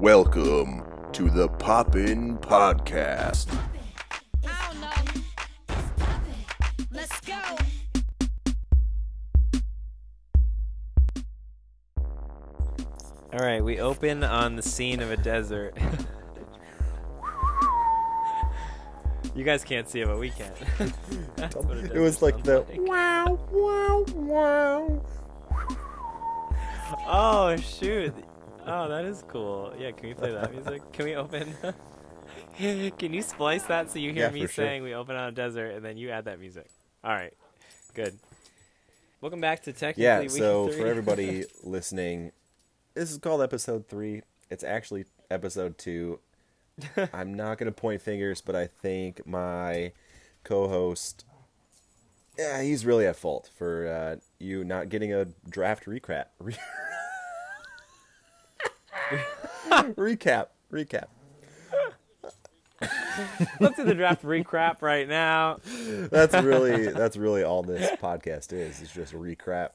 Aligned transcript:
Welcome 0.00 0.82
to 1.12 1.28
the 1.28 1.46
Poppin' 1.46 2.38
Podcast. 2.38 3.54
I 4.48 4.72
don't 4.72 4.80
know. 4.80 4.88
Let's 6.90 7.20
go. 7.20 7.36
All 13.34 13.40
right, 13.40 13.62
we 13.62 13.80
open 13.80 14.24
on 14.24 14.56
the 14.56 14.62
scene 14.62 15.02
of 15.02 15.10
a 15.10 15.18
desert. 15.18 15.76
you 19.34 19.44
guys 19.44 19.62
can't 19.64 19.86
see 19.86 20.00
it, 20.00 20.06
but 20.06 20.18
we 20.18 20.30
can. 20.30 20.50
That's 21.36 21.56
what 21.56 21.76
a 21.76 21.94
It 21.94 22.00
was 22.00 22.14
desert 22.14 22.22
like 22.22 22.42
the 22.42 22.64
wow, 22.70 23.38
wow, 23.52 24.06
wow. 24.14 25.02
Oh 27.06 27.54
shoot! 27.58 28.14
Oh, 28.72 28.88
that 28.88 29.04
is 29.04 29.24
cool. 29.26 29.72
Yeah, 29.76 29.90
can 29.90 30.08
we 30.08 30.14
play 30.14 30.30
that 30.32 30.52
music? 30.54 30.80
Can 30.92 31.04
we 31.04 31.16
open? 31.16 31.56
can 32.98 33.12
you 33.12 33.22
splice 33.22 33.64
that 33.64 33.90
so 33.90 33.98
you 33.98 34.12
hear 34.12 34.26
Yeah, 34.26 34.30
me 34.30 34.42
for 34.42 34.52
sure. 34.52 34.66
saying 34.66 34.84
we 34.84 34.94
open 34.94 35.16
on 35.16 35.28
a 35.28 35.32
desert 35.32 35.70
and 35.74 35.84
then 35.84 35.96
you 35.96 36.10
add 36.10 36.26
that 36.26 36.38
music? 36.38 36.68
All 37.02 37.10
right, 37.10 37.32
good. 37.94 38.16
Welcome 39.20 39.40
back 39.40 39.62
to 39.64 39.72
technically 39.72 40.04
Yeah, 40.04 40.20
week 40.20 40.28
so 40.28 40.68
for 40.68 40.86
everybody 40.86 41.46
listening, 41.64 42.30
this 42.94 43.10
is 43.10 43.18
called 43.18 43.42
episode 43.42 43.88
three. 43.88 44.22
It's 44.50 44.62
actually 44.62 45.04
episode 45.32 45.76
two. 45.76 46.20
I'm 47.12 47.34
not 47.34 47.58
gonna 47.58 47.72
point 47.72 48.02
fingers, 48.02 48.40
but 48.40 48.54
I 48.54 48.68
think 48.68 49.26
my 49.26 49.92
co-host, 50.44 51.24
yeah, 52.38 52.62
he's 52.62 52.86
really 52.86 53.04
at 53.06 53.16
fault 53.16 53.50
for 53.58 53.88
uh, 53.88 54.16
you 54.38 54.62
not 54.62 54.88
getting 54.90 55.12
a 55.12 55.26
draft 55.48 55.86
recap. 55.86 56.26
Re- 59.10 60.14
recap, 60.16 60.46
recap. 60.72 61.06
Let's 63.60 63.76
do 63.76 63.84
the 63.84 63.94
draft 63.94 64.22
recap 64.24 64.80
right 64.80 65.06
now. 65.06 65.58
That's 66.10 66.34
really 66.34 66.88
that's 66.88 67.16
really 67.16 67.42
all 67.42 67.62
this 67.62 67.90
podcast 68.00 68.52
is. 68.52 68.80
It's 68.80 68.92
just 68.94 69.12
a 69.12 69.16
recap. 69.16 69.70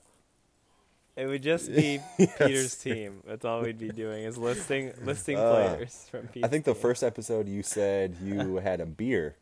It 1.16 1.28
would 1.28 1.44
just 1.44 1.74
be 1.74 2.00
Yes. 2.18 2.38
Peter's 2.38 2.76
team. 2.76 3.22
That's 3.28 3.46
all 3.46 3.62
we'd 3.62 3.78
be 3.78 3.90
doing 3.90 4.24
is 4.24 4.38
listing 4.38 4.92
listing 5.04 5.38
Uh, 5.38 5.52
players 5.76 6.08
from 6.10 6.28
Peter's 6.28 6.46
I 6.46 6.48
think 6.50 6.66
the 6.66 6.74
team. 6.74 6.82
first 6.82 7.04
episode 7.04 7.48
you 7.48 7.62
said 7.64 8.16
you 8.22 8.56
had 8.58 8.82
a 8.82 8.86
beer 8.86 9.36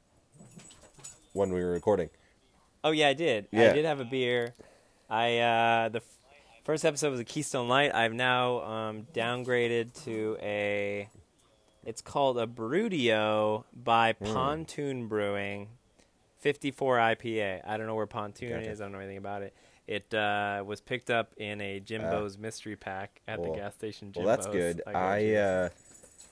when 1.31 1.53
we 1.53 1.63
were 1.63 1.71
recording. 1.71 2.09
Oh 2.83 2.91
yeah, 2.91 3.07
I 3.07 3.13
did. 3.13 3.47
I 3.53 3.71
did 3.71 3.85
have 3.85 4.01
a 4.01 4.05
beer. 4.05 4.53
I 5.09 5.37
uh, 5.37 5.89
the 5.89 6.01
first 6.63 6.85
episode 6.85 7.11
was 7.11 7.19
a 7.19 7.23
Keystone 7.25 7.67
Light. 7.67 7.93
I've 7.93 8.13
now 8.13 8.61
um, 8.63 9.07
downgraded 9.13 10.03
to 10.05 10.37
a. 10.41 11.09
It's 11.85 12.01
called 12.01 12.37
a 12.37 12.47
Brudio 12.47 13.65
by 13.73 14.13
Hmm. 14.13 14.25
Pontoon 14.33 15.07
Brewing, 15.07 15.67
54 16.39 16.97
IPA. 16.97 17.61
I 17.67 17.75
don't 17.77 17.87
know 17.87 17.95
where 17.95 18.05
Pontoon 18.07 18.51
Gotcha. 18.51 18.71
is. 18.71 18.79
I 18.79 18.85
don't 18.85 18.93
know 18.93 18.99
anything 18.99 19.17
about 19.17 19.41
it. 19.43 19.53
It 19.85 20.13
uh, 20.13 20.63
was 20.65 20.79
picked 20.79 21.09
up 21.09 21.33
in 21.35 21.59
a 21.59 21.81
Jimbo's 21.81 22.37
mystery 22.37 22.77
pack 22.77 23.19
at 23.27 23.39
well- 23.39 23.51
the 23.51 23.57
gas 23.59 23.75
station. 23.75 24.13
Jimbo's. 24.13 24.25
Well, 24.25 24.37
that's 24.37 24.47
good. 24.47 24.81
go 24.85 24.91
I 24.97 25.33
uh, 25.35 25.69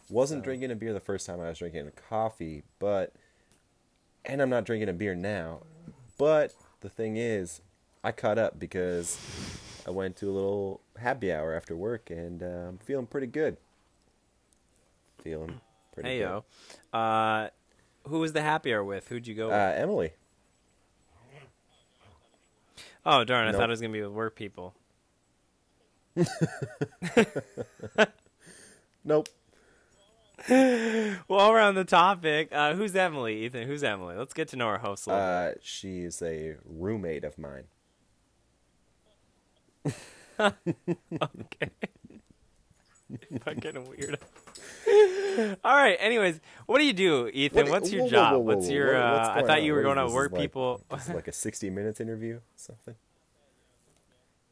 wasn't 0.09 0.41
So- 0.41 0.45
drinking 0.45 0.71
a 0.71 0.75
beer 0.75 0.93
the 0.93 1.01
first 1.01 1.27
time 1.27 1.41
I 1.41 1.49
was 1.49 1.57
drinking 1.59 1.85
a 1.87 1.91
coffee, 1.91 2.63
but 2.79 3.11
and 4.23 4.41
I'm 4.41 4.49
not 4.49 4.63
drinking 4.63 4.87
a 4.87 4.93
beer 4.93 5.15
now. 5.15 5.63
But 6.17 6.53
the 6.79 6.87
thing 6.89 7.17
is, 7.17 7.59
I 8.05 8.13
caught 8.13 8.37
up 8.37 8.57
because 8.57 9.17
I 9.87 9.91
went 9.91 10.15
to 10.17 10.29
a 10.29 10.33
little 10.33 10.81
happy 10.97 11.31
hour 11.33 11.53
after 11.55 11.75
work 11.75 12.09
and 12.09 12.41
uh, 12.43 12.69
I'm 12.69 12.77
feeling 12.79 13.07
pretty 13.07 13.27
good. 13.27 13.57
Feeling 15.23 15.59
pretty 15.93 16.09
Hey 16.09 16.19
good. 16.19 16.43
yo, 16.93 16.97
uh, 16.97 17.49
who 18.07 18.19
was 18.19 18.33
the 18.33 18.41
happy 18.41 18.73
hour 18.73 18.83
with? 18.83 19.07
Who'd 19.09 19.27
you 19.27 19.35
go 19.35 19.47
with? 19.47 19.55
Uh, 19.55 19.73
Emily. 19.75 20.11
oh 23.05 23.23
darn! 23.23 23.47
I 23.47 23.51
nope. 23.51 23.59
thought 23.59 23.69
it 23.69 23.73
was 23.73 23.81
gonna 23.81 23.93
be 23.93 24.01
with 24.01 24.11
work 24.11 24.35
people. 24.35 24.73
Nope. 29.03 29.29
Well, 30.47 31.17
we're 31.51 31.59
on 31.59 31.73
the 31.75 31.83
topic, 31.85 32.49
uh, 32.51 32.73
who's 32.75 32.95
Emily, 32.95 33.45
Ethan? 33.45 33.67
Who's 33.67 33.83
Emily? 33.83 34.15
Let's 34.15 34.33
get 34.33 34.47
to 34.49 34.55
know 34.57 34.67
our 34.67 34.77
host 34.77 35.07
a 35.07 35.09
little 35.09 35.25
Uh, 35.25 35.51
she's 35.61 36.21
a 36.21 36.55
roommate 36.65 37.23
of 37.23 37.37
mine. 37.39 37.63
Okay. 40.39 41.69
Fucking 43.43 43.73
weirdo. 43.73 44.17
All 45.63 45.75
right. 45.75 45.97
Anyways, 45.99 46.39
what 46.65 46.79
do 46.79 46.85
you 46.85 46.93
do, 46.93 47.27
Ethan? 47.33 47.65
What- 47.65 47.81
What's 47.81 47.91
your 47.91 48.03
whoa, 48.03 48.09
job? 48.09 48.31
whoa, 48.33 48.39
whoa, 48.39 48.55
What's 48.55 48.69
your? 48.69 48.93
what- 48.93 49.11
what's 49.13 49.29
Uh, 49.29 49.33
I 49.33 49.41
thought 49.41 49.59
on? 49.59 49.63
you 49.65 49.73
were 49.73 49.83
What 49.83 49.95
going 49.95 50.07
to 50.07 50.13
work 50.13 50.31
like- 50.31 50.41
people. 50.41 50.81
Like 50.89 51.27
a 51.27 51.31
60 51.47 51.69
minutes 51.69 51.99
interview, 51.99 52.39
something. 52.55 52.95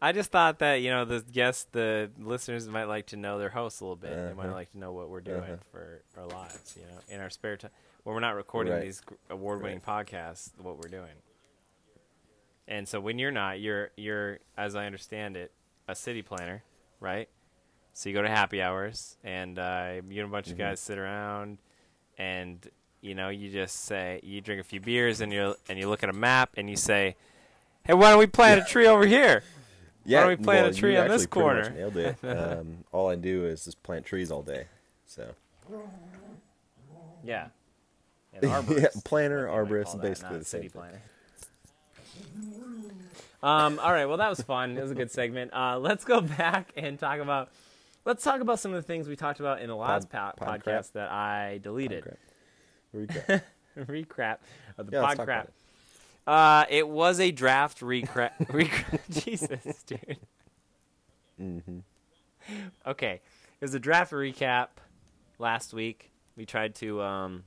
I 0.02 0.12
just 0.14 0.32
thought 0.32 0.60
that 0.60 0.76
you 0.76 0.90
know 0.92 1.04
the 1.06 1.22
guests, 1.22 1.66
the 1.72 2.10
listeners 2.20 2.68
might 2.70 2.86
like 2.86 3.08
to 3.08 3.18
know 3.18 3.38
their 3.40 3.50
hosts 3.50 3.82
a 3.82 3.84
little 3.86 3.96
bit. 3.98 4.12
They 4.16 4.34
might 4.34 4.46
Uh-huh. 4.46 4.54
like 4.54 4.72
to 4.72 4.78
know 4.80 4.92
what 4.94 5.10
we're 5.10 5.20
doing 5.22 5.42
Uh-huh. 5.42 5.58
for 5.72 6.04
our 6.18 6.28
lives. 6.28 6.78
You 6.80 6.84
know, 6.88 7.00
in 7.10 7.20
our 7.20 7.30
spare 7.30 7.58
time 7.58 7.72
when 8.04 8.14
we're 8.14 8.22
not 8.22 8.36
recording 8.36 8.74
Right. 8.74 8.84
these 8.84 9.02
award-winning 9.30 9.82
podcasts, 9.82 10.52
what 10.58 10.78
we're 10.78 10.90
doing. 10.90 11.16
And 12.70 12.88
so 12.88 13.02
when 13.02 13.20
you're 13.20 13.32
not, 13.32 13.60
you're 13.60 13.92
you're 13.98 14.40
as 14.58 14.76
I 14.76 14.86
understand 14.86 15.36
it, 15.36 15.52
a 15.90 15.96
city 15.96 16.22
planner, 16.22 16.64
right? 17.02 17.28
So 17.94 18.10
you 18.10 18.16
go 18.16 18.22
to 18.22 18.30
happy 18.30 18.62
hours, 18.62 19.18
and 19.24 19.60
uh, 19.60 20.02
you 20.10 20.22
and 20.22 20.30
a 20.30 20.32
bunch 20.32 20.52
of 20.52 20.54
Mm-hmm. 20.54 20.60
guys 20.60 20.80
sit 20.80 20.98
around, 21.00 21.58
and 22.18 22.66
you 23.02 23.16
know 23.16 23.30
you 23.30 23.50
just 23.52 23.86
say 23.86 24.22
you 24.24 24.42
drink 24.42 24.62
a 24.62 24.64
few 24.64 24.80
beers, 24.80 25.20
and 25.20 25.34
you 25.34 25.56
and 25.68 25.80
you 25.80 25.90
look 25.90 26.04
at 26.04 26.10
a 26.10 26.14
map, 26.14 26.52
and 26.58 26.70
you 26.70 26.78
say, 26.78 27.16
"Hey, 27.86 27.94
why 27.96 28.12
don't 28.12 28.20
we 28.20 28.28
plant 28.28 28.62
a 28.62 28.66
tree 28.66 28.88
over 28.88 29.06
here?" 29.06 29.44
Yeah, 30.06 30.22
don't 30.22 30.30
we 30.30 30.36
plant 30.38 30.68
a 30.68 30.80
tree 30.80 30.98
on 30.98 31.08
this 31.08 31.26
corner? 31.26 31.72
Nailed 31.76 31.98
it. 31.98 32.18
Um, 32.24 32.86
all 32.92 33.10
I 33.10 33.16
do 33.16 33.46
is 33.46 33.66
just 33.66 33.82
plant 33.84 34.06
trees 34.06 34.32
all 34.32 34.44
day. 34.44 34.68
So 35.08 35.36
Yeah. 37.24 37.48
Yeah, 38.42 38.88
planner, 39.04 39.48
What 39.48 39.60
you 39.60 39.64
might 39.66 39.70
arborist, 39.70 40.02
basically 40.02 40.38
the 40.40 40.46
same 40.46 40.70
planner. 40.70 41.02
Um, 43.42 43.80
all 43.80 43.92
right, 43.94 44.06
well 44.06 44.18
that 44.18 44.30
was 44.30 44.42
fun. 44.42 44.78
It 44.78 44.82
was 44.82 44.92
a 44.92 44.96
good 44.96 45.12
segment. 45.12 45.54
Uh, 45.54 45.80
let's 45.80 46.04
go 46.04 46.20
back 46.22 46.72
and 46.76 47.00
talk 47.00 47.20
about 47.20 47.50
let's 48.06 48.24
talk 48.24 48.42
about 48.42 48.60
some 48.60 48.74
of 48.74 48.78
the 48.84 48.88
things 48.88 49.08
we 49.08 49.16
talked 49.16 49.40
about 49.40 49.62
in 49.62 49.68
the 49.70 49.76
last 49.76 50.10
Pod- 50.10 50.36
po- 50.36 50.46
podcast 50.46 50.64
crap. 50.64 50.86
that 50.94 51.12
I 51.12 51.60
deleted. 51.64 52.04
crap. 52.04 52.18
Recap. 52.96 53.42
recrap 53.78 54.38
of 54.78 54.88
the 54.92 54.98
Yeah, 54.98 55.06
pod 55.14 55.26
crap. 55.26 55.46
it. 55.48 55.54
Uh, 56.28 56.66
it 56.70 56.88
was 56.88 57.20
a 57.22 57.32
draft 57.32 57.80
recrap. 57.80 58.32
recrap. 58.48 59.00
Jesus, 59.24 59.84
dude. 59.84 60.18
Mm-hmm. 61.42 61.80
Okay, 62.86 63.14
it 63.14 63.64
was 63.64 63.74
a 63.74 63.80
draft 63.80 64.12
recap 64.12 64.68
last 65.38 65.74
week. 65.74 66.12
We 66.36 66.46
tried 66.46 66.76
to 66.76 67.02
um, 67.02 67.44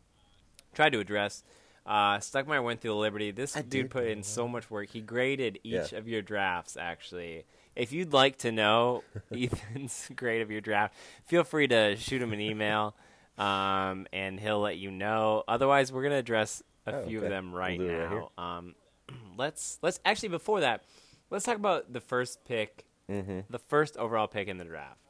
tried 0.75 0.93
to 0.95 1.01
address. 1.01 1.43
Uh, 1.85 2.19
Stuckmeyer 2.19 2.63
went 2.63 2.81
through 2.81 2.93
the 2.93 2.97
Liberty. 2.97 3.31
This 3.33 3.57
I 3.57 3.61
dude 3.63 3.71
did 3.71 3.91
put 3.91 4.05
go 4.05 4.11
in 4.11 4.23
so 4.23 4.47
much 4.47 4.71
work. 4.71 4.91
He 4.91 5.01
graded 5.01 5.59
each 5.65 5.93
Yeah. 5.93 5.99
of 5.99 6.07
your 6.07 6.23
drafts. 6.23 6.77
Actually, 6.77 7.45
if 7.75 7.93
you'd 7.93 8.13
like 8.13 8.39
to 8.39 8.53
know 8.53 9.03
Ethan's 9.35 10.09
grade 10.17 10.43
of 10.43 10.51
your 10.51 10.61
draft, 10.61 10.95
feel 11.25 11.43
free 11.45 11.67
to 11.69 11.97
shoot 11.97 12.23
him 12.23 12.33
an 12.33 12.41
email, 12.41 12.95
um, 13.39 14.07
and 14.13 14.39
he'll 14.39 14.61
let 14.61 14.77
you 14.77 14.91
know. 14.93 15.43
Otherwise, 15.49 15.91
we're 15.93 16.05
gonna 16.05 16.17
address 16.17 16.63
a 16.87 16.95
Oh, 16.95 17.07
few 17.07 17.19
okay. 17.19 17.27
of 17.27 17.31
them 17.31 17.53
right 17.55 17.79
We'll 17.79 17.89
do 17.89 17.95
it 17.95 17.99
right 18.05 18.23
now. 18.37 18.43
um, 18.59 18.75
let's 19.37 19.79
let's 19.83 19.99
actually 20.05 20.29
before 20.29 20.61
that, 20.61 20.85
let's 21.31 21.45
talk 21.45 21.57
about 21.57 21.93
the 21.93 22.01
first 22.01 22.45
pick 22.45 22.85
Mm-hmm. 23.11 23.41
the 23.51 23.59
first 23.59 23.97
overall 23.97 24.29
pick 24.29 24.47
in 24.49 24.57
the 24.59 24.65
draft, 24.65 25.01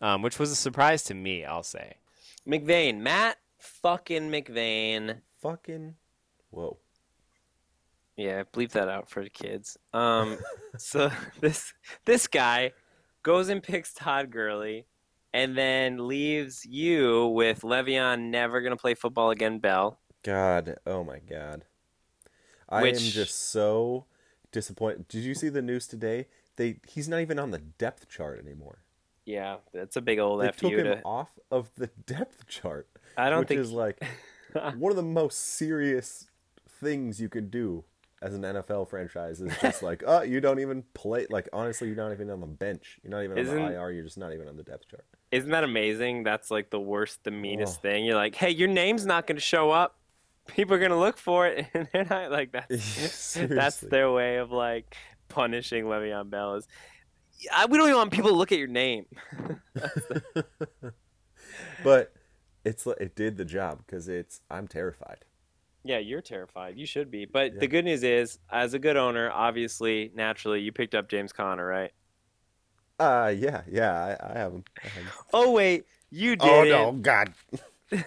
um, 0.00 0.20
which 0.22 0.38
was 0.38 0.50
a 0.50 0.56
surprise 0.56 1.04
to 1.04 1.14
me. 1.14 1.44
I'll 1.44 1.62
say, 1.62 1.94
McVeigh, 2.46 2.98
Matt 2.98 3.38
fucking 3.58 4.30
McVeigh. 4.30 5.18
Fucking 5.40 5.94
whoa. 6.50 6.78
Yeah, 8.16 8.42
bleep 8.52 8.72
that 8.72 8.88
out 8.88 9.08
for 9.08 9.22
the 9.22 9.30
kids. 9.30 9.76
Um, 9.92 10.38
so 10.78 11.10
this 11.40 11.72
this 12.04 12.26
guy 12.26 12.72
goes 13.22 13.48
and 13.48 13.62
picks 13.62 13.92
Todd 13.92 14.30
Gurley, 14.30 14.86
and 15.32 15.56
then 15.56 16.08
leaves 16.08 16.64
you 16.64 17.28
with 17.28 17.62
Le'Veon 17.62 18.30
never 18.30 18.60
gonna 18.60 18.76
play 18.76 18.94
football 18.94 19.30
again. 19.30 19.58
Bell. 19.58 19.98
God, 20.22 20.76
oh 20.86 21.04
my 21.04 21.20
God. 21.20 21.64
I 22.68 22.86
am 22.86 22.94
just 22.96 23.50
so 23.50 24.04
disappointed. 24.52 25.08
Did 25.08 25.24
you 25.24 25.34
see 25.34 25.48
the 25.48 25.62
news 25.62 25.86
today? 25.86 26.26
They 26.56 26.80
he's 26.86 27.08
not 27.08 27.20
even 27.20 27.38
on 27.38 27.50
the 27.50 27.58
depth 27.58 28.08
chart 28.08 28.38
anymore. 28.38 28.78
Yeah, 29.24 29.56
that's 29.72 29.96
a 29.96 30.00
big 30.00 30.18
old 30.18 30.40
They 30.40 30.48
f 30.48 30.56
took 30.56 30.72
him 30.72 30.84
to. 30.84 31.02
off 31.04 31.30
of 31.50 31.70
the 31.76 31.86
depth 32.06 32.48
chart. 32.48 32.88
I 33.16 33.30
don't 33.30 33.40
which 33.40 33.48
think 33.48 33.60
is 33.60 33.70
like 33.72 34.02
one 34.76 34.90
of 34.92 34.96
the 34.96 35.02
most 35.02 35.38
serious 35.56 36.26
things 36.80 37.20
you 37.20 37.28
could 37.28 37.50
do 37.50 37.84
as 38.20 38.34
an 38.34 38.42
NFL 38.42 38.88
franchise 38.90 39.40
is 39.40 39.52
just 39.60 39.82
like, 39.82 40.02
oh, 40.06 40.22
you 40.22 40.40
don't 40.40 40.58
even 40.58 40.82
play. 40.94 41.26
Like 41.30 41.48
honestly, 41.52 41.86
you're 41.88 41.96
not 41.96 42.10
even 42.12 42.30
on 42.30 42.40
the 42.40 42.46
bench. 42.46 42.98
You're 43.02 43.10
not 43.12 43.22
even 43.22 43.32
on 43.32 43.38
Isn't- 43.38 43.54
the 43.54 43.72
IR. 43.74 43.90
You're 43.92 44.04
just 44.04 44.18
not 44.18 44.32
even 44.32 44.48
on 44.48 44.56
the 44.56 44.62
depth 44.64 44.88
chart. 44.88 45.04
Isn't 45.30 45.50
that 45.50 45.62
amazing? 45.62 46.24
That's 46.24 46.50
like 46.50 46.70
the 46.70 46.80
worst, 46.80 47.22
the 47.24 47.30
meanest 47.30 47.78
Oh. 47.78 47.82
thing. 47.82 48.04
You're 48.04 48.16
like, 48.16 48.34
hey, 48.34 48.50
your 48.50 48.68
name's 48.68 49.04
not 49.06 49.26
going 49.26 49.36
to 49.36 49.42
show 49.42 49.70
up. 49.70 49.96
People 50.48 50.74
are 50.74 50.78
going 50.78 50.90
to 50.90 50.96
look 50.96 51.18
for 51.18 51.46
it, 51.46 51.66
and 51.74 51.86
they're 51.92 52.06
not 52.08 52.30
like 52.30 52.50
that's 52.52 53.34
that's 53.40 53.80
their 53.80 54.10
way 54.10 54.36
of 54.38 54.50
like 54.50 54.96
punishing 55.28 55.84
Le'Veon 55.84 56.30
Bell. 56.30 56.54
Is 56.54 56.66
I, 57.54 57.66
we 57.66 57.76
don't 57.76 57.86
even 57.88 57.98
want 57.98 58.10
people 58.12 58.30
to 58.30 58.36
look 58.36 58.50
at 58.50 58.58
your 58.58 58.66
name. 58.68 59.04
but 61.84 62.12
it's 62.64 62.86
it 62.86 63.14
did 63.14 63.36
the 63.36 63.44
job 63.44 63.78
because 63.86 64.08
it's 64.08 64.40
I'm 64.50 64.66
terrified. 64.68 65.24
yeah, 65.84 65.98
you're 65.98 66.20
terrified. 66.20 66.76
You 66.76 66.86
should 66.86 67.10
be. 67.10 67.24
But 67.24 67.54
Yeah. 67.54 67.60
the 67.60 67.66
good 67.68 67.84
news 67.84 68.02
is, 68.02 68.38
as 68.50 68.74
a 68.74 68.78
good 68.78 68.96
owner, 68.96 69.30
obviously, 69.30 70.10
naturally, 70.14 70.60
you 70.60 70.72
picked 70.72 70.94
up 70.94 71.08
James 71.08 71.32
Conner, 71.32 71.66
right? 71.66 71.92
Uh 72.98 73.32
yeah, 73.36 73.62
yeah, 73.70 74.16
I, 74.20 74.32
I 74.34 74.38
have 74.38 74.52
him. 74.52 74.64
I 74.84 74.88
have 74.88 75.02
him. 75.04 75.10
Oh 75.32 75.52
wait, 75.52 75.84
you 76.10 76.36
did. 76.36 76.48
Oh 76.48 76.64
no, 76.64 76.92
God. 76.92 77.32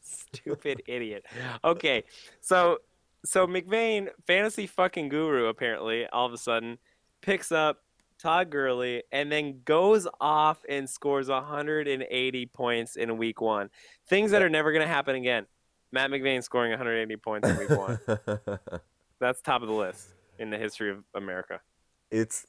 Stupid 0.00 0.82
idiot. 0.86 1.24
Okay, 1.64 2.04
so 2.40 2.78
so 3.24 3.46
McVeigh, 3.46 4.08
fantasy 4.26 4.66
fucking 4.66 5.08
guru, 5.08 5.46
apparently, 5.46 6.06
all 6.08 6.26
of 6.26 6.32
a 6.32 6.38
sudden 6.38 6.78
picks 7.22 7.50
up 7.50 7.82
Todd 8.26 8.50
Gurley 8.50 9.04
and 9.12 9.30
then 9.30 9.60
goes 9.64 10.08
off 10.20 10.58
and 10.68 10.90
scores 10.90 11.28
180 11.28 12.46
points 12.46 12.96
in 12.96 13.16
week 13.18 13.40
one. 13.40 13.70
Things 14.08 14.32
that 14.32 14.42
are 14.42 14.48
never 14.48 14.72
going 14.72 14.82
to 14.84 14.92
happen 14.92 15.14
again. 15.14 15.46
Matt 15.92 16.10
McVeigh 16.10 16.42
scoring 16.42 16.72
180 16.72 17.16
points 17.18 17.48
in 17.48 17.56
week 17.56 17.70
one. 17.70 18.00
That's 19.20 19.40
top 19.40 19.62
of 19.62 19.68
the 19.68 19.74
list 19.74 20.08
in 20.40 20.50
the 20.50 20.58
history 20.58 20.90
of 20.90 21.04
America. 21.14 21.60
it's 22.10 22.46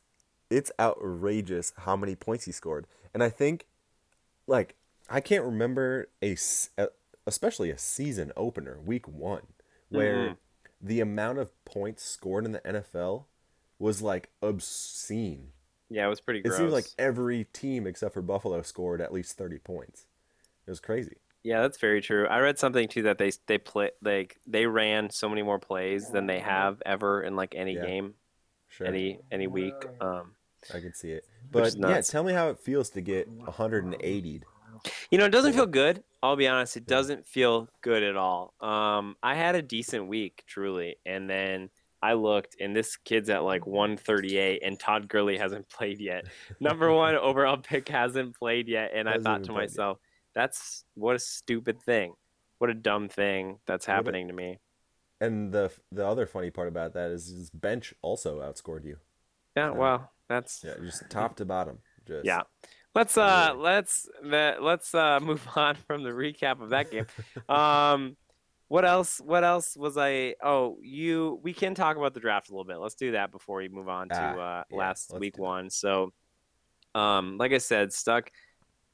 it's 0.49 0.71
outrageous 0.79 1.73
how 1.77 1.95
many 1.95 2.15
points 2.15 2.45
he 2.45 2.51
scored, 2.51 2.87
and 3.13 3.21
I 3.21 3.29
think 3.29 3.67
like 4.47 4.73
I 5.09 5.21
can't 5.21 5.43
remember 5.43 6.09
a 6.23 6.35
especially 7.27 7.69
a 7.69 7.77
season 7.77 8.31
opener, 8.35 8.79
week 8.83 9.07
one, 9.07 9.45
where 9.89 10.29
Mhm. 10.29 10.37
the 10.81 11.01
amount 11.01 11.37
of 11.37 11.51
points 11.65 12.03
scored 12.03 12.45
in 12.45 12.51
the 12.53 12.61
NFL 12.61 13.25
was 13.77 14.01
like 14.01 14.29
obscene. 14.41 15.51
Yeah, 15.89 16.05
it 16.05 16.09
was 16.09 16.21
pretty 16.21 16.41
good. 16.41 16.47
It 16.49 16.51
gross. 16.51 16.59
seems 16.59 16.73
like 16.73 16.85
every 16.99 17.45
team 17.53 17.87
except 17.87 18.13
for 18.13 18.21
Buffalo 18.21 18.61
scored 18.61 19.01
at 19.01 19.13
least 19.13 19.37
thirty 19.37 19.57
points. 19.57 20.05
It 20.65 20.69
was 20.71 20.79
crazy. 20.79 21.17
Yeah, 21.43 21.61
that's 21.61 21.77
very 21.77 22.01
true. 22.01 22.27
I 22.27 22.39
read 22.39 22.59
something 22.59 22.87
too 22.87 23.03
that 23.03 23.17
they 23.17 23.31
they 23.47 23.57
play 23.57 23.91
like 24.01 24.37
they 24.45 24.65
ran 24.65 25.09
so 25.09 25.29
many 25.29 25.43
more 25.43 25.59
plays 25.59 26.09
than 26.09 26.27
they 26.27 26.39
have 26.39 26.81
ever 26.85 27.21
in 27.21 27.35
like 27.35 27.55
any 27.55 27.75
Yeah. 27.75 27.81
game, 27.85 28.13
Sure, 28.69 28.87
any 28.87 29.19
any 29.31 29.47
week. 29.47 29.73
Um, 30.01 30.35
I 30.73 30.79
can 30.79 30.93
see 30.93 31.11
it. 31.11 31.23
But 31.51 31.75
yeah, 31.77 32.01
tell 32.01 32.23
me 32.23 32.33
how 32.33 32.49
it 32.49 32.59
feels 32.59 32.89
to 32.91 33.01
get 33.01 33.29
180'd. 33.45 34.45
you 35.09 35.17
know, 35.17 35.25
it 35.25 35.31
doesn't 35.31 35.53
feel 35.53 35.65
good. 35.65 36.03
I'll 36.21 36.35
be 36.35 36.47
honest, 36.47 36.75
it 36.75 36.85
doesn't 36.85 37.25
feel 37.25 37.69
good 37.81 38.03
at 38.03 38.17
all. 38.17 38.53
Um, 38.59 39.15
I 39.23 39.35
had 39.35 39.55
a 39.55 39.61
decent 39.61 40.07
week, 40.07 40.43
truly, 40.47 40.97
and 41.05 41.29
then 41.29 41.69
I 42.01 42.13
looked, 42.13 42.55
and 42.59 42.75
this 42.75 42.95
kid's 42.95 43.29
at 43.29 43.43
like 43.43 43.65
138, 43.65 44.61
and 44.63 44.79
Todd 44.79 45.07
Gurley 45.07 45.37
hasn't 45.37 45.67
played 45.77 45.99
yet. 45.99 46.25
Number 46.59 46.91
one 46.93 47.15
overall 47.15 47.57
pick 47.57 47.89
hasn't 47.89 48.35
played 48.37 48.67
yet, 48.67 48.91
and 48.93 49.07
I 49.09 49.13
Hasn't 49.13 49.25
thought 49.25 49.43
to 49.45 49.53
played 49.53 49.63
yet. 49.63 49.69
myself, 49.71 49.97
that's 50.35 50.83
what 50.95 51.15
a 51.15 51.19
stupid 51.19 51.81
thing. 51.81 52.13
What 52.59 52.69
a 52.69 52.73
dumb 52.75 53.09
thing 53.09 53.59
that's 53.65 53.87
What 53.87 53.93
a- 53.93 53.95
happening 53.95 54.27
to 54.27 54.33
me. 54.33 54.59
And 55.19 55.51
the 55.51 55.71
the 55.91 56.05
other 56.05 56.27
funny 56.27 56.51
part 56.51 56.67
about 56.67 56.93
that 56.93 57.09
is 57.09 57.27
his 57.27 57.49
bench 57.49 57.93
also 58.03 58.39
outscored 58.39 58.85
you. 58.85 58.97
Yeah, 59.55 59.71
well, 59.71 60.11
that's 60.29 60.63
Yeah, 60.63 60.75
just 60.83 61.09
top 61.09 61.35
to 61.37 61.45
bottom. 61.45 61.79
Just 62.07 62.23
Yeah. 62.25 62.43
Let's 62.93 63.17
uh 63.17 63.55
let's 63.57 64.07
le- 64.23 64.57
let's 64.61 64.93
uh 64.93 65.19
move 65.23 65.47
on 65.55 65.73
from 65.87 66.03
the 66.03 66.11
recap 66.11 66.61
of 66.61 66.69
that 66.69 66.91
game. 66.91 67.07
Um 67.49 68.15
what 68.69 68.85
else 68.85 69.19
what 69.19 69.43
else 69.43 69.75
was 69.77 69.97
I 69.97 70.35
oh 70.43 70.77
you 70.81 71.39
we 71.43 71.53
can 71.53 71.73
talk 71.75 71.97
about 71.97 72.13
the 72.13 72.19
draft 72.19 72.49
a 72.49 72.51
little 72.51 72.65
bit. 72.65 72.77
Let's 72.77 72.95
do 72.95 73.11
that 73.13 73.31
before 73.31 73.57
we 73.57 73.69
move 73.69 73.89
on 73.89 74.09
to 74.09 74.15
Ah, 74.15 74.59
uh 74.59 74.63
yeah, 74.69 74.77
last 74.77 75.13
week 75.17 75.37
one. 75.37 75.69
So 75.69 76.11
um 76.95 77.37
like 77.37 77.53
I 77.53 77.59
said, 77.59 77.93
stuck 77.93 78.31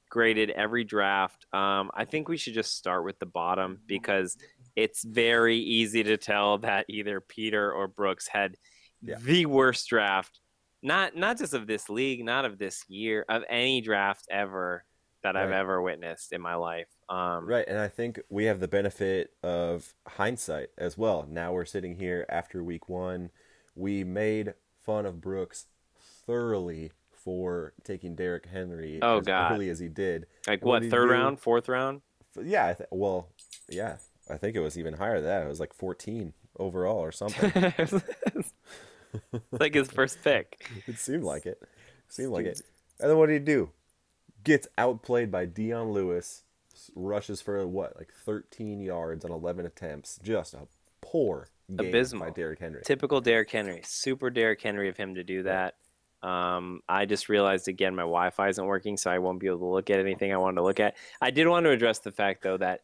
graded 0.09 0.51
every 0.51 0.83
draft. 0.83 1.45
Um 1.53 1.89
I 1.93 2.05
think 2.05 2.27
we 2.27 2.37
should 2.37 2.53
just 2.53 2.75
start 2.77 3.03
with 3.03 3.17
the 3.19 3.25
bottom 3.25 3.79
because 3.87 4.37
it's 4.75 5.03
very 5.03 5.57
easy 5.57 6.03
to 6.03 6.17
tell 6.17 6.57
that 6.59 6.85
either 6.89 7.19
Peter 7.21 7.71
or 7.71 7.87
Brooks 7.87 8.27
had 8.27 8.55
Yeah. 9.01 9.17
the 9.21 9.45
worst 9.47 9.87
draft 9.89 10.39
not 10.81 11.15
not 11.15 11.37
just 11.37 11.53
of 11.53 11.65
this 11.65 11.89
league, 11.89 12.23
not 12.25 12.43
of 12.45 12.57
this 12.57 12.83
year, 12.89 13.25
of 13.29 13.43
any 13.49 13.79
draft 13.81 14.27
ever 14.29 14.83
that 15.23 15.35
I've 15.37 15.51
ever 15.51 15.81
witnessed 15.81 16.33
in 16.33 16.41
my 16.41 16.55
life. 16.55 16.87
Um, 17.09 17.45
Right, 17.47 17.65
and 17.67 17.77
I 17.79 17.87
think 17.87 18.19
we 18.29 18.45
have 18.45 18.59
the 18.59 18.67
benefit 18.67 19.31
of 19.41 19.93
hindsight 20.07 20.69
as 20.77 20.97
well. 20.97 21.25
Now 21.29 21.53
we're 21.53 21.65
sitting 21.65 21.95
here 21.95 22.25
after 22.29 22.63
week 22.63 22.87
one. 22.89 23.29
We 23.75 24.03
made 24.03 24.53
fun 24.85 25.05
of 25.05 25.21
Brooks 25.21 25.65
thoroughly 26.25 26.91
for 27.11 27.73
taking 27.83 28.15
Derrick 28.15 28.45
Henry 28.47 28.99
Oh, 29.01 29.19
as 29.19 29.25
God. 29.25 29.53
early 29.53 29.69
as 29.69 29.79
he 29.79 29.87
did. 29.87 30.27
Like 30.47 30.63
What 30.65 30.83
third 30.83 31.07
do? 31.07 31.13
round, 31.13 31.39
fourth 31.39 31.69
round? 31.69 32.01
Yeah, 32.41 32.67
I 32.67 32.73
th- 32.73 32.89
well, 32.91 33.29
yeah, 33.69 33.97
I 34.29 34.35
think 34.37 34.55
it 34.55 34.59
was 34.59 34.77
even 34.77 34.93
higher 34.95 35.15
than 35.21 35.25
that. 35.29 35.43
It 35.43 35.47
was 35.47 35.59
like 35.59 35.73
14 35.73 36.33
overall 36.59 36.97
or 36.99 37.11
something. 37.13 37.51
like 39.51 39.73
his 39.73 39.89
first 39.89 40.21
pick. 40.23 40.69
it 40.87 40.97
seemed 40.99 41.23
like 41.23 41.45
it. 41.45 41.61
Seemed 42.09 42.31
like 42.31 42.45
it. 42.45 42.61
And 42.99 43.09
then 43.09 43.17
what 43.17 43.27
did 43.27 43.33
he 43.33 43.39
do? 43.39 43.69
Gets 44.43 44.67
outplayed 44.77 45.31
by 45.31 45.45
Dion 45.45 45.91
Lewis, 45.91 46.43
rushes 46.95 47.41
for 47.41 47.65
what, 47.67 47.95
like 47.97 48.11
13 48.25 48.81
yards 48.81 49.23
on 49.23 49.31
11 49.31 49.65
attempts. 49.65 50.19
Just 50.23 50.53
a 50.53 50.67
poor 51.01 51.49
game 51.67 51.77
by 51.77 51.85
Abysmal. 51.85 52.31
Derrick 52.31 52.59
Henry. 52.59 52.81
Typical 52.83 53.21
Derrick 53.21 53.49
Henry. 53.49 53.81
Super 53.85 54.29
Derrick 54.29 54.61
Henry 54.61 54.89
of 54.89 54.97
him 54.97 55.15
to 55.15 55.23
do 55.23 55.43
that. 55.43 55.75
Um, 56.21 56.81
I 56.87 57.05
just 57.05 57.27
realized 57.27 57.67
again 57.67 57.95
my 57.95 58.03
Wi-Fi 58.03 58.47
isn't 58.49 58.65
working, 58.65 58.95
so 58.95 59.11
I 59.11 59.19
won't 59.19 59.39
be 59.39 59.47
able 59.47 59.59
to 59.59 59.65
look 59.65 59.89
at 59.89 59.99
anything 59.99 60.33
I 60.33 60.37
wanted 60.37 60.55
to 60.55 60.63
look 60.63 60.79
at. 60.79 60.95
I 61.21 61.31
did 61.31 61.47
want 61.47 61.65
to 61.65 61.71
address 61.71 61.99
the 61.99 62.11
fact 62.11 62.43
though 62.43 62.57
that 62.57 62.81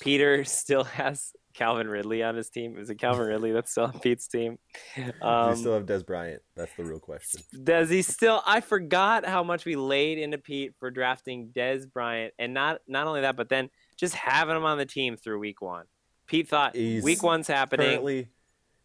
Peter 0.00 0.44
still 0.44 0.84
has 0.84 1.32
Calvin 1.56 1.88
Ridley 1.88 2.22
on 2.22 2.36
his 2.36 2.50
team. 2.50 2.76
Is 2.78 2.90
it 2.90 2.96
Calvin 2.96 3.26
Ridley 3.26 3.50
that's 3.52 3.70
still 3.70 3.84
on 3.84 3.98
Pete's 3.98 4.28
team? 4.28 4.58
Do 4.94 5.02
Um, 5.22 5.50
you 5.50 5.56
still 5.56 5.74
have 5.74 5.86
Dez 5.86 6.04
Bryant? 6.04 6.42
That's 6.54 6.70
the 6.76 6.84
real 6.84 7.00
question. 7.00 7.40
Does 7.64 7.88
he 7.88 8.02
still? 8.02 8.42
I 8.46 8.60
forgot 8.60 9.24
how 9.24 9.42
much 9.42 9.64
we 9.64 9.74
laid 9.74 10.18
into 10.18 10.38
Pete 10.38 10.74
for 10.78 10.90
drafting 10.90 11.50
Dez 11.56 11.90
Bryant, 11.90 12.34
and 12.38 12.52
not 12.52 12.80
not 12.86 13.06
only 13.06 13.22
that, 13.22 13.36
but 13.36 13.48
then 13.48 13.70
just 13.96 14.14
having 14.14 14.54
him 14.54 14.64
on 14.64 14.76
the 14.78 14.86
team 14.86 15.16
through 15.16 15.38
week 15.38 15.62
one. 15.62 15.86
Pete 16.26 16.48
thought 16.48 16.76
He's 16.76 17.02
week 17.02 17.22
one's 17.22 17.48
happening. 17.48 17.86
Currently, 17.86 18.28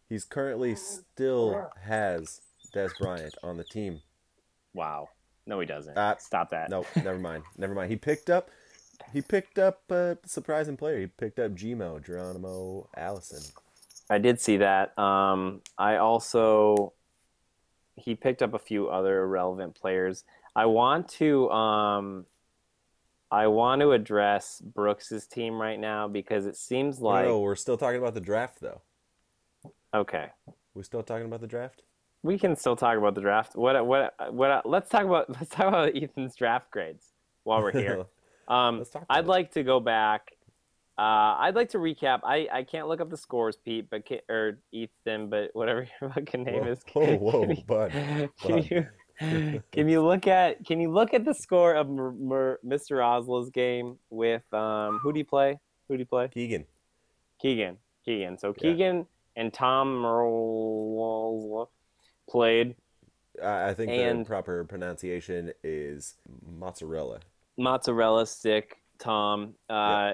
he's 0.08 0.24
currently 0.24 0.74
still 0.76 1.70
has 1.82 2.40
Dez 2.74 2.90
Bryant 2.98 3.34
on 3.42 3.58
the 3.58 3.64
team. 3.64 4.00
Wow. 4.74 5.08
No, 5.46 5.58
he 5.60 5.66
doesn't. 5.66 5.98
Uh, 5.98 6.16
Stop 6.18 6.50
that. 6.50 6.70
No, 6.70 6.86
never 6.96 7.18
mind. 7.18 7.42
Never 7.58 7.74
mind. 7.74 7.90
He 7.90 7.96
picked 7.96 8.30
up. 8.30 8.48
He 9.12 9.22
picked 9.22 9.58
up 9.58 9.90
a 9.90 10.18
surprising 10.24 10.76
player. 10.76 11.00
He 11.00 11.06
picked 11.06 11.38
up 11.38 11.52
Gmo 11.52 12.04
Geronimo 12.04 12.88
Allison. 12.96 13.42
I 14.10 14.18
did 14.18 14.40
see 14.40 14.58
that. 14.58 14.98
Um, 14.98 15.62
I 15.78 15.96
also 15.96 16.92
he 17.96 18.14
picked 18.14 18.42
up 18.42 18.54
a 18.54 18.58
few 18.58 18.88
other 18.88 19.26
relevant 19.26 19.74
players. 19.74 20.24
I 20.54 20.66
want 20.66 21.08
to 21.10 21.50
um, 21.50 22.26
I 23.30 23.46
want 23.46 23.80
to 23.80 23.92
address 23.92 24.60
Brooks's 24.60 25.26
team 25.26 25.60
right 25.60 25.78
now 25.78 26.08
because 26.08 26.46
it 26.46 26.56
seems 26.56 27.00
like 27.00 27.26
no, 27.26 27.40
we're 27.40 27.56
still 27.56 27.78
talking 27.78 27.98
about 27.98 28.14
the 28.14 28.20
draft 28.20 28.60
though. 28.60 28.82
okay. 29.94 30.26
We're 30.74 30.82
still 30.82 31.02
talking 31.02 31.26
about 31.26 31.40
the 31.40 31.46
draft. 31.46 31.82
We 32.22 32.38
can 32.38 32.56
still 32.56 32.76
talk 32.76 32.96
about 32.96 33.14
the 33.14 33.20
draft. 33.20 33.56
What 33.56 33.84
what 33.86 34.14
what? 34.32 34.66
Let's 34.66 34.88
talk 34.88 35.04
about 35.04 35.30
let's 35.40 35.50
talk 35.50 35.68
about 35.68 35.96
Ethan's 35.96 36.36
draft 36.36 36.70
grades 36.70 37.08
while 37.44 37.62
we're 37.62 37.72
here. 37.72 38.06
Um, 38.52 38.84
I'd 39.08 39.24
it. 39.24 39.28
like 39.28 39.52
to 39.52 39.62
go 39.62 39.80
back. 39.80 40.32
Uh, 40.98 41.36
I'd 41.38 41.54
like 41.54 41.70
to 41.70 41.78
recap. 41.78 42.20
I, 42.22 42.48
I 42.52 42.62
can't 42.64 42.86
look 42.86 43.00
up 43.00 43.08
the 43.08 43.16
scores, 43.16 43.56
Pete, 43.56 43.88
but 43.90 44.04
can, 44.04 44.18
or 44.28 44.58
Ethan, 44.72 45.28
but 45.30 45.50
whatever 45.54 45.86
your 46.00 46.10
fucking 46.10 46.44
name 46.44 46.64
Whoa, 46.64 46.70
is. 46.72 46.82
whoa, 46.92 47.16
whoa, 47.16 47.40
can 47.46 47.50
you- 47.56 47.64
bud, 47.66 47.90
Can 48.42 48.52
bud. 48.56 48.70
you 48.70 48.86
can 49.70 49.88
you 49.88 50.02
look 50.02 50.26
at 50.26 50.64
can 50.66 50.80
you 50.80 50.90
look 50.90 51.14
at 51.14 51.24
the 51.24 51.34
score 51.34 51.74
of 51.74 51.88
Mer, 51.88 52.10
Mer, 52.12 52.58
Mr. 52.66 53.04
Osla's 53.04 53.50
game 53.50 53.96
with 54.10 54.42
um 54.52 54.98
who 55.02 55.12
do 55.12 55.18
you 55.18 55.24
play? 55.24 55.58
Who 55.88 55.94
do 55.96 56.00
you 56.00 56.06
play? 56.06 56.28
Keegan. 56.28 56.64
Keegan. 57.40 57.76
Keegan. 58.04 58.36
So 58.38 58.48
Yeah. 58.58 58.70
Keegan 58.72 59.06
and 59.36 59.52
Tom 59.52 59.94
Merle 60.00 61.70
played 62.28 62.74
I 63.42 63.70
I 63.70 63.74
think 63.74 63.90
And- 63.92 64.24
the 64.24 64.28
proper 64.28 64.64
pronunciation 64.64 65.52
is 65.62 66.16
mozzarella. 66.44 67.20
Mozzarella 67.58 68.26
stick 68.26 68.76
tom 68.98 69.54
uh 69.68 70.12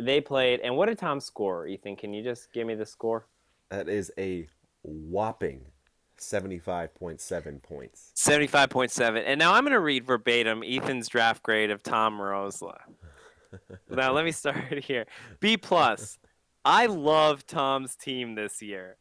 they 0.00 0.20
played 0.20 0.60
and 0.60 0.76
what 0.76 0.86
did 0.86 0.98
tom 0.98 1.20
score 1.20 1.66
ethan 1.66 1.96
can 1.96 2.12
you 2.12 2.22
just 2.22 2.52
give 2.52 2.66
me 2.66 2.74
the 2.74 2.86
score 2.86 3.26
That 3.70 3.88
is 3.88 4.10
a 4.18 4.46
whopping 4.82 5.62
seventy-five 6.16 6.94
point 6.94 7.20
seven 7.20 7.60
points. 7.60 8.12
75.7. 8.14 9.22
And 9.24 9.38
now 9.38 9.54
I'm 9.54 9.64
going 9.64 9.72
to 9.72 9.80
read 9.80 10.04
verbatim 10.04 10.62
Ethan's 10.66 11.08
draft 11.08 11.42
grade 11.42 11.70
of 11.70 11.82
Tom 11.82 12.18
Rosla. 12.18 12.76
now 13.90 14.12
let 14.12 14.24
me 14.24 14.32
start 14.32 14.84
here. 14.84 15.06
B 15.40 15.56
plus. 15.56 16.18
I 16.64 16.86
love 16.86 17.46
Tom's 17.46 17.96
team 17.96 18.34
this 18.34 18.60
year. 18.60 18.96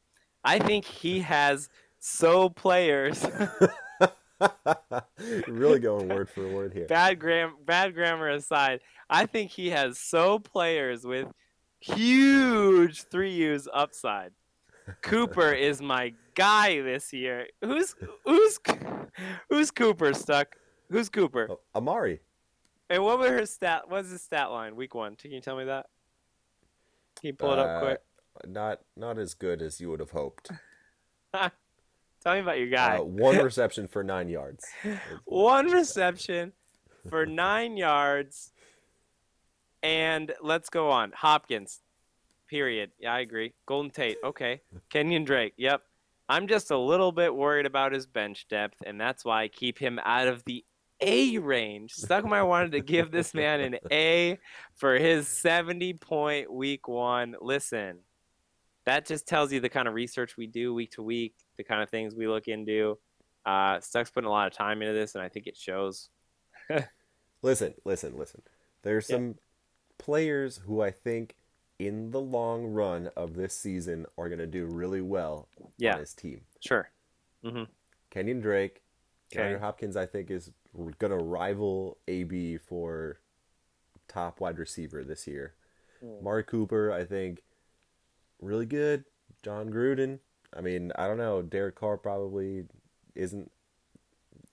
I 0.46 0.60
think 0.60 0.86
he 0.86 1.20
has 1.20 1.68
so 2.00 2.50
players. 2.50 3.25
really 5.48 5.79
going 5.79 6.08
word 6.10 6.29
for 6.29 6.48
word 6.48 6.74
here. 6.74 6.88
bad 6.88 7.19
gram 7.19 7.55
bad 7.65 7.93
grammar 7.93 8.29
aside, 8.29 8.79
I 9.10 9.25
think 9.25 9.51
he 9.51 9.69
has 9.72 9.98
so 10.00 10.39
players 10.39 11.05
with 11.05 11.27
huge 11.79 13.03
three 13.03 13.31
U's 13.34 13.67
upside. 13.74 14.31
Cooper 15.01 15.51
is 15.51 15.81
my 15.81 16.13
guy 16.34 16.81
this 16.81 17.13
year. 17.13 17.48
Who's 17.62 17.96
who's 18.25 18.60
who's 19.50 19.72
Cooper 19.72 20.13
stuck? 20.13 20.55
Who's 20.89 21.10
Cooper? 21.10 21.48
Oh, 21.51 21.60
Amari. 21.75 22.22
And 22.89 23.03
what 23.03 23.19
was 23.19 23.29
her 23.29 23.46
stat? 23.46 23.84
What's 23.88 24.10
his 24.10 24.24
stat 24.24 24.50
line? 24.50 24.75
Week 24.75 24.96
one. 24.96 25.15
Can 25.15 25.31
you 25.31 25.41
tell 25.41 25.55
me 25.55 25.65
that? 25.65 25.86
Can 27.19 27.27
you 27.27 27.34
pull 27.34 27.53
it 27.53 27.60
up 27.60 27.69
Uh, 27.69 27.79
quick? 27.81 28.00
Not 28.48 28.79
not 28.98 29.19
as 29.19 29.34
good 29.36 29.62
as 29.62 29.79
you 29.79 29.89
would 29.91 30.00
have 30.00 30.12
hoped. 30.12 30.50
Tell 32.22 32.34
me 32.34 32.42
about 32.42 32.58
your 32.58 32.68
guy. 32.68 32.98
Uh, 32.98 33.04
one 33.04 33.38
reception 33.38 33.88
for 33.88 34.04
nine 34.04 34.30
yards. 34.30 34.66
one 35.26 35.72
reception 35.72 36.54
for 37.10 37.26
nine 37.26 37.78
yards. 37.78 38.52
And 39.82 40.34
let's 40.42 40.70
go 40.70 40.90
on. 40.90 41.14
Hopkins. 41.16 41.80
Period. 42.50 42.92
Yeah, 43.00 43.14
I 43.14 43.20
agree. 43.20 43.54
Golden 43.66 43.92
Tate. 43.92 44.18
Okay. 44.24 44.62
Kenyon 44.90 45.24
Drake. 45.24 45.54
Yep. 45.58 45.82
I'm 46.28 46.48
just 46.48 46.70
a 46.70 46.78
little 46.78 47.12
bit 47.12 47.34
worried 47.34 47.66
about 47.66 47.92
his 47.92 48.06
bench 48.06 48.48
depth, 48.48 48.84
and 48.86 49.02
that's 49.02 49.26
why 49.26 49.44
I 49.44 49.48
keep 49.48 49.80
him 49.80 50.00
out 50.04 50.28
of 50.28 50.44
the 50.44 50.64
A 51.02 51.40
range. 51.40 51.96
Stuckmeyer 51.96 52.48
wanted 52.48 52.74
to 52.74 52.82
give 52.82 53.10
this 53.10 53.34
man 53.34 53.62
an 53.62 53.78
A 53.92 54.38
for 54.76 54.96
his 54.96 55.28
70 55.28 55.94
point 55.94 56.54
week 56.54 56.88
one. 56.88 57.36
Listen, 57.42 58.00
that 58.86 59.08
just 59.08 59.28
tells 59.28 59.52
you 59.52 59.60
the 59.60 59.70
kind 59.70 59.88
of 59.88 59.96
research 59.96 60.38
we 60.38 60.46
do 60.46 60.72
week 60.72 60.92
to 60.92 61.02
week, 61.02 61.34
the 61.60 61.63
kind 61.66 61.84
of 61.84 61.89
things 61.89 62.16
we 62.16 62.25
look 62.25 62.48
into. 62.48 62.98
Uh, 63.46 63.80
Stuck's 63.82 64.10
putting 64.10 64.30
a 64.30 64.32
lot 64.32 64.48
of 64.48 64.54
time 64.54 64.82
into 64.82 64.94
this, 64.94 65.13
and 65.13 65.22
I 65.24 65.28
think 65.28 65.46
it 65.46 65.58
shows. 65.58 66.10
Listen, 67.42 67.74
listen, 67.86 68.18
listen. 68.18 68.42
There's 68.82 69.10
Yeah. 69.10 69.16
some 69.16 69.36
players 69.98 70.58
who 70.66 70.82
I 70.82 70.92
think 70.92 71.36
in 71.80 72.12
the 72.12 72.20
long 72.20 72.66
run 72.66 73.08
of 73.16 73.36
this 73.36 73.54
season 73.54 74.06
are 74.18 74.28
going 74.28 74.39
to 74.39 74.48
do 74.48 74.66
really 74.66 75.00
well 75.01 75.48
Yeah. 75.78 75.94
on 75.94 76.00
his 76.00 76.13
team. 76.13 76.42
Sure. 76.60 76.89
Mm-hmm. 77.44 77.63
Kenyon 78.10 78.42
Drake, 78.42 78.82
Okay. 79.32 79.42
Andrew 79.44 79.60
Hopkins, 79.60 79.96
I 79.96 80.06
think 80.06 80.30
is 80.32 80.51
going 80.98 81.12
to 81.12 81.18
rival 81.18 81.98
AB 82.08 82.58
for 82.58 83.20
top 84.10 84.39
wide 84.42 84.58
receiver 84.60 85.04
this 85.06 85.25
year. 85.28 85.54
Hmm. 86.01 86.22
Mark 86.24 86.48
Cooper, 86.48 86.92
I 86.92 87.06
think, 87.06 87.44
really 88.42 88.66
good. 88.66 89.06
John 89.44 89.70
Gruden, 89.70 90.20
I 90.56 90.62
mean, 90.62 90.91
I 90.96 91.08
don't 91.08 91.18
know. 91.18 91.41
Derek 91.41 91.75
Carr 91.75 91.98
probably 91.98 92.65
isn't 93.15 93.51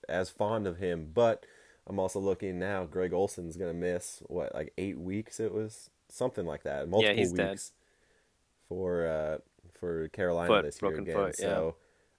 as 0.07 0.29
fond 0.29 0.67
of 0.67 0.77
him, 0.77 1.09
but 1.13 1.45
I'm 1.87 1.99
also 1.99 2.19
looking 2.19 2.59
now. 2.59 2.85
Greg 2.85 3.13
Olsen's 3.13 3.57
going 3.57 3.73
to 3.73 3.77
miss 3.77 4.21
what, 4.27 4.53
like 4.53 4.73
eight 4.77 4.97
weeks? 4.99 5.39
It 5.39 5.53
was 5.53 5.89
something 6.09 6.45
like 6.45 6.63
that. 6.63 6.87
Multiple 6.89 7.33
dead. 7.33 7.49
weeks 7.51 7.71
for 8.67 9.07
uh, 9.07 9.37
for 9.73 10.07
Carolina 10.09 10.47
Foot, 10.47 10.65
this 10.65 10.81
year 10.81 10.89
broken 10.91 11.03
again. 11.03 11.15
foot, 11.15 11.35
yeah. 11.39 11.45
so, 11.45 11.75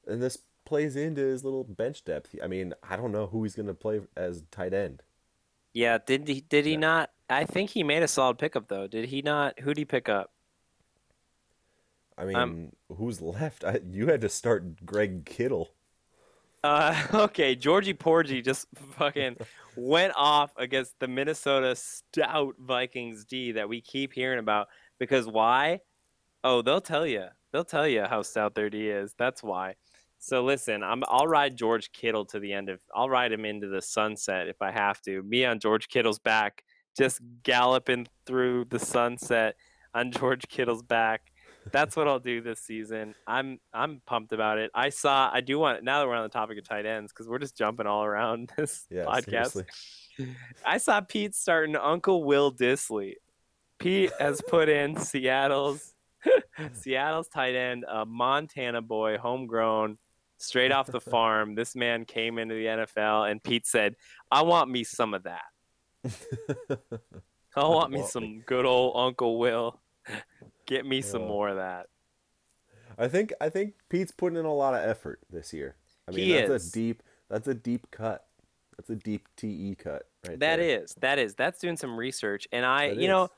and 0.06 0.22
this 0.22 0.38
plays 0.64 0.96
into 0.96 1.22
his 1.22 1.44
little 1.44 1.64
bench 1.64 2.04
depth. 2.04 2.34
I 2.42 2.46
mean, 2.46 2.74
I 2.82 2.96
don't 2.96 3.12
know 3.12 3.26
who 3.26 3.42
he's 3.42 3.54
going 3.54 3.68
to 3.68 3.74
play 3.74 4.00
as 4.16 4.42
tight 4.50 4.74
end. 4.74 5.02
Yeah. 5.72 5.98
Did 6.04 6.28
he? 6.28 6.40
Did 6.42 6.66
he 6.66 6.72
Yeah. 6.72 6.78
not? 6.78 7.10
I 7.30 7.44
think 7.44 7.70
he 7.70 7.82
made 7.82 8.02
a 8.02 8.08
solid 8.08 8.38
pickup 8.38 8.68
though. 8.68 8.86
Did 8.86 9.06
he 9.06 9.22
not? 9.22 9.60
Who 9.60 9.66
would 9.66 9.78
he 9.78 9.84
pick 9.84 10.08
up? 10.08 10.32
I 12.18 12.24
mean, 12.24 12.36
Um, 12.36 12.72
who's 12.96 13.22
left? 13.22 13.64
I, 13.64 13.80
you 13.88 14.08
had 14.08 14.20
to 14.22 14.28
start 14.28 14.84
Greg 14.84 15.24
Kittle. 15.24 15.70
Uh, 16.64 17.06
okay, 17.14 17.54
Georgie 17.54 17.94
Porgy 17.94 18.42
just 18.42 18.66
fucking 18.98 19.36
went 19.76 20.12
off 20.16 20.52
against 20.56 20.98
the 20.98 21.08
Minnesota 21.08 21.76
stout 21.76 22.56
Vikings 22.58 23.24
D 23.24 23.52
that 23.52 23.68
we 23.68 23.80
keep 23.80 24.12
hearing 24.12 24.40
about. 24.40 24.68
Because 24.98 25.26
why? 25.28 25.80
Oh, 26.42 26.62
they'll 26.62 26.80
tell 26.80 27.06
you. 27.06 27.26
They'll 27.52 27.64
tell 27.64 27.86
you 27.86 28.04
how 28.04 28.22
stout 28.22 28.54
their 28.54 28.70
D 28.70 28.88
is. 28.90 29.14
That's 29.16 29.42
why. 29.42 29.76
So 30.18 30.44
listen, 30.44 30.82
I'm 30.82 31.04
I'll 31.06 31.28
ride 31.28 31.56
George 31.56 31.92
Kittle 31.92 32.24
to 32.26 32.40
the 32.40 32.52
end 32.52 32.68
of. 32.68 32.80
I'll 32.94 33.08
ride 33.08 33.32
him 33.32 33.44
into 33.44 33.68
the 33.68 33.80
sunset 33.80 34.48
if 34.48 34.60
I 34.60 34.72
have 34.72 35.00
to. 35.02 35.22
Me 35.22 35.44
on 35.44 35.60
George 35.60 35.88
Kittle's 35.88 36.18
back, 36.18 36.64
just 36.96 37.20
galloping 37.44 38.08
through 38.26 38.64
the 38.64 38.80
sunset 38.80 39.54
on 39.94 40.10
George 40.10 40.48
Kittle's 40.48 40.82
back. 40.82 41.30
That's 41.72 41.96
what 41.96 42.08
I'll 42.08 42.18
do 42.18 42.40
this 42.40 42.60
season. 42.60 43.14
I'm 43.26 43.58
I'm 43.72 44.00
pumped 44.06 44.32
about 44.32 44.58
it. 44.58 44.70
I 44.74 44.88
saw 44.90 45.30
I 45.32 45.40
do 45.40 45.58
want 45.58 45.82
now 45.84 46.00
that 46.00 46.08
we're 46.08 46.14
on 46.14 46.22
the 46.24 46.28
topic 46.28 46.58
of 46.58 46.64
tight 46.64 46.86
ends 46.86 47.12
because 47.12 47.28
we're 47.28 47.38
just 47.38 47.56
jumping 47.56 47.86
all 47.86 48.04
around 48.04 48.50
this 48.56 48.86
Yeah, 48.90 49.04
podcast. 49.04 49.52
seriously. 49.52 49.64
I 50.64 50.78
saw 50.78 51.00
Pete 51.00 51.34
starting 51.34 51.76
Uncle 51.76 52.24
Will 52.24 52.52
Dissly. 52.52 53.14
Pete 53.78 54.10
has 54.18 54.40
put 54.40 54.68
in 54.68 54.96
Seattle's 54.96 55.94
Seattle's 56.72 57.28
tight 57.28 57.54
end, 57.54 57.84
a 57.88 58.04
Montana 58.04 58.82
boy, 58.82 59.18
homegrown, 59.18 59.98
straight 60.38 60.72
off 60.72 60.88
the 60.88 61.00
farm. 61.00 61.54
This 61.54 61.76
man 61.76 62.04
came 62.04 62.38
into 62.38 62.56
the 62.56 62.64
NFL, 62.66 63.30
and 63.30 63.40
Pete 63.42 63.66
said, 63.66 63.94
"I 64.30 64.42
want 64.42 64.68
me 64.70 64.82
some 64.82 65.14
of 65.14 65.22
that. 65.24 65.42
I 67.56 67.64
want 67.64 67.92
me 67.92 68.02
some 68.02 68.40
good 68.46 68.64
old 68.64 68.96
Uncle 68.96 69.38
Will. 69.38 69.80
Get 70.68 70.86
me 70.86 71.00
some 71.02 71.22
more 71.22 71.48
of 71.48 71.56
that." 71.56 71.88
I 72.96 73.08
think 73.08 73.32
I 73.40 73.48
think 73.48 73.74
Pete's 73.88 74.12
putting 74.12 74.38
in 74.38 74.44
a 74.44 74.54
lot 74.54 74.74
of 74.74 74.80
effort 74.88 75.20
this 75.30 75.52
year. 75.52 75.74
I 76.06 76.12
mean, 76.12 76.26
He 76.26 76.32
that's 76.34 76.50
is. 76.50 76.68
a 76.70 76.72
deep 76.72 77.02
that's 77.28 77.48
a 77.48 77.54
deep 77.54 77.90
cut. 77.90 78.24
That's 78.76 78.90
a 78.90 78.94
deep 78.96 79.26
TE 79.36 79.74
cut 79.74 80.04
right 80.28 80.38
That 80.38 80.56
there. 80.58 80.82
is, 80.82 80.94
that 81.00 81.18
is, 81.18 81.34
that's 81.34 81.58
doing 81.58 81.76
some 81.76 81.98
research, 81.98 82.46
and 82.52 82.64
I, 82.64 82.90
That 82.90 82.98
you 82.98 83.08
know. 83.08 83.28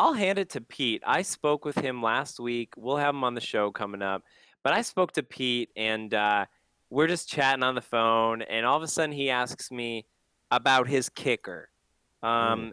I'll 0.00 0.12
hand 0.12 0.38
it 0.38 0.50
to 0.50 0.60
Pete. 0.60 1.02
I 1.04 1.22
spoke 1.22 1.64
with 1.64 1.76
him 1.76 2.00
last 2.00 2.38
week. 2.38 2.72
We'll 2.76 2.98
have 2.98 3.12
him 3.16 3.24
on 3.24 3.34
the 3.34 3.40
show 3.40 3.72
coming 3.72 4.00
up. 4.00 4.22
But 4.62 4.72
I 4.72 4.82
spoke 4.82 5.10
to 5.14 5.24
Pete, 5.24 5.70
and 5.74 6.14
uh, 6.14 6.46
we're 6.88 7.08
just 7.08 7.28
chatting 7.28 7.64
on 7.64 7.74
the 7.74 7.80
phone, 7.80 8.42
and 8.42 8.64
all 8.64 8.76
of 8.76 8.84
a 8.84 8.86
sudden 8.86 9.10
he 9.10 9.28
asks 9.28 9.72
me 9.72 10.06
about 10.52 10.86
his 10.86 11.08
kicker. 11.08 11.68
Mm. 12.22 12.72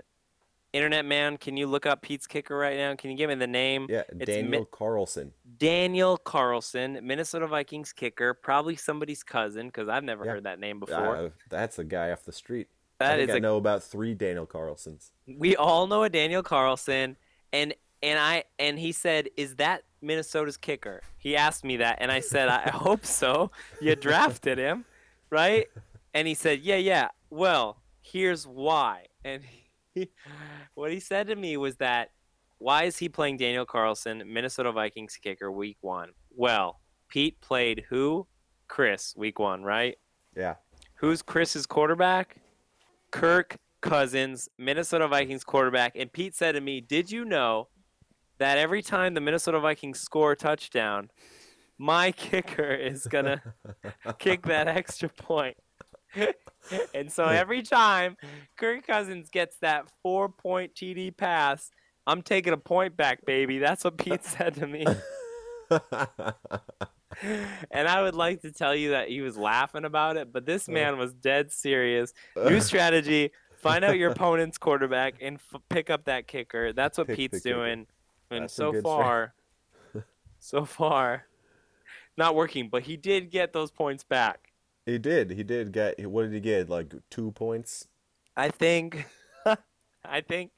Internet 0.76 1.06
man, 1.06 1.38
can 1.38 1.56
you 1.56 1.68
look 1.68 1.86
up 1.86 2.02
Pete's 2.02 2.28
kicker 2.28 2.58
right 2.58 2.76
now? 2.76 2.94
Can 2.96 3.10
you 3.10 3.16
give 3.18 3.30
me 3.30 3.36
the 3.36 3.48
name? 3.48 3.88
Yeah, 3.90 4.04
It's 4.10 4.26
Daniel 4.26 4.62
Mi- 4.62 4.68
Carlson. 4.72 5.32
Daniel 5.58 6.18
Carlson, 6.18 7.00
Minnesota 7.02 7.48
Vikings 7.48 7.94
kicker, 7.94 8.34
probably 8.34 8.76
somebody's 8.76 9.24
cousin 9.24 9.68
because 9.68 9.88
I've 9.88 10.04
never 10.04 10.26
Yeah. 10.26 10.32
heard 10.32 10.44
that 10.44 10.60
name 10.60 10.82
before. 10.82 11.16
Uh, 11.16 11.30
that's 11.50 11.80
a 11.80 11.86
guy 11.86 12.12
off 12.12 12.26
the 12.26 12.34
street. 12.34 12.68
I 13.00 13.16
think 13.18 13.30
is 13.30 13.36
I 13.36 13.38
a 13.38 13.42
know 13.42 13.56
about 13.58 13.84
three 13.84 14.14
Daniel 14.14 14.46
Carlsons. 14.46 15.12
we 15.28 15.56
all 15.56 15.88
know 15.88 16.04
a 16.04 16.10
Daniel 16.10 16.44
Carlson, 16.44 17.16
and 17.54 17.74
and 18.04 18.20
I 18.20 18.44
and 18.60 18.78
he 18.78 18.92
said, 18.92 19.30
"Is 19.38 19.56
that 19.56 19.84
Minnesota's 20.02 20.58
kicker?" 20.58 21.02
He 21.18 21.36
asked 21.38 21.64
me 21.64 21.78
that, 21.78 21.98
and 22.02 22.12
I 22.12 22.20
said, 22.20 22.50
"I 22.50 22.70
hope 22.70 23.06
so. 23.06 23.52
You 23.82 23.96
drafted 23.96 24.58
him, 24.58 24.84
right?" 25.30 25.68
And 26.14 26.28
he 26.30 26.34
said, 26.34 26.62
"Yeah, 26.62 26.78
yeah. 26.78 27.10
Well, 27.30 27.82
here's 28.02 28.48
why." 28.48 29.08
And 29.26 29.44
he, 29.44 29.65
what 30.76 30.92
he 30.92 31.00
said 31.00 31.28
to 31.28 31.36
me 31.36 31.58
was 31.58 31.78
that, 31.78 32.12
"Why 32.58 32.84
is 32.84 32.98
he 32.98 33.10
playing 33.10 33.38
Daniel 33.38 33.66
Carlson, 33.66 34.24
Minnesota 34.26 34.72
Vikings 34.72 35.18
kicker, 35.18 35.52
Week 35.52 35.78
One?" 35.82 36.12
Well, 36.36 36.80
Pete 37.10 37.40
played 37.42 37.86
who? 37.90 38.28
Chris, 38.68 39.14
Week 39.16 39.40
One, 39.40 39.64
right? 39.64 39.98
Yeah. 40.36 40.56
Who's 40.96 41.22
Chris's 41.22 41.66
quarterback? 41.66 42.38
Kirk 43.12 43.58
Cousins, 43.82 44.50
Minnesota 44.58 45.08
Vikings 45.08 45.44
quarterback. 45.44 45.96
And 45.96 46.12
Pete 46.12 46.36
said 46.36 46.54
to 46.54 46.62
me, 46.62 46.82
Did 46.82 47.12
you 47.12 47.24
know 47.24 47.70
that 48.40 48.58
every 48.58 48.82
time 48.82 49.14
the 49.14 49.22
Minnesota 49.22 49.60
Vikings 49.60 50.00
score 50.00 50.34
a 50.34 50.36
touchdown, 50.36 51.10
my 51.78 52.12
kicker 52.18 52.74
is 52.74 53.08
going 53.08 53.26
to 53.26 53.42
kick 54.18 54.46
that 54.48 54.68
extra 54.68 55.10
point? 55.10 55.58
and 56.94 57.12
so 57.12 57.26
every 57.26 57.62
time 57.62 58.18
Kirk 58.58 58.88
Cousins 58.88 59.30
gets 59.30 59.58
that 59.58 59.88
four 60.02 60.30
point 60.30 60.74
TD 60.76 61.16
pass, 61.16 61.72
I'm 62.08 62.22
taking 62.22 62.54
a 62.54 62.58
point 62.58 62.96
back, 62.96 63.26
baby. 63.26 63.60
That's 63.60 63.84
what 63.84 63.98
Pete 63.98 64.24
said 64.24 64.56
to 64.56 64.68
me. 64.68 64.86
and 67.72 67.88
I 67.88 68.02
would 68.02 68.16
like 68.16 68.42
to 68.42 68.52
tell 68.52 68.76
you 68.76 68.92
that 68.92 69.10
he 69.10 69.22
was 69.22 69.38
laughing 69.38 69.86
about 69.86 70.18
it, 70.18 70.32
but 70.32 70.46
this 70.46 70.68
man 70.68 70.98
was 70.98 71.14
dead 71.14 71.52
serious. 71.52 72.14
New 72.36 72.62
strategy: 72.62 73.32
find 73.58 73.84
out 73.84 73.98
your 73.98 74.12
opponent's 74.12 74.58
quarterback 74.58 75.16
and 75.22 75.40
f- 75.54 75.62
pick 75.70 75.90
up 75.90 76.06
that 76.06 76.28
kicker. 76.28 76.74
That's 76.74 76.98
what 76.98 77.08
Pick 77.08 77.18
Pete's 77.18 77.42
doing. 77.42 77.88
And 78.32 78.44
That's 78.44 78.54
so 78.54 78.82
far, 78.82 79.34
so 80.40 80.66
far, 80.66 81.26
not 82.18 82.36
working, 82.36 82.70
but 82.70 82.84
he 82.84 82.98
did 82.98 83.32
get 83.32 83.54
those 83.54 83.72
points 83.72 84.04
back. 84.04 84.52
He 84.86 84.98
did. 84.98 85.32
He 85.32 85.44
did 85.44 85.72
get. 85.72 86.06
What 86.08 86.24
did 86.24 86.34
he 86.34 86.40
get? 86.40 86.70
Like 86.70 86.94
two 87.10 87.32
points. 87.32 87.88
I 88.38 88.50
think 88.50 89.06
I 90.06 90.22
think 90.22 90.52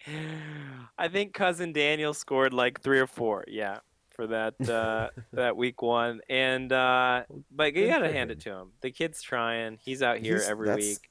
I 0.98 1.08
think 1.08 1.34
cousin 1.34 1.72
Daniel 1.74 2.14
scored 2.14 2.54
like 2.54 2.82
3 2.82 3.00
or 3.00 3.08
4. 3.08 3.46
Yeah. 3.48 3.80
For 4.10 4.28
that 4.28 4.56
uh 4.70 5.10
that 5.34 5.56
week 5.56 5.82
1 5.82 6.22
and 6.30 6.72
uh 6.74 7.24
but 7.52 7.74
you 7.76 7.88
got 7.88 8.00
to 8.00 8.12
hand 8.12 8.32
it 8.32 8.40
to 8.42 8.52
him. 8.52 8.72
The 8.82 8.92
kid's 8.92 9.22
trying. 9.22 9.78
He's 9.84 10.02
out 10.02 10.18
here 10.18 10.36
He's- 10.38 10.50
every 10.50 10.74
week. 10.76 11.10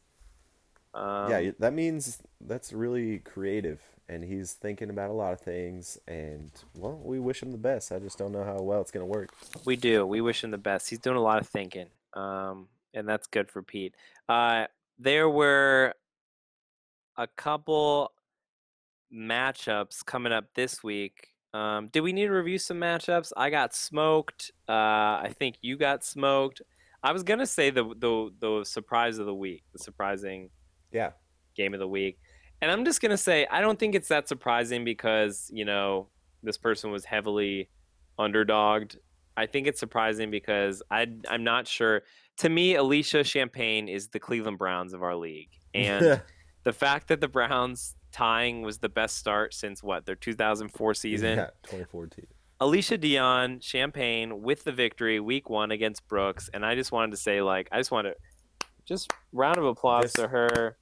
Um, 0.95 1.31
yeah, 1.31 1.51
that 1.59 1.75
means 1.75 2.23
that's 2.41 2.73
really 2.73 3.19
creative, 3.19 3.83
and 4.09 4.25
he's 4.25 4.55
thinking 4.55 4.89
about 4.89 5.11
a 5.11 5.13
lot 5.13 5.35
of 5.35 5.41
things. 5.43 5.99
And 6.09 6.51
well, 6.75 6.99
we 7.05 7.19
wish 7.21 7.43
him 7.43 7.53
the 7.53 7.59
best. 7.59 7.93
I 7.93 7.99
just 7.99 8.17
don't 8.17 8.33
know 8.33 8.43
how 8.45 8.63
well 8.63 8.81
it's 8.81 8.91
gonna 8.91 9.05
work. 9.05 9.29
We 9.67 9.77
do. 9.77 10.07
We 10.07 10.23
wish 10.23 10.43
him 10.43 10.53
the 10.53 10.57
best. 10.59 10.89
He's 10.89 10.99
doing 10.99 11.19
a 11.19 11.21
lot 11.21 11.39
of 11.39 11.47
thinking, 11.49 11.89
um, 12.15 12.69
and 12.97 13.09
that's 13.09 13.29
good 13.29 13.51
for 13.51 13.63
Pete. 13.63 13.95
Uh, 14.29 14.67
there 14.99 15.31
were 15.31 15.95
a 17.17 17.27
couple 17.27 18.13
matchups 19.13 20.05
coming 20.05 20.33
up 20.33 20.47
this 20.55 20.83
week. 20.83 21.29
Um, 21.55 21.89
did 21.89 22.01
we 22.01 22.13
need 22.13 22.27
to 22.27 22.33
review 22.33 22.59
some 22.59 22.79
matchups? 22.79 23.33
I 23.37 23.51
got 23.51 23.75
smoked. 23.75 24.51
Uh, 24.69 24.73
I 25.23 25.35
think 25.39 25.57
you 25.63 25.77
got 25.77 26.05
smoked. 26.05 26.63
I 27.03 27.13
was 27.13 27.23
gonna 27.23 27.47
say 27.47 27.71
the 27.71 27.85
the 27.97 28.31
the 28.41 28.65
surprise 28.65 29.19
of 29.19 29.27
the 29.27 29.35
week, 29.35 29.65
the 29.73 29.79
surprising 29.79 30.51
Yeah, 30.91 31.13
game 31.57 31.75
of 31.75 31.81
the 31.81 31.89
week. 31.89 32.19
And 32.61 32.71
I'm 32.71 32.85
just 32.85 33.01
gonna 33.01 33.17
say 33.19 33.47
I 33.51 33.61
don't 33.61 33.79
think 33.79 33.95
it's 33.95 34.09
that 34.09 34.29
surprising 34.29 34.85
because 34.85 35.51
you 35.53 35.65
know 35.65 36.11
this 36.43 36.59
person 36.59 36.91
was 36.91 37.05
heavily 37.05 37.71
underdogged. 38.19 38.97
I 39.37 39.47
think 39.47 39.67
it's 39.67 39.81
surprising 39.81 40.31
because 40.31 40.83
I 40.91 41.07
I'm 41.29 41.45
not 41.45 41.69
sure. 41.69 42.03
To 42.39 42.49
me, 42.49 42.75
Alicia 42.75 43.25
Champagne 43.25 43.89
is 43.89 44.09
the 44.09 44.19
Cleveland 44.21 44.59
Browns 44.59 44.93
of 44.93 45.03
our 45.03 45.17
league, 45.17 45.49
and 45.73 46.21
the 46.65 46.73
fact 46.73 47.09
that 47.09 47.21
the 47.21 47.29
Browns 47.29 47.95
tying 48.13 48.63
was 48.63 48.79
the 48.79 48.89
best 48.89 49.17
start 49.17 49.55
since 49.55 49.83
what 49.83 50.05
their 50.07 50.15
2004 50.17 50.95
season. 50.95 51.39
yeah, 51.39 51.47
2014. 51.65 52.27
Alicia 52.61 52.97
Dion 52.99 53.61
Champagne 53.61 54.43
with 54.43 54.65
the 54.65 54.73
victory 54.73 55.21
week 55.21 55.49
one 55.51 55.71
against 55.71 56.07
Brooks, 56.09 56.49
and 56.53 56.65
I 56.65 56.75
just 56.75 56.93
wanted 56.93 57.11
to 57.13 57.17
say 57.19 57.41
like 57.43 57.69
I 57.73 57.79
just 57.79 57.91
want 57.91 58.07
to 58.07 58.15
just 58.85 59.11
round 59.33 59.59
of 59.59 59.65
applause 59.65 60.05
This- 60.13 60.15
to 60.15 60.29
her 60.29 60.77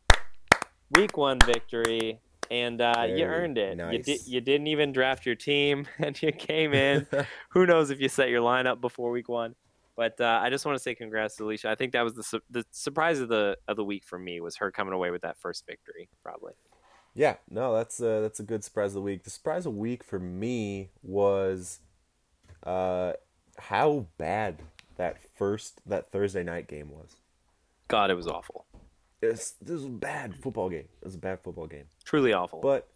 week 0.97 1.17
one 1.17 1.39
victory, 1.41 2.21
and 2.51 2.81
uh, 2.81 3.07
you 3.09 3.25
earned 3.25 3.59
it. 3.59 3.79
You 3.79 3.99
did 3.99 4.07
nice. 4.09 4.29
you 4.29 4.41
didn't 4.41 4.67
even 4.69 4.93
draft 4.93 5.25
your 5.27 5.35
team, 5.37 5.87
and 5.99 6.21
you 6.21 6.33
came 6.33 6.75
in. 6.75 7.07
Who 7.51 7.65
knows 7.67 7.91
if 7.91 8.01
you 8.01 8.09
set 8.09 8.29
your 8.29 8.43
lineup 8.43 8.81
before 8.81 9.11
week 9.11 9.29
one? 9.29 9.55
But 9.97 10.21
uh, 10.21 10.41
I 10.43 10.51
just 10.51 10.67
want 10.67 10.77
to 10.77 10.83
say 10.83 10.95
congrats 10.95 11.37
to 11.37 11.45
Alicia. 11.45 11.71
I 11.71 11.75
think 11.77 11.93
that 11.93 12.03
was 12.03 12.15
the 12.15 12.23
su- 12.25 12.43
the 12.51 12.65
surprise 12.73 13.21
of 13.21 13.29
the 13.29 13.57
of 13.69 13.77
the 13.77 13.85
week 13.85 14.05
for 14.05 14.19
me 14.19 14.41
was 14.41 14.57
her 14.57 14.71
coming 14.71 14.93
away 14.93 15.11
with 15.11 15.23
that 15.23 15.39
first 15.39 15.67
victory, 15.67 16.09
probably. 16.23 16.53
Yeah, 17.15 17.37
no, 17.49 17.75
that's 17.75 18.01
uh, 18.01 18.21
that's 18.21 18.41
a 18.41 18.43
good 18.43 18.65
surprise 18.65 18.89
of 18.89 18.95
the 18.95 19.01
week. 19.03 19.23
The 19.23 19.31
surprise 19.31 19.67
of 19.67 19.75
the 19.75 19.79
week 19.79 20.03
for 20.03 20.19
me 20.19 20.91
was 21.03 21.79
uh, 22.65 23.13
how 23.59 24.07
bad 24.19 24.63
that 24.97 25.19
first 25.37 25.81
that 25.87 26.11
Thursday 26.11 26.43
night 26.43 26.67
game 26.67 26.91
was. 26.91 27.17
God, 27.87 28.11
it 28.11 28.15
was 28.15 28.27
awful, 28.27 28.65
It's, 29.23 29.53
this 29.53 29.75
was 29.75 29.85
a 29.85 29.89
bad 29.91 30.35
football 30.37 30.71
game. 30.71 30.89
It 31.01 31.05
was 31.05 31.15
a 31.15 31.19
bad 31.19 31.41
football 31.41 31.67
game. 31.67 31.85
truly 32.05 32.33
awful. 32.33 32.61
But 32.61 32.89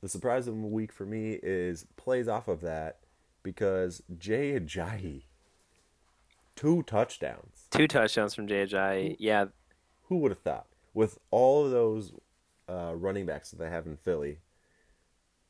the 0.00 0.08
surprise 0.08 0.48
of 0.48 0.54
the 0.54 0.66
week 0.66 0.92
for 0.92 1.04
me 1.04 1.38
is 1.42 1.84
plays 1.96 2.26
off 2.26 2.48
of 2.48 2.62
that 2.62 3.00
because 3.42 4.02
Jay 4.18 4.58
Ajayi, 4.58 5.24
two 6.60 6.82
touchdowns. 6.82 7.66
Two 7.70 7.88
touchdowns 7.88 8.34
from 8.34 8.46
JJ. 8.46 9.16
Yeah, 9.18 9.46
Who 10.08 10.18
would 10.18 10.30
have 10.30 10.40
thought? 10.40 10.66
With 10.94 11.18
all 11.30 11.64
of 11.64 11.70
those 11.70 12.12
uh, 12.68 12.92
running 12.96 13.26
backs 13.26 13.50
that 13.50 13.58
they 13.58 13.70
have 13.70 13.86
in 13.86 13.96
Philly, 13.96 14.38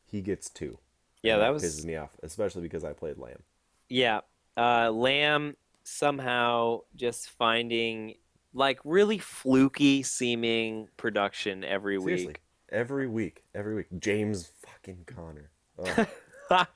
he 0.07 0.21
gets 0.21 0.49
two. 0.51 0.79
Yeah, 1.23 1.35
And 1.35 1.43
that 1.43 1.53
was 1.53 1.63
pisses 1.65 1.85
me 1.85 1.97
off, 1.97 2.11
especially 2.23 2.63
because 2.63 2.85
I 2.85 2.93
played 2.93 3.19
Lamb. 3.19 3.43
yeah. 3.89 4.21
Uh, 4.57 4.91
Lamb 4.91 5.57
somehow 5.85 6.81
just 6.95 7.31
finding 7.31 8.15
like 8.53 8.79
really 8.85 9.17
fluky 9.19 10.03
seeming 10.03 10.89
production 10.97 11.65
every 11.65 11.99
Seriously, 11.99 12.27
week. 12.27 12.41
every 12.71 13.07
week, 13.09 13.45
every 13.55 13.75
week. 13.77 13.87
James 13.99 14.51
fucking 14.67 15.05
Conner. 15.07 15.51
Oh, 15.79 16.07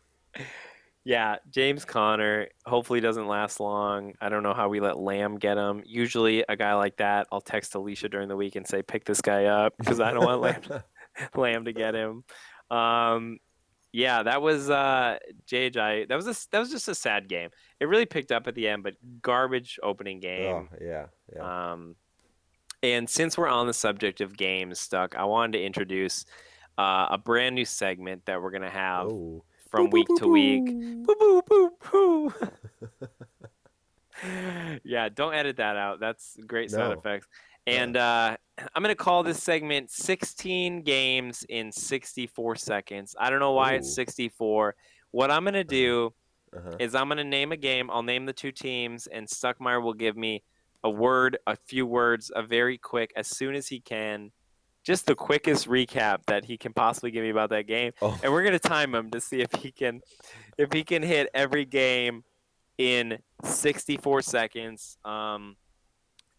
yeah, 1.04 1.36
James 1.50 1.84
Conner 1.84 2.48
hopefully 2.64 3.00
doesn't 3.00 3.28
last 3.28 3.60
long. 3.60 4.14
I 4.22 4.30
don't 4.30 4.42
know 4.42 4.54
how 4.54 4.70
we 4.70 4.80
let 4.80 4.98
Lamb 4.98 5.38
get 5.38 5.58
him. 5.58 5.82
Usually, 5.84 6.44
a 6.48 6.56
guy 6.56 6.74
like 6.74 6.96
that, 6.96 7.26
I'll 7.30 7.42
text 7.42 7.74
Alicia 7.74 8.08
during 8.08 8.28
the 8.28 8.36
week 8.36 8.56
and 8.56 8.66
say, 8.66 8.82
"Pick 8.82 9.04
this 9.04 9.20
guy 9.20 9.44
up," 9.44 9.74
because 9.78 10.00
I 10.00 10.12
don't 10.12 10.24
want 10.24 10.40
Lamb, 10.40 10.82
Lamb 11.36 11.66
to 11.66 11.72
get 11.74 11.94
him. 11.94 12.24
Um, 12.70 13.38
yeah, 13.92 14.22
that 14.22 14.40
was 14.40 14.70
uh, 14.70 15.18
JJ. 15.46 16.08
That 16.08 16.16
was 16.16 16.26
a, 16.26 16.34
that 16.50 16.58
was 16.58 16.70
just 16.70 16.88
a 16.88 16.94
sad 16.94 17.28
game. 17.28 17.50
It 17.80 17.84
really 17.84 18.06
picked 18.06 18.32
up 18.32 18.46
at 18.46 18.54
the 18.54 18.66
end, 18.66 18.82
but 18.82 18.94
garbage 19.20 19.78
opening 19.82 20.20
game. 20.20 20.54
oh 20.54 20.68
yeah, 20.80 21.06
yeah. 21.34 21.72
Um, 21.72 21.96
and 22.82 23.08
since 23.08 23.36
we're 23.36 23.48
on 23.48 23.66
the 23.66 23.74
subject 23.74 24.22
of 24.22 24.36
games 24.36 24.80
stuck, 24.80 25.14
I 25.16 25.24
wanted 25.24 25.58
to 25.58 25.64
introduce 25.64 26.24
uh, 26.78 27.08
a 27.10 27.18
brand 27.18 27.54
new 27.54 27.66
segment 27.66 28.24
that 28.24 28.40
we're 28.42 28.50
gonna 28.50 28.70
have 28.70 29.08
oh. 29.08 29.44
From 29.74 29.90
week 29.90 30.08
to 30.18 30.28
week. 30.28 30.64
Boo 31.04 31.14
boo 31.18 31.42
boo 31.46 31.70
boo. 31.90 32.34
yeah, 34.84 35.08
don't 35.08 35.34
edit 35.34 35.56
that 35.56 35.76
out. 35.76 36.00
That's 36.00 36.36
great 36.46 36.70
sound 36.70 36.92
No. 36.92 36.98
effects. 36.98 37.26
And 37.66 37.96
uh, 37.96 38.36
I'm 38.74 38.82
gonna 38.82 38.94
call 38.94 39.22
this 39.22 39.42
segment 39.42 39.90
16 39.90 40.82
games 40.82 41.44
in 41.48 41.72
64 41.72 42.56
seconds. 42.56 43.16
I 43.18 43.30
don't 43.30 43.40
know 43.40 43.52
why 43.52 43.74
it's 43.74 43.94
64. 43.94 44.74
What 45.10 45.30
I'm 45.30 45.44
gonna 45.44 45.64
do 45.64 46.14
Uh-huh. 46.54 46.76
is 46.78 46.94
I'm 46.94 47.08
gonna 47.08 47.24
name 47.24 47.52
a 47.52 47.56
game. 47.56 47.90
I'll 47.90 48.02
name 48.02 48.26
the 48.26 48.32
two 48.32 48.52
teams, 48.52 49.06
and 49.06 49.26
Stuckmeyer 49.26 49.82
will 49.82 49.94
give 49.94 50.16
me 50.16 50.42
a 50.84 50.90
word, 50.90 51.38
a 51.46 51.56
few 51.56 51.86
words, 51.86 52.30
a 52.34 52.42
very 52.42 52.76
quick, 52.76 53.12
as 53.16 53.26
soon 53.28 53.54
as 53.54 53.68
he 53.68 53.80
can, 53.80 54.30
just 54.84 55.06
the 55.06 55.14
quickest 55.14 55.66
recap 55.66 56.18
that 56.26 56.44
he 56.44 56.56
can 56.56 56.72
possibly 56.72 57.10
give 57.10 57.22
me 57.22 57.30
about 57.30 57.50
that 57.50 57.66
game. 57.66 57.92
Oh. 58.02 58.18
And 58.22 58.32
we're 58.32 58.44
gonna 58.44 58.58
time 58.58 58.94
him 58.94 59.10
to 59.10 59.20
see 59.20 59.40
if 59.40 59.52
he 59.54 59.72
can, 59.72 60.02
if 60.58 60.72
he 60.72 60.84
can 60.84 61.02
hit 61.02 61.28
every 61.34 61.64
game 61.64 62.22
in 62.78 63.18
64 63.42 64.22
seconds. 64.22 64.98
Um, 65.04 65.56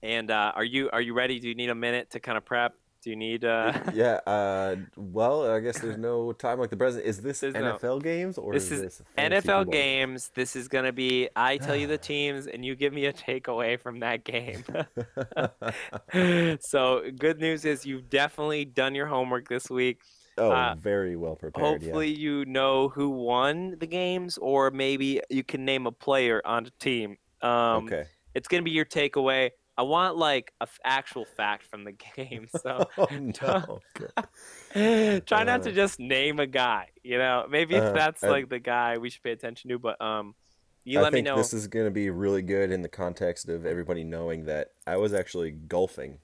and 0.03 0.29
uh, 0.29 0.53
are 0.55 0.63
you 0.63 0.89
are 0.91 1.01
you 1.01 1.13
ready? 1.13 1.39
Do 1.39 1.49
you 1.49 1.55
need 1.55 1.69
a 1.69 1.75
minute 1.75 2.11
to 2.11 2.19
kind 2.19 2.37
of 2.37 2.45
prep? 2.45 2.73
Do 3.05 3.11
you 3.11 3.15
need? 3.17 3.45
Uh, 3.45 3.71
yeah. 3.93 4.19
Uh. 4.25 4.77
Well, 4.95 5.47
I 5.47 5.59
guess 5.59 5.77
there's 5.79 5.95
no 5.97 6.31
time 6.33 6.59
like 6.59 6.71
the 6.71 6.75
present. 6.75 7.05
Is 7.05 7.21
this 7.21 7.41
There's 7.41 7.53
no- 7.53 7.77
NFL 7.77 8.01
games 8.01 8.39
or 8.39 8.51
This 8.51 8.71
is 8.71 8.81
is 8.81 8.97
this 8.97 9.03
NFL 9.15 9.71
games. 9.71 10.31
This 10.33 10.55
is 10.55 10.67
gonna 10.67 10.91
be. 10.91 11.29
I 11.35 11.57
tell 11.57 11.75
you 11.75 11.85
the 11.85 11.97
teams, 12.13 12.47
and 12.47 12.65
you 12.65 12.75
give 12.75 12.93
me 12.93 13.05
a 13.05 13.13
takeaway 13.13 13.79
from 13.79 13.99
that 13.99 14.23
game. 14.23 14.63
so 16.61 17.03
good 17.15 17.39
news 17.39 17.63
is 17.63 17.85
you've 17.85 18.09
definitely 18.09 18.65
done 18.65 18.95
your 18.95 19.05
homework 19.05 19.49
this 19.49 19.69
week. 19.69 19.99
oh, 20.39 20.51
Uh, 20.51 20.73
very 20.73 21.15
well 21.15 21.35
prepared. 21.35 21.83
Hopefully 21.83 22.11
you 22.11 22.43
know 22.45 22.89
who 22.89 23.11
won 23.11 23.77
the 23.79 23.85
games, 23.85 24.39
or 24.39 24.71
maybe 24.71 25.21
you 25.29 25.43
can 25.43 25.63
name 25.63 25.85
a 25.85 25.91
player 25.91 26.41
on 26.43 26.63
the 26.63 26.71
team. 26.79 27.17
Um, 27.43 27.85
okay. 27.85 28.05
It's 28.33 28.47
gonna 28.47 28.63
be 28.63 28.71
your 28.71 28.85
takeaway. 28.85 29.51
I 29.77 29.83
want 29.83 30.15
like 30.17 30.53
a 30.61 30.63
f- 30.63 30.79
actual 30.85 31.25
fact 31.25 31.63
from 31.67 31.83
the 31.83 31.91
game. 32.15 32.47
So 32.61 32.85
oh 32.97 33.07
no. 33.41 35.19
try 35.25 35.43
not 35.43 35.63
to 35.63 35.69
Uh, 35.69 35.73
just 35.73 35.99
name 35.99 36.39
a 36.39 36.47
guy. 36.47 36.89
You 37.03 37.17
know, 37.17 37.45
maybe 37.49 37.75
if 37.75 37.83
uh, 37.83 37.91
that's 37.91 38.23
I- 38.23 38.29
like 38.29 38.49
the 38.49 38.59
guy 38.59 38.97
we 38.97 39.09
should 39.09 39.23
pay 39.23 39.31
attention 39.31 39.69
to. 39.69 39.79
But 39.79 39.99
um, 40.01 40.35
you 40.83 40.99
I 40.99 41.03
let 41.03 41.13
me 41.13 41.17
think 41.17 41.27
know. 41.27 41.37
this 41.37 41.53
is 41.53 41.67
going 41.67 41.85
to 41.85 41.91
be 41.91 42.09
really 42.09 42.41
good 42.41 42.71
in 42.71 42.81
the 42.81 42.89
context 42.89 43.49
of 43.49 43.65
everybody 43.65 44.03
knowing 44.03 44.45
that 44.45 44.71
I 44.87 44.97
was 44.97 45.13
actually 45.13 45.51
golfing 45.51 46.19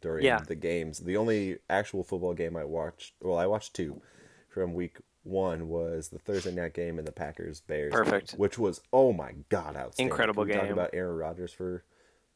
during 0.00 0.24
Yeah. 0.24 0.40
the 0.40 0.54
games. 0.54 0.98
The 1.00 1.16
only 1.16 1.58
actual 1.70 2.02
football 2.04 2.34
game 2.34 2.56
I 2.56 2.64
watched, 2.64 3.14
well, 3.20 3.38
I 3.38 3.46
watched 3.46 3.74
two 3.74 4.00
from 4.48 4.74
week 4.74 4.98
one 5.22 5.68
was 5.68 6.08
the 6.08 6.18
Thursday 6.18 6.52
night 6.54 6.72
game 6.74 6.98
and 6.98 7.06
the 7.06 7.12
Packers 7.12 7.60
Bears. 7.60 7.92
game, 7.92 8.04
Perfect. 8.04 8.32
which 8.32 8.58
was 8.58 8.80
oh 8.92 9.12
my 9.12 9.32
god, 9.48 9.76
outstanding. 9.76 10.10
Incredible 10.10 10.44
we 10.44 10.52
Talk 10.52 10.62
game. 10.64 10.72
about 10.72 10.90
Aaron 10.92 11.16
Rodgers 11.16 11.52
for 11.52 11.84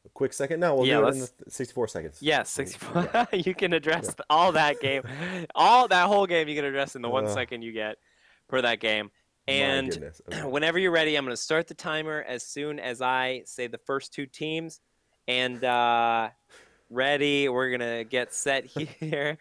a 0.05 0.09
quick 0.09 0.33
second. 0.33 0.59
No, 0.59 0.75
we'll 0.75 0.87
Yeah, 0.87 0.99
do 1.01 1.07
it 1.07 1.13
in 1.13 1.19
the 1.19 1.29
64 1.49 1.87
seconds. 1.87 2.17
Yes, 2.21 2.49
64. 2.51 3.27
you 3.33 3.53
can 3.53 3.73
address 3.73 4.07
th- 4.07 4.19
all 4.29 4.51
that 4.53 4.79
game, 4.79 5.03
all 5.55 5.87
that 5.87 6.07
whole 6.07 6.25
game. 6.25 6.47
You 6.47 6.55
can 6.55 6.65
address 6.65 6.95
in 6.95 7.01
the 7.01 7.09
one 7.09 7.25
Ugh. 7.25 7.33
second 7.33 7.61
you 7.61 7.71
get 7.71 7.97
per 8.47 8.61
that 8.61 8.79
game. 8.79 9.11
And. 9.47 10.11
Okay. 10.31 10.43
whenever 10.47 10.77
you're 10.79 10.91
ready, 10.91 11.15
I'm 11.15 11.25
going 11.25 11.35
to 11.35 11.41
start 11.41 11.67
the 11.67 11.73
timer 11.73 12.23
as 12.27 12.45
soon 12.45 12.79
as 12.79 13.01
I 13.01 13.41
say 13.45 13.67
the 13.67 13.77
first 13.79 14.13
two 14.13 14.25
teams. 14.25 14.79
And 15.27 15.63
uh, 15.63 16.29
ready, 16.89 17.49
we're 17.49 17.69
going 17.75 17.97
to 17.97 18.03
get 18.03 18.33
set 18.33 18.65
here. 18.99 19.37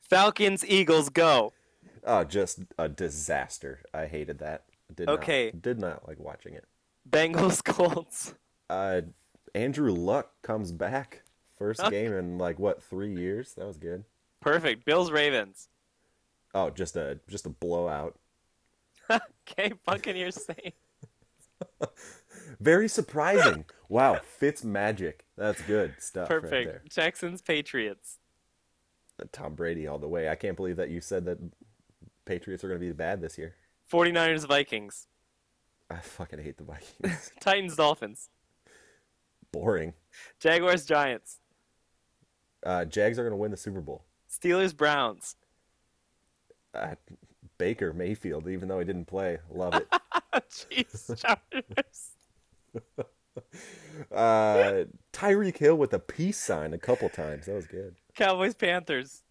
Falcons, 0.00 0.64
Eagles, 0.66 1.08
go. 1.08 1.52
Oh, 2.04 2.24
just 2.24 2.60
a 2.78 2.88
disaster. 2.88 3.80
I 3.92 4.06
hated 4.06 4.38
that. 4.38 4.64
Did 4.94 5.08
Okay. 5.08 5.50
Not, 5.52 5.62
did 5.62 5.78
not 5.78 6.08
like 6.08 6.18
watching 6.18 6.54
it. 6.54 6.64
Bengals 7.08 7.62
Colts. 7.64 8.34
Uh, 8.68 9.02
Andrew 9.54 9.92
Luck 9.92 10.30
comes 10.42 10.72
back. 10.72 11.22
First 11.56 11.80
Okay. 11.80 12.04
game 12.04 12.12
in 12.14 12.38
like 12.38 12.58
what 12.58 12.82
three 12.82 13.14
years? 13.14 13.52
That 13.54 13.66
was 13.66 13.76
good. 13.76 14.04
Perfect. 14.40 14.84
Bills 14.84 15.10
Ravens. 15.10 15.68
Oh, 16.54 16.70
just 16.70 16.96
a 16.96 17.20
just 17.28 17.46
a 17.46 17.50
blowout. 17.50 18.18
Okay, 19.50 19.72
Buccaneers 19.84 20.44
Saints. 20.46 20.76
Very 22.60 22.86
surprising. 22.88 23.64
wow, 23.88 24.20
Fitz 24.38 24.62
magic. 24.64 25.24
That's 25.36 25.60
good 25.62 25.94
stuff 25.98 26.30
right 26.30 26.40
Perfect. 26.40 26.66
there. 26.70 26.82
Texans 26.88 27.42
Patriots. 27.42 28.18
Uh, 29.20 29.24
Tom 29.32 29.54
Brady 29.54 29.86
all 29.88 29.98
the 29.98 30.06
way. 30.08 30.28
I 30.28 30.36
can't 30.36 30.56
believe 30.56 30.76
that 30.76 30.90
you 30.90 31.00
said 31.00 31.24
that 31.24 31.38
Patriots 32.24 32.62
are 32.62 32.68
going 32.68 32.80
to 32.80 32.86
be 32.86 32.92
bad 32.92 33.20
this 33.20 33.36
year. 33.36 33.56
49ers 33.90 34.46
Vikings. 34.46 35.08
I 35.90 35.96
fucking 35.96 36.38
hate 36.38 36.56
the 36.56 36.64
Vikings. 36.64 37.32
Titans 37.40 37.74
Dolphins. 37.74 38.28
Boring. 39.52 39.94
Jaguars 40.38 40.84
Giants. 40.84 41.38
Uh, 42.64 42.84
Jags 42.84 43.18
are 43.18 43.22
going 43.22 43.32
to 43.32 43.36
win 43.36 43.50
the 43.50 43.56
Super 43.56 43.80
Bowl. 43.80 44.04
Steelers 44.30 44.76
Browns. 44.76 45.36
Uh, 46.74 46.94
Baker 47.58 47.92
Mayfield, 47.92 48.48
even 48.48 48.68
though 48.68 48.78
he 48.78 48.84
didn't 48.84 49.06
play, 49.06 49.38
love 49.50 49.74
it. 49.74 49.88
Chiefs 50.70 51.10
Chargers. 51.16 52.10
Uh, 54.10 54.84
Tyreek 55.12 55.56
Hill 55.56 55.76
with 55.76 55.92
a 55.92 55.98
peace 55.98 56.38
sign 56.38 56.72
a 56.72 56.78
couple 56.78 57.08
times. 57.08 57.46
That 57.46 57.54
was 57.54 57.66
good. 57.66 57.96
Cowboys 58.14 58.54
Panthers. 58.54 59.22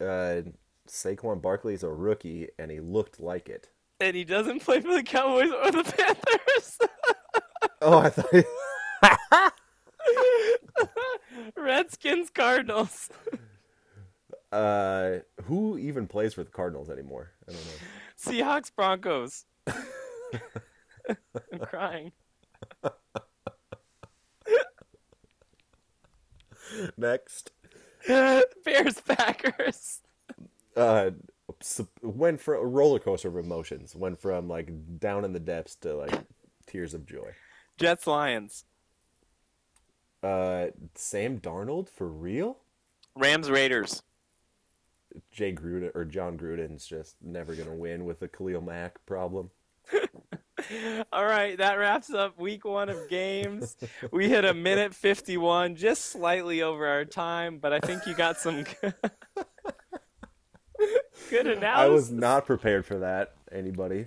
Uh, 0.00 0.42
Saquon 0.88 1.40
Barkley 1.40 1.74
is 1.74 1.82
a 1.82 1.88
rookie, 1.88 2.48
and 2.58 2.70
he 2.70 2.80
looked 2.80 3.20
like 3.20 3.48
it. 3.48 3.70
And 4.00 4.14
he 4.14 4.24
doesn't 4.24 4.60
play 4.60 4.80
for 4.80 4.92
the 4.92 5.02
Cowboys 5.02 5.50
or 5.50 5.70
the 5.70 5.84
Panthers. 5.84 6.78
Oh, 7.88 7.98
I 7.98 8.10
thought. 8.10 9.52
Redskins 11.56 12.30
Cardinals. 12.30 13.10
Uh, 14.52 15.18
who 15.44 15.76
even 15.76 16.06
plays 16.06 16.32
for 16.32 16.44
the 16.44 16.50
Cardinals 16.50 16.88
anymore? 16.88 17.32
I 17.48 17.52
don't 17.52 17.60
know. 17.66 17.72
Seahawks 18.16 18.70
Broncos. 18.74 19.44
I'm 19.66 21.58
crying. 21.62 22.12
Next. 26.96 27.50
Bears 28.06 29.00
Packers. 29.04 30.00
uh 30.76 31.10
went 32.00 32.40
from 32.40 32.54
a 32.54 32.66
roller 32.66 33.00
coaster 33.00 33.28
of 33.28 33.36
emotions 33.36 33.96
went 33.96 34.18
from 34.18 34.48
like 34.48 34.70
down 35.00 35.24
in 35.24 35.32
the 35.32 35.40
depths 35.40 35.74
to 35.74 35.94
like 35.96 36.24
tears 36.66 36.94
of 36.94 37.04
joy 37.04 37.32
Jets 37.76 38.06
Lions. 38.06 38.64
uh 40.22 40.66
sam 40.94 41.38
darnold 41.38 41.88
for 41.88 42.08
real 42.08 42.58
Rams 43.14 43.50
Raiders. 43.50 44.02
jay 45.30 45.52
gruden 45.52 45.90
or 45.94 46.04
john 46.04 46.36
gruden's 46.38 46.86
just 46.86 47.16
never 47.22 47.54
gonna 47.54 47.74
win 47.74 48.04
with 48.04 48.20
the 48.20 48.28
khalil 48.28 48.60
mack 48.60 49.04
problem 49.06 49.50
All 51.12 51.24
right, 51.24 51.56
that 51.58 51.74
wraps 51.78 52.10
up 52.12 52.40
week 52.40 52.64
one 52.64 52.88
of 52.88 53.08
games. 53.08 53.76
We 54.10 54.28
hit 54.28 54.44
a 54.44 54.52
minute 54.54 54.94
51, 54.94 55.76
just 55.76 56.06
slightly 56.06 56.62
over 56.62 56.86
our 56.88 57.04
time, 57.04 57.58
but 57.58 57.72
I 57.72 57.78
think 57.78 58.04
you 58.06 58.14
got 58.14 58.38
some 58.38 58.64
good, 58.80 58.94
good 61.30 61.46
analysis. 61.46 61.62
i 61.76 61.86
was 61.86 62.10
not 62.10 62.46
prepared 62.46 62.84
for 62.84 62.98
that 62.98 63.34
anybody 63.52 64.06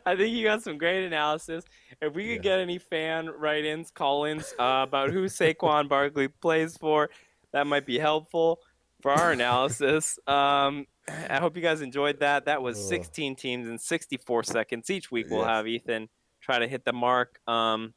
I 0.06 0.16
think 0.16 0.34
you 0.34 0.44
got 0.44 0.62
some 0.62 0.78
great 0.78 1.04
analysis. 1.06 1.64
If 2.00 2.14
we 2.14 2.24
could 2.24 2.44
Yeah. 2.44 2.56
get 2.56 2.58
any 2.60 2.78
fan 2.78 3.28
write-ins, 3.30 3.90
call-ins 3.90 4.54
uh, 4.58 4.84
about 4.88 5.10
who 5.10 5.24
Saquon 5.26 5.88
Barkley 5.88 6.28
plays 6.28 6.76
for, 6.76 7.10
that 7.52 7.66
might 7.66 7.86
be 7.86 7.98
helpful 7.98 8.60
for 9.00 9.10
our 9.12 9.32
analysis. 9.32 10.18
Um, 10.28 10.86
I 11.08 11.40
hope 11.40 11.56
you 11.56 11.62
guys 11.62 11.80
enjoyed 11.80 12.20
that. 12.20 12.44
That 12.44 12.62
was 12.62 12.78
16 12.88 13.34
teams 13.34 13.66
in 13.66 13.76
64 13.76 14.44
seconds. 14.44 14.88
Each 14.88 15.10
week 15.10 15.26
we'll 15.30 15.40
Yes. 15.40 15.48
have 15.48 15.66
Ethan 15.66 16.08
try 16.40 16.60
to 16.60 16.68
hit 16.68 16.84
the 16.84 16.92
mark. 16.92 17.40
Um, 17.48 17.92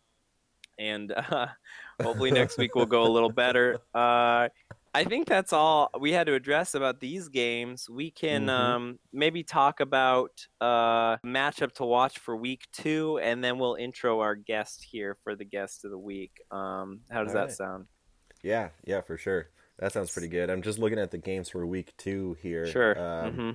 and 0.80 1.12
uh, 1.16 1.48
hopefully 2.02 2.32
next 2.32 2.58
week 2.58 2.74
we'll 2.74 2.88
go 2.88 3.04
a 3.04 3.12
little 3.12 3.32
better. 3.32 3.78
Uh, 3.94 4.50
I 4.96 5.04
think 5.04 5.28
that's 5.28 5.52
all 5.54 5.90
we 6.00 6.12
had 6.14 6.28
to 6.28 6.34
address 6.34 6.74
about 6.74 7.00
these 7.00 7.28
games. 7.28 7.90
We 7.90 8.12
can 8.12 8.46
Mhm. 8.46 8.50
um, 8.50 9.00
maybe 9.12 9.44
talk 9.44 9.80
about 9.82 10.32
uh, 10.62 11.18
matchup 11.18 11.74
to 11.74 11.86
watch 11.86 12.18
for 12.20 12.36
week 12.36 12.64
two, 12.72 13.20
and 13.20 13.44
then 13.44 13.60
we'll 13.60 13.76
intro 13.76 14.22
our 14.22 14.36
guest 14.36 14.84
here 14.90 15.16
for 15.24 15.36
the 15.36 15.46
guest 15.46 15.84
of 15.86 15.92
the 15.92 15.98
week. 15.98 16.42
Um, 16.52 17.02
how 17.12 17.24
does 17.24 17.32
All 17.36 17.42
that 17.42 17.48
right. 17.48 17.52
sound? 17.52 17.88
yeah 18.42 18.70
yeah 18.84 19.02
for 19.02 19.18
sure 19.18 19.50
that 19.80 19.92
sounds 19.92 20.12
pretty 20.12 20.28
good 20.28 20.52
i'm 20.52 20.62
just 20.62 20.78
looking 20.78 21.00
at 21.00 21.10
the 21.10 21.18
games 21.18 21.50
for 21.50 21.66
week 21.66 21.94
two 21.98 22.38
here 22.44 22.68
Sure. 22.68 23.00
um, 23.00 23.34
hmm 23.34 23.52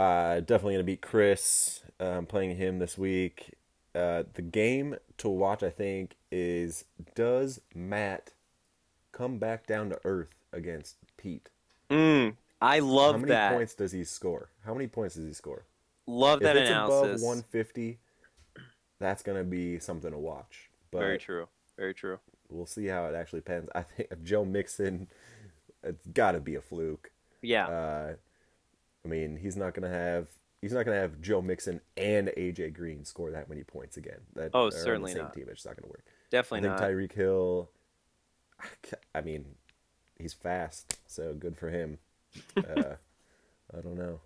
Uh, 0.00 0.40
definitely 0.40 0.74
gonna 0.74 0.84
beat 0.84 1.02
Chris. 1.02 1.82
Um, 1.98 2.24
playing 2.24 2.56
him 2.56 2.78
this 2.78 2.96
week. 2.96 3.54
Uh, 3.94 4.22
the 4.32 4.40
game 4.42 4.96
to 5.18 5.28
watch, 5.28 5.62
I 5.62 5.68
think, 5.68 6.16
is 6.30 6.84
does 7.14 7.60
Matt 7.74 8.32
come 9.12 9.38
back 9.38 9.66
down 9.66 9.90
to 9.90 9.98
earth 10.04 10.30
against 10.52 10.96
Pete? 11.16 11.48
Mm, 11.90 12.34
I 12.60 12.78
love 12.80 13.12
that. 13.14 13.18
How 13.18 13.18
many 13.20 13.30
that. 13.30 13.52
points 13.54 13.74
does 13.74 13.92
he 13.92 14.04
score? 14.04 14.50
How 14.64 14.74
many 14.74 14.86
points 14.86 15.14
does 15.16 15.26
he 15.26 15.32
score? 15.32 15.64
Love 16.06 16.40
that 16.40 16.56
if 16.56 16.62
it's 16.62 16.70
analysis. 16.70 17.20
above 17.20 17.22
150, 17.22 17.98
that's 18.98 19.22
gonna 19.22 19.44
be 19.44 19.78
something 19.78 20.10
to 20.10 20.18
watch. 20.18 20.70
But 20.90 21.00
Very 21.00 21.18
true. 21.18 21.46
Very 21.76 21.94
true. 21.94 22.18
we'll 22.48 22.66
see 22.66 22.86
how 22.86 23.06
it 23.06 23.14
actually 23.14 23.40
pans. 23.42 23.68
I 23.74 23.82
think 23.82 24.08
Joe 24.24 24.44
Mixon, 24.44 25.06
it's 25.82 26.06
got 26.08 26.32
to 26.32 26.40
be 26.40 26.56
a 26.56 26.60
fluke. 26.60 27.10
Yeah. 27.42 27.66
Uh, 27.68 28.14
I 29.04 29.08
mean, 29.08 29.36
he's 29.36 29.56
not 29.56 29.72
gonna 29.74 29.88
have 29.88 30.28
he's 30.60 30.72
not 30.72 30.84
gonna 30.84 30.98
have 30.98 31.20
Joe 31.22 31.40
Mixon 31.40 31.80
and 31.96 32.28
AJ 32.36 32.74
Green 32.74 33.04
score 33.04 33.30
that 33.30 33.48
many 33.48 33.62
points 33.62 33.96
again. 33.96 34.18
That 34.34 34.50
Oh, 34.52 34.62
are 34.62 34.64
on 34.64 34.70
the 34.70 34.76
certainly 34.76 35.12
same 35.12 35.22
not. 35.22 35.34
Team, 35.34 35.46
it's 35.48 35.64
not 35.64 35.76
gonna 35.76 35.88
work. 35.90 36.04
Definitely 36.30 36.68
I 36.68 36.72
think 36.76 36.80
not. 36.82 36.90
Tyreek 36.90 37.12
Hill. 37.12 37.70
I 39.14 39.20
mean, 39.22 39.46
he's 40.20 40.34
fast, 40.34 40.98
so 41.06 41.34
good 41.34 41.56
for 41.56 41.70
him. 41.70 41.98
Uh, 42.56 42.94
I 43.76 43.80
don't 43.80 43.96
know. 43.96 44.20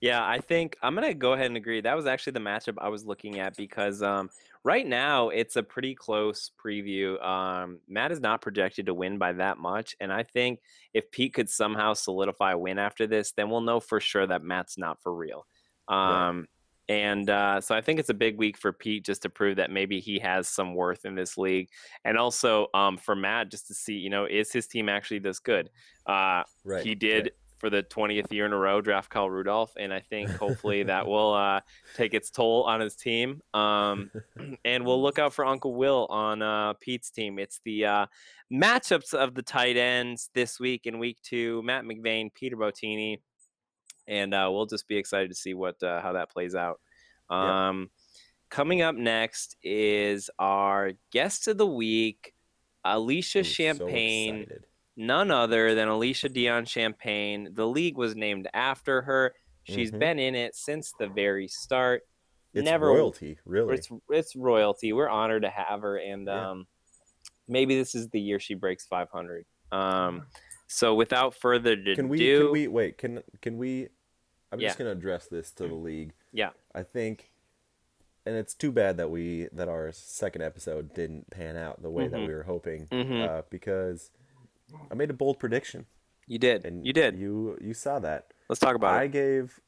Yeah, 0.00 0.26
I 0.26 0.38
think 0.38 0.76
I'm 0.82 0.94
gonna 0.94 1.14
go 1.14 1.34
ahead 1.34 1.46
and 1.46 1.56
agree. 1.56 1.80
That 1.80 1.94
was 1.94 2.06
actually 2.06 2.32
the 2.32 2.40
matchup 2.40 2.74
I 2.78 2.88
was 2.88 3.04
looking 3.04 3.38
at 3.38 3.56
because 3.56 4.02
um, 4.02 4.30
right 4.64 4.86
now 4.86 5.28
it's 5.28 5.54
a 5.54 5.62
pretty 5.62 5.94
close 5.94 6.50
preview. 6.62 7.22
Um, 7.24 7.78
Matt 7.88 8.10
is 8.10 8.20
not 8.20 8.40
projected 8.40 8.86
to 8.86 8.94
win 8.94 9.18
by 9.18 9.32
that 9.34 9.58
much, 9.58 9.94
and 10.00 10.12
I 10.12 10.24
think 10.24 10.60
if 10.92 11.10
Pete 11.12 11.34
could 11.34 11.48
somehow 11.48 11.92
solidify 11.92 12.52
a 12.52 12.58
win 12.58 12.80
after 12.80 13.06
this, 13.06 13.30
then 13.32 13.48
we'll 13.48 13.60
know 13.60 13.78
for 13.78 14.00
sure 14.00 14.26
that 14.26 14.42
Matt's 14.42 14.76
not 14.76 15.00
for 15.00 15.14
real. 15.14 15.46
Um, 15.86 16.48
and 16.92 17.30
uh, 17.30 17.58
so 17.58 17.74
I 17.74 17.80
think 17.80 17.98
it's 17.98 18.10
a 18.10 18.14
big 18.14 18.36
week 18.36 18.58
for 18.58 18.70
Pete 18.70 19.02
just 19.02 19.22
to 19.22 19.30
prove 19.30 19.56
that 19.56 19.70
maybe 19.70 19.98
he 19.98 20.18
has 20.18 20.46
some 20.46 20.74
worth 20.74 21.06
in 21.06 21.14
this 21.14 21.38
league, 21.38 21.70
and 22.04 22.18
also 22.18 22.66
um, 22.74 22.98
for 22.98 23.16
Matt 23.16 23.50
just 23.50 23.66
to 23.68 23.74
see, 23.74 23.94
you 23.94 24.10
know, 24.10 24.26
is 24.26 24.52
his 24.52 24.66
team 24.66 24.90
actually 24.90 25.20
this 25.20 25.38
good? 25.38 25.70
Uh, 26.06 26.42
Right. 26.64 26.84
he 26.84 26.94
did 26.94 27.22
right. 27.24 27.32
for 27.56 27.70
the 27.70 27.82
20th 27.82 28.30
year 28.30 28.44
in 28.44 28.52
a 28.52 28.58
row 28.58 28.82
draft 28.82 29.08
Kyle 29.08 29.30
Rudolph, 29.30 29.72
and 29.80 29.90
I 29.90 30.00
think 30.00 30.28
hopefully 30.32 30.82
that 30.92 31.06
will 31.06 31.32
uh, 31.32 31.60
take 31.96 32.12
its 32.12 32.30
toll 32.30 32.64
on 32.64 32.80
his 32.80 32.94
team. 32.94 33.40
Um, 33.54 34.10
and 34.66 34.84
we'll 34.84 35.02
look 35.02 35.18
out 35.18 35.32
for 35.32 35.46
Uncle 35.46 35.74
Will 35.74 36.06
on 36.10 36.42
uh, 36.42 36.74
Pete's 36.74 37.10
team. 37.10 37.38
It's 37.38 37.62
the 37.64 37.86
uh, 37.86 38.06
matchups 38.52 39.14
of 39.14 39.34
the 39.34 39.42
tight 39.42 39.78
ends 39.78 40.28
this 40.34 40.60
week 40.60 40.84
in 40.84 40.98
week 40.98 41.22
two: 41.22 41.62
Matt 41.62 41.84
McVeigh, 41.84 42.34
Peter 42.34 42.56
Botini, 42.56 43.16
and 44.06 44.34
uh, 44.34 44.48
we'll 44.50 44.66
just 44.66 44.88
be 44.88 44.96
excited 44.96 45.28
to 45.30 45.34
see 45.34 45.54
what 45.54 45.82
uh, 45.82 46.00
how 46.00 46.12
that 46.12 46.30
plays 46.30 46.54
out. 46.54 46.80
Um, 47.30 47.90
Coming 48.50 48.82
up 48.82 48.94
next 48.94 49.56
is 49.62 50.28
our 50.38 50.90
guest 51.10 51.48
of 51.48 51.56
the 51.56 51.66
week, 51.66 52.34
Alicia 52.84 53.38
I'm 53.38 53.44
Champagne 53.44 54.40
excited. 54.42 54.66
none 54.94 55.30
other 55.30 55.74
than 55.74 55.88
Alicia 55.88 56.28
Dion 56.28 56.66
Champagne. 56.66 57.48
The 57.52 57.66
league 57.66 57.96
was 57.96 58.14
named 58.14 58.48
after 58.52 59.00
her. 59.02 59.34
She's 59.62 59.90
Mhm. 59.90 59.98
been 59.98 60.18
in 60.18 60.34
it 60.34 60.54
since 60.54 60.92
the 60.98 61.06
very 61.06 61.48
start. 61.48 62.02
It's 62.52 62.66
Never 62.66 62.88
royalty, 62.88 63.38
really. 63.46 63.76
It's 63.76 63.88
it's 64.10 64.36
royalty. 64.36 64.92
We're 64.92 65.08
honored 65.08 65.42
to 65.44 65.48
have 65.50 65.80
her, 65.80 65.96
and 65.96 66.26
Yeah. 66.26 66.50
um, 66.50 66.66
maybe 67.48 67.74
this 67.76 67.94
is 67.94 68.10
the 68.10 68.20
year 68.20 68.38
she 68.38 68.52
breaks 68.54 68.84
500. 68.86 69.46
Um, 69.70 70.26
so 70.72 70.94
without 70.94 71.34
further 71.34 71.72
ado, 71.72 71.94
Can 71.94 72.08
we? 72.08 72.18
Can 72.18 72.50
we 72.52 72.66
wait? 72.68 72.98
Can 72.98 73.22
can 73.40 73.58
we? 73.58 73.88
I'm 74.50 74.60
Yeah. 74.60 74.68
just 74.68 74.78
gonna 74.78 74.90
address 74.92 75.26
this 75.26 75.50
to 75.52 75.66
the 75.68 75.74
league. 75.74 76.12
yeah, 76.32 76.50
I 76.74 76.82
think, 76.82 77.30
and 78.26 78.34
it's 78.36 78.54
too 78.54 78.70
bad 78.72 78.96
that 78.96 79.10
we 79.10 79.48
that 79.52 79.68
our 79.68 79.92
second 79.92 80.42
episode 80.42 80.92
didn't 80.94 81.30
pan 81.30 81.56
out 81.56 81.82
the 81.82 81.90
way 81.90 82.08
that 82.08 82.20
Mhm. 82.20 82.26
we 82.28 82.34
were 82.34 82.42
hoping, 82.44 82.86
Mhm. 82.88 83.26
uh, 83.28 83.42
because 83.50 84.10
I 84.90 84.94
made 84.94 85.10
a 85.10 85.14
bold 85.14 85.38
prediction, 85.38 85.86
you 86.26 86.38
did. 86.38 86.64
and 86.64 86.86
you 86.86 86.92
did. 86.92 87.16
You 87.16 87.58
you 87.60 87.74
saw 87.74 87.98
that. 88.00 88.32
Let's 88.48 88.60
talk 88.60 88.74
about 88.76 88.94
I 88.94 89.04
it. 89.04 89.12
gave 89.12 89.60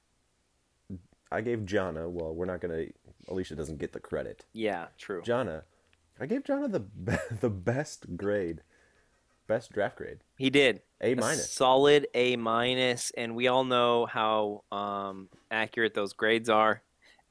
I 1.33 1.41
gave 1.41 1.65
Jana. 1.67 2.09
Well, 2.09 2.35
we're 2.35 2.45
not 2.47 2.61
gonna 2.61 2.87
Alicia 3.29 3.57
doesn't 3.57 3.79
get 3.79 3.93
the 3.93 4.01
credit. 4.01 4.45
Yeah, 4.53 4.89
true. 4.99 5.23
Jana, 5.23 5.65
I 6.21 6.27
gave 6.27 6.45
Jana 6.45 6.69
the 6.69 6.85
the 7.41 7.51
best 7.51 8.17
grade, 8.17 8.63
best 9.47 9.73
draft 9.73 9.97
grade. 9.97 10.19
He 10.39 10.51
did. 10.51 10.83
A 11.01 11.15
minus. 11.15 11.51
Solid 11.51 12.07
A 12.15 12.37
minus, 12.37 13.11
and 13.17 13.35
we 13.37 13.49
all 13.49 13.65
know 13.65 14.07
how 14.07 14.65
um, 14.73 15.29
accurate 15.51 15.95
those 15.95 16.13
grades 16.13 16.49
are. 16.49 16.83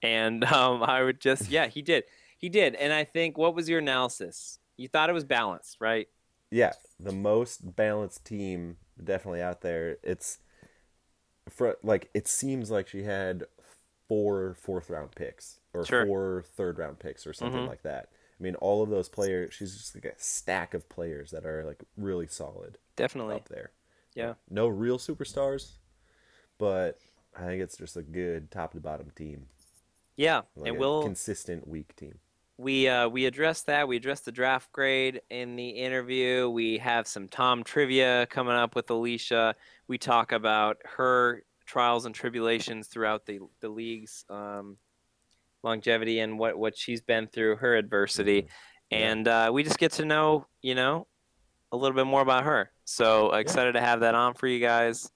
And 0.01 0.43
um, 0.53 0.83
I 0.83 1.03
would 1.03 1.19
just, 1.19 1.49
yeah, 1.49 1.67
he 1.67 1.81
did. 1.81 2.03
He 2.37 2.49
did. 2.49 2.75
And 2.75 2.91
I 2.93 3.03
think, 3.03 3.37
what 3.37 3.55
was 3.55 3.69
your 3.69 3.79
analysis? 3.79 4.59
You 4.77 4.87
thought 4.87 5.09
it 5.09 5.13
was 5.13 5.23
balanced, 5.23 5.77
right? 5.79 6.07
Yeah, 6.51 6.73
the 6.99 7.11
most 7.11 7.75
balanced 7.75 8.25
team 8.25 8.77
definitely 9.03 9.41
out 9.41 9.61
there. 9.61 9.97
It's 10.03 10.39
for 11.49 11.77
like 11.83 12.09
it 12.13 12.27
seems 12.27 12.69
like 12.71 12.87
she 12.87 13.03
had 13.03 13.45
four 14.07 14.55
fourth 14.59 14.89
round 14.89 15.11
picks 15.15 15.59
or 15.73 15.85
Sure. 15.85 16.05
four 16.05 16.43
third 16.55 16.77
round 16.77 16.99
picks 16.99 17.25
or 17.25 17.33
something 17.33 17.61
Mhm. 17.61 17.67
like 17.67 17.81
that. 17.83 18.09
I 18.39 18.43
mean, 18.43 18.55
all 18.55 18.83
of 18.83 18.89
those 18.89 19.09
players. 19.09 19.53
She's 19.53 19.75
just 19.77 19.95
like 19.95 20.05
a 20.05 20.13
stack 20.17 20.73
of 20.73 20.89
players 20.89 21.31
that 21.31 21.45
are 21.45 21.63
like 21.65 21.83
really 21.97 22.27
solid 22.27 22.77
Definitely. 22.95 23.35
up 23.35 23.49
there. 23.49 23.71
Yeah. 24.15 24.33
No 24.49 24.67
real 24.67 24.97
superstars, 24.97 25.73
but 26.57 26.99
I 27.35 27.45
think 27.45 27.61
it's 27.61 27.77
just 27.77 27.97
a 27.97 28.03
good 28.03 28.51
top 28.51 28.73
to 28.73 28.79
bottom 28.79 29.11
team. 29.15 29.47
Yeah. 30.17 30.41
Like 30.55 30.69
and 30.69 30.77
a 30.77 30.79
we'll, 30.79 31.03
consistent 31.03 31.67
weak 31.67 31.95
team. 31.95 32.19
we 32.57 32.87
uh, 32.87 33.07
we 33.07 33.25
addressed 33.25 33.65
that. 33.67 33.87
We 33.87 33.97
addressed 33.97 34.25
the 34.25 34.31
draft 34.31 34.71
grade 34.71 35.21
in 35.29 35.55
the 35.55 35.69
interview. 35.69 36.49
We 36.49 36.77
have 36.79 37.07
some 37.07 37.27
Tom 37.27 37.63
trivia 37.63 38.27
coming 38.27 38.53
up 38.55 38.75
with 38.75 38.89
Alicia. 38.91 39.55
We 39.87 39.97
talk 39.97 40.31
about 40.31 40.77
her 40.85 41.43
trials 41.65 42.05
and 42.05 42.13
tribulations 42.13 42.87
throughout 42.87 43.25
the 43.25 43.39
the 43.61 43.69
league's 43.69 44.25
um, 44.29 44.77
longevity 45.63 46.19
and 46.19 46.37
what 46.37 46.57
what 46.57 46.77
she's 46.77 47.01
been 47.01 47.27
through, 47.27 47.57
her 47.57 47.75
adversity, 47.75 48.47
Yeah. 48.91 48.97
and 48.97 49.27
uh, 49.27 49.49
we 49.53 49.63
just 49.63 49.79
get 49.79 49.93
to 49.93 50.05
know 50.05 50.45
you 50.61 50.75
know 50.75 51.07
a 51.71 51.77
little 51.77 51.95
bit 51.95 52.05
more 52.05 52.21
about 52.21 52.43
her. 52.43 52.69
So 52.85 53.31
excited 53.31 53.73
to 53.73 53.81
have 53.81 54.01
that 54.01 54.13
on 54.15 54.33
for 54.35 54.47
you 54.47 54.59
guys. 54.59 55.09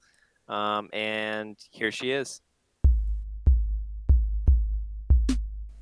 Um, 0.47 0.89
and 0.93 1.57
here 1.71 1.91
she 1.91 2.11
is. 2.11 2.41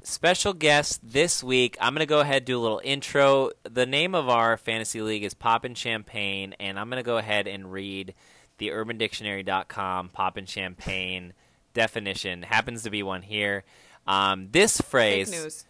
Special 0.04 0.54
guest 0.54 0.99
this 1.04 1.43
week. 1.43 1.78
I'm 1.82 1.93
going 1.93 2.01
to 2.01 2.06
go 2.06 2.19
ahead 2.19 2.38
and 2.38 2.45
do 2.45 2.60
a 2.60 2.62
little 2.62 2.82
intro. 2.84 3.49
The 3.63 3.88
name 3.88 4.13
of 4.13 4.30
our 4.30 4.56
fantasy 4.56 5.01
league 5.01 5.23
is 5.23 5.34
Poppin' 5.34 5.73
Champagne, 5.73 6.54
and 6.60 6.80
I'm 6.80 6.89
going 6.89 7.01
to 7.01 7.06
go 7.06 7.17
ahead 7.17 7.47
and 7.47 7.71
read 7.71 8.13
the 8.60 8.69
urbandictionary.com 8.69 10.10
Poppin' 10.10 10.45
Champagne 10.45 11.34
definition. 11.73 12.43
Happens 12.43 12.84
to 12.84 12.91
be 12.91 13.01
one 13.01 13.23
here. 13.23 13.63
Um, 14.07 14.49
this 14.51 14.79
phrase 14.81 15.65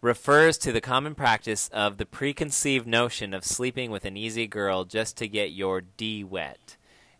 refers 0.00 0.58
to 0.58 0.72
the 0.72 0.80
common 0.80 1.14
practice 1.14 1.68
of 1.72 1.96
the 1.96 2.06
preconceived 2.06 2.86
notion 2.86 3.34
of 3.34 3.44
sleeping 3.44 3.90
with 3.90 4.04
an 4.04 4.16
easy 4.16 4.46
girl 4.46 4.84
just 4.84 5.16
to 5.16 5.28
get 5.28 5.50
your 5.50 5.80
D 5.80 6.22
wet. 6.22 6.76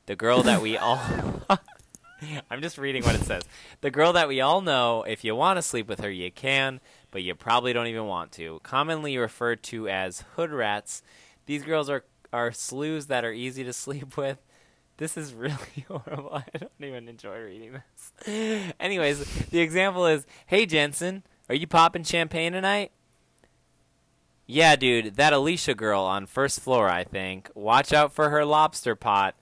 The 0.07 0.17
girl 0.17 0.43
that 0.43 0.63
we 0.63 0.77
all. 0.77 1.01
I'm 2.51 2.61
just 2.61 2.79
reading 2.79 3.05
what 3.05 3.15
it 3.15 3.23
says. 3.23 3.45
The 3.81 3.91
girl 3.91 4.13
that 4.15 4.29
we 4.29 4.41
all 4.41 4.61
know, 4.61 5.05
if 5.05 5.25
you 5.25 5.35
want 5.37 5.57
to 5.57 5.63
sleep 5.63 5.89
with 5.89 6.01
her, 6.01 6.11
you 6.11 6.31
can, 6.31 6.81
but 7.11 7.23
you 7.23 7.35
probably 7.35 7.73
don't 7.73 7.87
even 7.87 8.07
want 8.07 8.33
to. 8.33 8.61
Commonly 8.63 9.17
referred 9.19 9.63
to 9.65 9.89
as 9.89 10.25
hood 10.35 10.51
rats, 10.51 11.03
these 11.47 11.63
girls 11.63 11.89
are, 11.89 12.05
are 12.33 12.51
slews 12.51 13.07
that 13.07 13.25
are 13.25 13.33
easy 13.33 13.65
to 13.65 13.73
sleep 13.73 14.17
with. 14.17 14.39
This 14.99 15.17
is 15.17 15.33
really 15.33 15.55
horrible. 15.89 16.35
I 16.35 16.45
don't 16.59 16.71
even 16.81 17.09
enjoy 17.09 17.39
reading 17.41 17.73
this. 17.73 18.73
Anyways, 18.81 19.47
the 19.47 19.61
example 19.61 20.07
is 20.07 20.27
Hey, 20.47 20.67
Jensen, 20.67 21.23
are 21.49 21.55
you 21.55 21.67
popping 21.67 22.03
champagne 22.05 22.53
tonight? 22.53 22.91
Yeah, 24.47 24.77
dude, 24.77 25.17
that 25.17 25.33
Alicia 25.33 25.75
girl 25.75 26.03
on 26.03 26.27
first 26.27 26.61
floor, 26.61 26.89
I 26.89 27.05
think. 27.05 27.51
Watch 27.55 27.93
out 27.93 28.13
for 28.13 28.31
her 28.31 28.45
lobster 28.45 28.97
pot. 28.97 29.35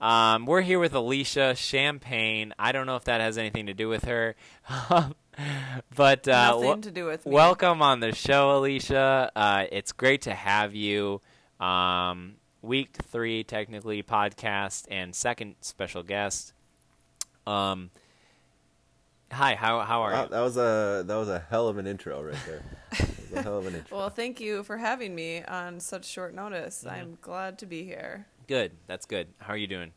Um, 0.00 0.46
we're 0.46 0.60
here 0.62 0.78
with 0.78 0.94
Alicia 0.94 1.54
Champagne. 1.56 2.54
I 2.58 2.72
don't 2.72 2.86
know 2.86 2.96
if 2.96 3.04
that 3.04 3.20
has 3.20 3.36
anything 3.36 3.66
to 3.66 3.74
do 3.74 3.88
with 3.88 4.04
her, 4.04 4.34
but 5.96 6.28
uh, 6.28 6.52
Nothing 6.60 6.82
to 6.82 6.90
do 6.90 7.04
with 7.06 7.26
me. 7.26 7.32
welcome 7.32 7.82
on 7.82 8.00
the 8.00 8.14
show, 8.14 8.56
Alicia. 8.58 9.30
Uh, 9.34 9.64
it's 9.72 9.92
great 9.92 10.22
to 10.22 10.34
have 10.34 10.74
you. 10.74 11.20
Um, 11.58 12.36
week 12.62 12.96
three, 13.10 13.42
technically, 13.44 14.02
podcast 14.02 14.86
and 14.90 15.14
second 15.14 15.56
special 15.60 16.02
guest. 16.02 16.52
Um, 17.46 17.90
hi, 19.32 19.54
how 19.54 19.80
how 19.80 20.02
are 20.02 20.12
Wow, 20.12 20.22
you? 20.24 20.28
that 20.30 20.40
was 20.40 20.56
a 20.56 21.04
that 21.06 21.16
was 21.16 21.28
a 21.28 21.40
hell 21.50 21.68
of 21.68 21.78
an 21.78 21.86
intro 21.86 22.22
right 22.22 22.36
there. 22.46 22.62
A 23.32 23.42
hell 23.42 23.58
of 23.58 23.66
an 23.68 23.76
intro. 23.76 23.96
Well, 23.96 24.10
thank 24.10 24.40
you 24.40 24.64
for 24.64 24.76
having 24.76 25.14
me 25.14 25.44
on 25.44 25.78
such 25.78 26.04
short 26.04 26.34
notice. 26.34 26.82
Mm-hmm. 26.84 26.96
I'm 27.00 27.18
glad 27.20 27.58
to 27.60 27.66
be 27.66 27.84
here. 27.84 28.26
Good. 28.48 28.72
That's 28.88 29.06
good. 29.06 29.28
How 29.38 29.52
are 29.52 29.56
you 29.56 29.68
doing? 29.68 29.92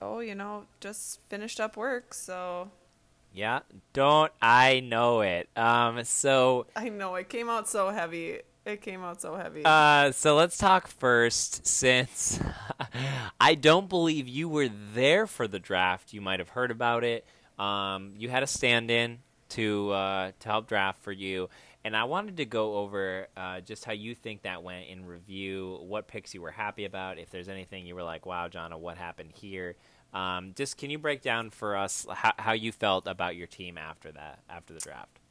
Oh, 0.00 0.18
you 0.18 0.34
know, 0.34 0.64
just 0.80 1.20
finished 1.28 1.60
up 1.60 1.76
work, 1.76 2.12
so 2.14 2.68
Yeah. 3.32 3.60
Don't 3.92 4.32
I 4.42 4.80
know 4.80 5.20
it? 5.20 5.48
Um. 5.56 6.02
So. 6.02 6.66
I 6.74 6.88
know 6.88 7.14
it 7.14 7.28
came 7.28 7.48
out 7.48 7.68
so 7.68 7.90
heavy. 7.90 8.40
It 8.64 8.80
came 8.80 9.02
out 9.02 9.20
so 9.20 9.34
heavy. 9.34 9.62
Uh, 9.64 10.12
so 10.12 10.36
let's 10.36 10.56
talk 10.56 10.86
first, 10.86 11.66
since 11.66 12.38
I 13.40 13.56
don't 13.56 13.88
believe 13.88 14.28
you 14.28 14.48
were 14.48 14.68
there 14.68 15.26
for 15.26 15.48
the 15.48 15.58
draft. 15.58 16.12
You 16.12 16.20
might 16.20 16.38
have 16.38 16.50
heard 16.50 16.70
about 16.70 17.02
it. 17.02 17.26
Um, 17.58 18.14
you 18.16 18.28
had 18.28 18.42
a 18.42 18.46
stand-in 18.46 19.18
to 19.50 19.90
uh, 19.90 20.32
to 20.38 20.48
help 20.48 20.68
draft 20.68 21.02
for 21.02 21.12
you, 21.12 21.48
and 21.84 21.96
I 21.96 22.04
wanted 22.04 22.36
to 22.36 22.44
go 22.44 22.76
over 22.76 23.26
uh, 23.36 23.60
just 23.60 23.84
how 23.84 23.92
you 23.92 24.14
think 24.14 24.42
that 24.42 24.62
went 24.62 24.86
in 24.88 25.06
review. 25.06 25.78
What 25.82 26.06
picks 26.06 26.32
you 26.32 26.40
were 26.40 26.52
happy 26.52 26.84
about? 26.84 27.18
If 27.18 27.30
there's 27.30 27.48
anything 27.48 27.84
you 27.84 27.96
were 27.96 28.04
like, 28.04 28.26
"Wow, 28.26 28.46
Jonna, 28.48 28.78
what 28.78 28.96
happened 28.96 29.32
here?" 29.34 29.74
Um, 30.14 30.52
just 30.54 30.76
can 30.76 30.90
you 30.90 30.98
break 30.98 31.22
down 31.22 31.50
for 31.50 31.76
us 31.76 32.06
how, 32.10 32.32
how 32.38 32.52
you 32.52 32.70
felt 32.70 33.06
about 33.06 33.34
your 33.34 33.46
team 33.46 33.76
after 33.78 34.12
that, 34.12 34.40
after 34.48 34.72
the 34.74 34.80
draft? 34.80 35.21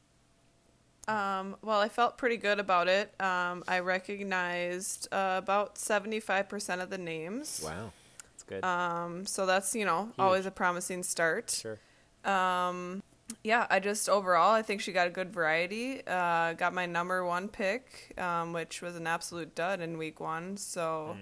Um, 1.08 1.56
well, 1.62 1.80
I 1.80 1.88
felt 1.88 2.16
pretty 2.16 2.36
good 2.36 2.60
about 2.60 2.88
it. 2.88 3.12
Um, 3.20 3.64
I 3.66 3.80
recognized 3.80 5.08
uh, 5.12 5.34
about 5.36 5.74
75% 5.74 6.80
of 6.80 6.90
the 6.90 6.98
names. 6.98 7.60
Wow. 7.64 7.92
That's 8.32 8.42
good. 8.44 8.64
Um, 8.64 9.26
so 9.26 9.46
that's, 9.46 9.74
you 9.74 9.84
know, 9.84 10.12
always 10.18 10.46
a 10.46 10.50
promising 10.50 11.02
start. 11.02 11.50
sure. 11.50 11.78
Um, 12.24 13.02
yeah, 13.42 13.66
I 13.70 13.80
just 13.80 14.08
overall, 14.08 14.52
I 14.52 14.62
think 14.62 14.80
she 14.80 14.92
got 14.92 15.06
a 15.06 15.10
good 15.10 15.32
variety. 15.32 16.06
Uh, 16.06 16.52
got 16.52 16.74
my 16.74 16.86
number 16.86 17.24
one 17.24 17.48
pick, 17.48 18.14
um, 18.18 18.52
which 18.52 18.82
was 18.82 18.94
an 18.96 19.06
absolute 19.06 19.54
dud 19.54 19.80
in 19.80 19.98
week 19.98 20.20
one. 20.20 20.56
So, 20.56 21.16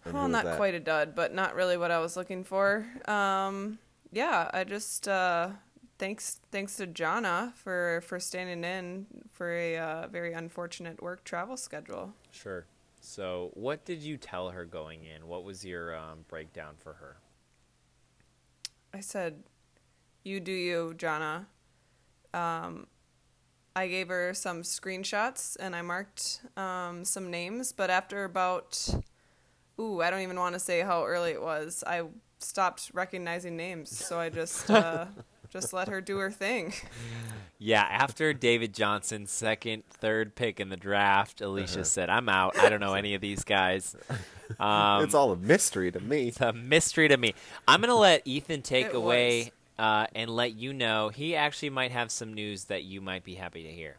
who 0.00 0.12
well, 0.12 0.28
not 0.28 0.44
that? 0.44 0.56
quite 0.56 0.74
a 0.74 0.80
dud, 0.80 1.14
but 1.14 1.34
not 1.34 1.54
really 1.54 1.76
what 1.76 1.90
I 1.90 1.98
was 1.98 2.16
looking 2.16 2.44
for. 2.44 2.86
Um, 3.06 3.78
yeah, 4.12 4.50
I 4.54 4.64
just 4.64 5.08
uh, 5.08 5.50
thanks 5.98 6.40
thanks 6.50 6.76
to 6.76 6.86
Jana 6.86 7.52
for 7.56 8.02
for 8.04 8.18
standing 8.20 8.64
in 8.64 9.06
for 9.30 9.52
a 9.52 9.76
uh, 9.76 10.06
very 10.08 10.32
unfortunate 10.32 11.02
work 11.02 11.24
travel 11.24 11.56
schedule. 11.56 12.14
Sure. 12.30 12.66
So, 13.00 13.50
what 13.54 13.84
did 13.84 14.02
you 14.02 14.16
tell 14.16 14.50
her 14.50 14.64
going 14.64 15.04
in? 15.04 15.28
What 15.28 15.44
was 15.44 15.64
your 15.64 15.96
um, 15.96 16.24
breakdown 16.28 16.74
for 16.78 16.94
her? 16.94 17.16
I 18.92 19.00
said, 19.00 19.42
"You 20.24 20.40
do 20.40 20.52
you, 20.52 20.94
Jana." 20.96 21.46
Um, 22.34 22.86
I 23.78 23.86
gave 23.86 24.08
her 24.08 24.34
some 24.34 24.62
screenshots 24.62 25.56
and 25.60 25.74
I 25.76 25.82
marked 25.82 26.40
um, 26.56 27.04
some 27.04 27.30
names, 27.30 27.72
but 27.72 27.90
after 27.90 28.24
about, 28.24 28.88
ooh, 29.80 30.02
I 30.02 30.10
don't 30.10 30.22
even 30.22 30.38
want 30.38 30.54
to 30.54 30.58
say 30.58 30.80
how 30.80 31.04
early 31.04 31.30
it 31.30 31.40
was. 31.40 31.84
I 31.86 32.02
stopped 32.40 32.90
recognizing 32.92 33.56
names, 33.56 33.96
so 33.96 34.18
I 34.18 34.30
just 34.30 34.68
uh, 34.70 35.06
just 35.50 35.72
let 35.72 35.88
her 35.88 36.00
do 36.00 36.18
her 36.18 36.30
thing. 36.30 36.72
Yeah, 37.58 37.82
after 37.82 38.32
David 38.32 38.72
Johnson's 38.72 39.30
second, 39.32 39.84
third 39.90 40.34
pick 40.36 40.60
in 40.60 40.68
the 40.68 40.76
draft, 40.76 41.40
Alicia 41.40 41.80
Uh-huh. 41.80 41.84
said, 41.84 42.08
"I'm 42.10 42.28
out. 42.28 42.56
I 42.58 42.68
don't 42.68 42.78
know 42.80 42.94
any 42.94 43.14
of 43.14 43.20
these 43.20 43.44
guys." 43.44 43.96
Um, 44.58 45.04
it's 45.04 45.12
all 45.12 45.30
a 45.32 45.36
mystery 45.36 45.92
to 45.92 46.00
me. 46.00 46.28
it's 46.28 46.40
a 46.40 46.54
mystery 46.54 47.06
to 47.08 47.18
me. 47.18 47.34
I'm 47.68 47.82
gonna 47.82 47.94
let 47.94 48.22
Ethan 48.26 48.62
take 48.62 48.86
It 48.86 48.94
away 48.94 49.52
uh, 49.78 50.06
and 50.14 50.30
let 50.30 50.54
you 50.54 50.72
know 50.72 51.10
he 51.10 51.36
actually 51.36 51.68
might 51.68 51.90
have 51.92 52.10
some 52.10 52.32
news 52.32 52.64
that 52.64 52.82
you 52.82 53.02
might 53.02 53.24
be 53.24 53.34
happy 53.34 53.62
to 53.64 53.70
hear. 53.70 53.96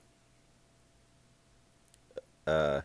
Uh, 2.48 2.82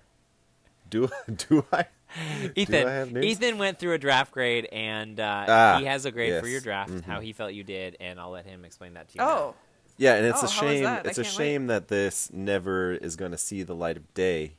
do 0.90 1.08
do 1.48 1.64
I? 1.72 1.86
Ethan, 2.54 2.86
I 2.86 2.92
have 2.92 3.12
news? 3.12 3.24
Ethan 3.24 3.58
went 3.58 3.78
through 3.78 3.92
a 3.94 3.98
draft 3.98 4.32
grade, 4.32 4.66
and 4.72 5.18
uh, 5.18 5.44
Ah, 5.48 5.76
he 5.80 5.86
has 5.86 6.04
a 6.04 6.10
grade 6.12 6.40
for 6.40 6.46
your 6.48 6.60
draft. 6.60 6.90
Mhm. 6.92 7.04
How 7.04 7.20
he 7.20 7.32
felt 7.32 7.52
you 7.54 7.64
did, 7.64 7.96
and 8.00 8.20
I'll 8.20 8.30
let 8.30 8.46
him 8.46 8.64
explain 8.64 8.94
that 8.94 9.08
to 9.08 9.14
you. 9.14 9.20
now. 9.24 9.30
Oh, 9.30 9.54
Yeah, 9.96 10.14
and 10.14 10.26
it's 10.26 10.42
Oh, 10.42 10.46
a 10.46 10.48
shame. 10.48 10.86
It's 11.04 11.18
a 11.18 11.22
can't 11.22 11.36
wait. 11.38 11.44
shame 11.44 11.66
that 11.68 11.88
this 11.88 12.32
never 12.32 12.92
is 12.92 13.16
going 13.16 13.30
to 13.30 13.38
see 13.38 13.62
the 13.62 13.74
light 13.74 13.96
of 13.96 14.12
day. 14.14 14.54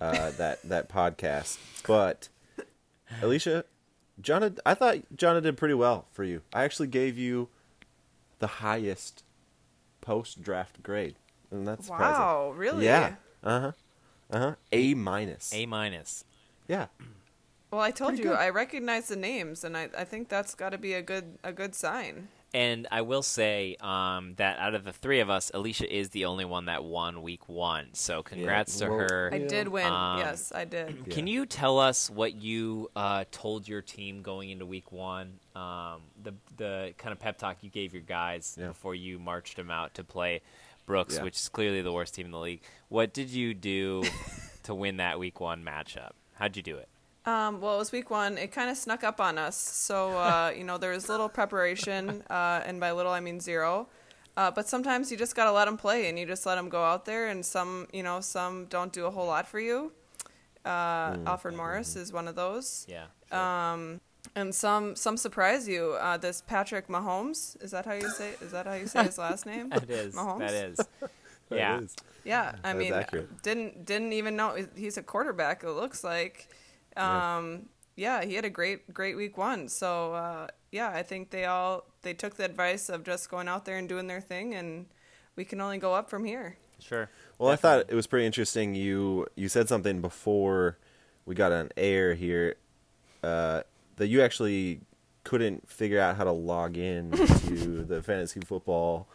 Uh, 0.00 0.30
that 0.38 0.62
that 0.62 0.88
podcast, 0.88 1.58
but 1.86 2.28
Alicia, 3.22 3.64
Jonna, 4.22 4.58
I 4.64 4.72
thought 4.74 4.96
Jonna 5.14 5.42
did 5.42 5.56
pretty 5.58 5.74
well 5.74 6.06
for 6.12 6.24
you. 6.24 6.40
I 6.54 6.64
actually 6.64 6.88
gave 6.88 7.18
you 7.18 7.48
the 8.38 8.46
highest 8.46 9.22
post 10.00 10.40
draft 10.42 10.82
grade, 10.82 11.16
and 11.50 11.68
that's 11.68 11.86
surprising. 11.86 12.22
Wow, 12.22 12.52
really? 12.56 12.86
Yeah. 12.86 13.14
Uh 13.44 13.60
huh. 13.60 13.72
Uh 14.30 14.38
huh. 14.38 14.54
A 14.72 14.94
minus. 14.94 15.52
A 15.52 15.66
minus. 15.66 16.24
Yeah. 16.70 16.86
Well, 17.72 17.80
I 17.80 17.90
told 17.90 18.10
Pretty 18.10 18.22
you 18.22 18.28
good. 18.30 18.38
I 18.38 18.50
recognize 18.50 19.08
the 19.08 19.16
names, 19.16 19.64
and 19.64 19.76
I, 19.76 19.88
I 19.96 20.04
think 20.04 20.28
that's 20.28 20.54
got 20.54 20.70
to 20.70 20.78
be 20.78 20.94
a 20.94 21.02
good 21.02 21.38
a 21.42 21.52
good 21.52 21.74
sign. 21.74 22.28
And 22.52 22.88
I 22.90 23.02
will 23.02 23.22
say 23.22 23.76
um, 23.80 24.34
that 24.36 24.58
out 24.58 24.74
of 24.74 24.82
the 24.82 24.92
three 24.92 25.20
of 25.20 25.30
us, 25.30 25.52
Alicia 25.54 25.92
is 25.92 26.08
the 26.10 26.24
only 26.24 26.44
one 26.44 26.64
that 26.66 26.82
won 26.82 27.22
week 27.22 27.48
one. 27.48 27.88
So 27.92 28.24
congrats 28.24 28.78
to 28.78 28.86
her. 28.86 29.30
I 29.32 29.38
did 29.38 29.68
win. 29.68 29.86
Um, 29.86 30.18
yes, 30.18 30.50
I 30.52 30.64
did. 30.64 31.10
Can 31.10 31.28
you 31.28 31.46
tell 31.46 31.78
us 31.78 32.10
what 32.10 32.34
you 32.34 32.90
uh, 32.96 33.24
told 33.30 33.68
your 33.68 33.82
team 33.82 34.22
going 34.22 34.50
into 34.50 34.66
week 34.66 34.90
one? 34.90 35.38
Um, 35.54 36.02
the 36.22 36.34
the 36.56 36.94
kind 36.98 37.12
of 37.12 37.18
pep 37.20 37.38
talk 37.38 37.58
you 37.62 37.70
gave 37.70 37.92
your 37.94 38.02
guys 38.02 38.56
Yeah. 38.60 38.68
before 38.68 38.94
you 38.94 39.18
marched 39.18 39.56
them 39.56 39.70
out 39.70 39.94
to 39.94 40.04
play 40.04 40.40
Brooks, 40.86 41.16
Yeah. 41.16 41.22
which 41.24 41.36
is 41.36 41.48
clearly 41.48 41.82
the 41.82 41.92
worst 41.92 42.14
team 42.14 42.26
in 42.26 42.32
the 42.32 42.38
league. 42.38 42.62
What 42.88 43.12
did 43.12 43.30
you 43.30 43.54
do 43.54 44.02
to 44.64 44.74
win 44.74 44.96
that 44.96 45.18
week 45.20 45.38
one 45.40 45.64
matchup? 45.64 46.12
How'd 46.40 46.56
you 46.56 46.62
do 46.62 46.76
it? 46.76 46.88
Um, 47.26 47.60
well, 47.60 47.74
it 47.74 47.78
was 47.78 47.92
week 47.92 48.10
one. 48.10 48.38
It 48.38 48.50
kind 48.50 48.70
of 48.70 48.76
snuck 48.76 49.04
up 49.04 49.20
on 49.20 49.38
us. 49.38 49.56
So, 49.56 50.16
uh, 50.16 50.52
you 50.56 50.64
know, 50.64 50.78
there 50.78 50.90
was 50.90 51.08
little 51.08 51.28
preparation, 51.28 52.22
uh, 52.30 52.62
and 52.64 52.80
by 52.80 52.92
little 52.92 53.12
I 53.12 53.20
mean 53.20 53.40
zero. 53.40 53.88
Uh, 54.36 54.50
but 54.50 54.68
sometimes 54.68 55.10
you 55.10 55.16
just 55.16 55.36
got 55.36 55.44
to 55.44 55.52
let 55.52 55.66
them 55.66 55.76
play 55.76 56.08
and 56.08 56.18
you 56.18 56.24
just 56.24 56.46
let 56.46 56.54
them 56.54 56.68
go 56.68 56.82
out 56.82 57.04
there, 57.04 57.28
and 57.28 57.44
some, 57.44 57.86
you 57.92 58.02
know, 58.02 58.20
some 58.20 58.64
don't 58.66 58.92
do 58.92 59.04
a 59.04 59.10
whole 59.10 59.26
lot 59.26 59.46
for 59.46 59.60
you. 59.60 59.92
Uh, 60.64 61.16
Alfred 61.26 61.54
Morris 61.54 61.94
is 61.94 62.12
one 62.12 62.26
of 62.26 62.34
those. 62.36 62.86
Yeah. 62.88 63.06
And 64.36 64.54
some 64.54 64.96
some 64.96 65.16
surprise 65.16 65.66
you. 65.66 65.96
Uh, 66.00 66.16
this 66.16 66.42
Patrick 66.46 66.88
Mahomes, 66.88 67.60
is 67.62 67.70
that 67.72 67.86
how 67.86 67.94
you 67.94 68.08
say 68.10 68.34
is 68.40 68.52
that 68.52 68.66
how 68.66 68.74
you 68.74 68.86
say 68.86 69.04
his 69.04 69.18
last 69.18 69.46
name? 69.52 69.70
That 69.70 69.90
is. 69.90 70.14
Mahomes? 70.14 70.38
That 70.38 70.54
is. 70.54 70.80
That 71.48 71.58
yeah. 71.58 71.80
is. 71.80 71.96
Yeah, 72.24 72.54
I 72.64 72.74
mean, 72.74 72.92
accurate. 72.92 73.42
didn't 73.42 73.84
didn't 73.84 74.12
even 74.12 74.36
know 74.36 74.56
he's 74.76 74.96
a 74.96 75.02
quarterback. 75.02 75.64
It 75.64 75.70
looks 75.70 76.04
like. 76.04 76.48
Yeah. 76.96 77.36
Um, 77.36 77.68
yeah. 77.96 78.24
he 78.24 78.34
had 78.34 78.44
a 78.44 78.50
great 78.50 78.92
great 78.92 79.16
week 79.16 79.38
one. 79.38 79.68
So 79.68 80.14
uh, 80.14 80.48
yeah, 80.70 80.90
I 80.90 81.02
think 81.02 81.30
they 81.30 81.44
all 81.44 81.84
they 82.02 82.14
took 82.14 82.36
the 82.36 82.44
advice 82.44 82.88
of 82.88 83.04
just 83.04 83.30
going 83.30 83.48
out 83.48 83.64
there 83.64 83.76
and 83.76 83.88
doing 83.88 84.06
their 84.06 84.20
thing, 84.20 84.54
and 84.54 84.86
we 85.36 85.44
can 85.44 85.60
only 85.60 85.78
go 85.78 85.94
up 85.94 86.10
from 86.10 86.24
here. 86.24 86.56
Sure. 86.78 87.10
Well, 87.38 87.50
I 87.50 87.56
thought 87.56 87.86
it 87.88 87.94
was 87.94 88.06
pretty 88.06 88.26
interesting. 88.26 88.74
You 88.74 89.26
you 89.36 89.48
said 89.48 89.68
something 89.68 90.00
before 90.00 90.78
we 91.26 91.34
got 91.34 91.52
on 91.52 91.70
air 91.76 92.14
here 92.14 92.56
uh, 93.22 93.62
that 93.96 94.08
you 94.08 94.22
actually 94.22 94.80
couldn't 95.24 95.68
figure 95.68 96.00
out 96.00 96.16
how 96.16 96.24
to 96.24 96.32
log 96.32 96.76
in 96.76 97.10
to 97.46 97.84
the 97.84 98.02
fantasy 98.02 98.40
football 98.40 99.08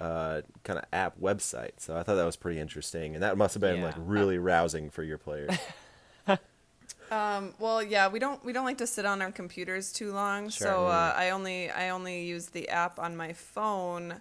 uh, 0.00 0.42
kind 0.64 0.78
of 0.78 0.84
app 0.92 1.18
website. 1.20 1.72
So 1.78 1.96
I 1.96 2.02
thought 2.02 2.14
that 2.16 2.24
was 2.24 2.36
pretty 2.36 2.60
interesting, 2.60 3.14
and 3.14 3.22
that 3.22 3.36
must 3.36 3.54
have 3.54 3.60
been 3.60 3.82
like 3.82 3.96
Yeah. 3.96 4.02
really 4.04 4.38
rousing 4.38 4.90
for 4.90 5.02
your 5.02 5.18
players. 5.18 5.56
Um, 7.10 7.54
well, 7.58 7.82
yeah, 7.82 8.08
we 8.08 8.18
don't 8.18 8.44
we 8.44 8.52
don't 8.52 8.66
like 8.66 8.76
to 8.78 8.86
sit 8.86 9.06
on 9.06 9.22
our 9.22 9.32
computers 9.32 9.92
too 9.94 10.12
long, 10.12 10.50
so 10.50 10.86
uh, 10.88 11.14
I 11.16 11.30
only 11.30 11.70
I 11.70 11.88
only 11.88 12.24
use 12.26 12.48
the 12.48 12.68
app 12.68 12.98
on 12.98 13.16
my 13.16 13.32
phone. 13.32 14.20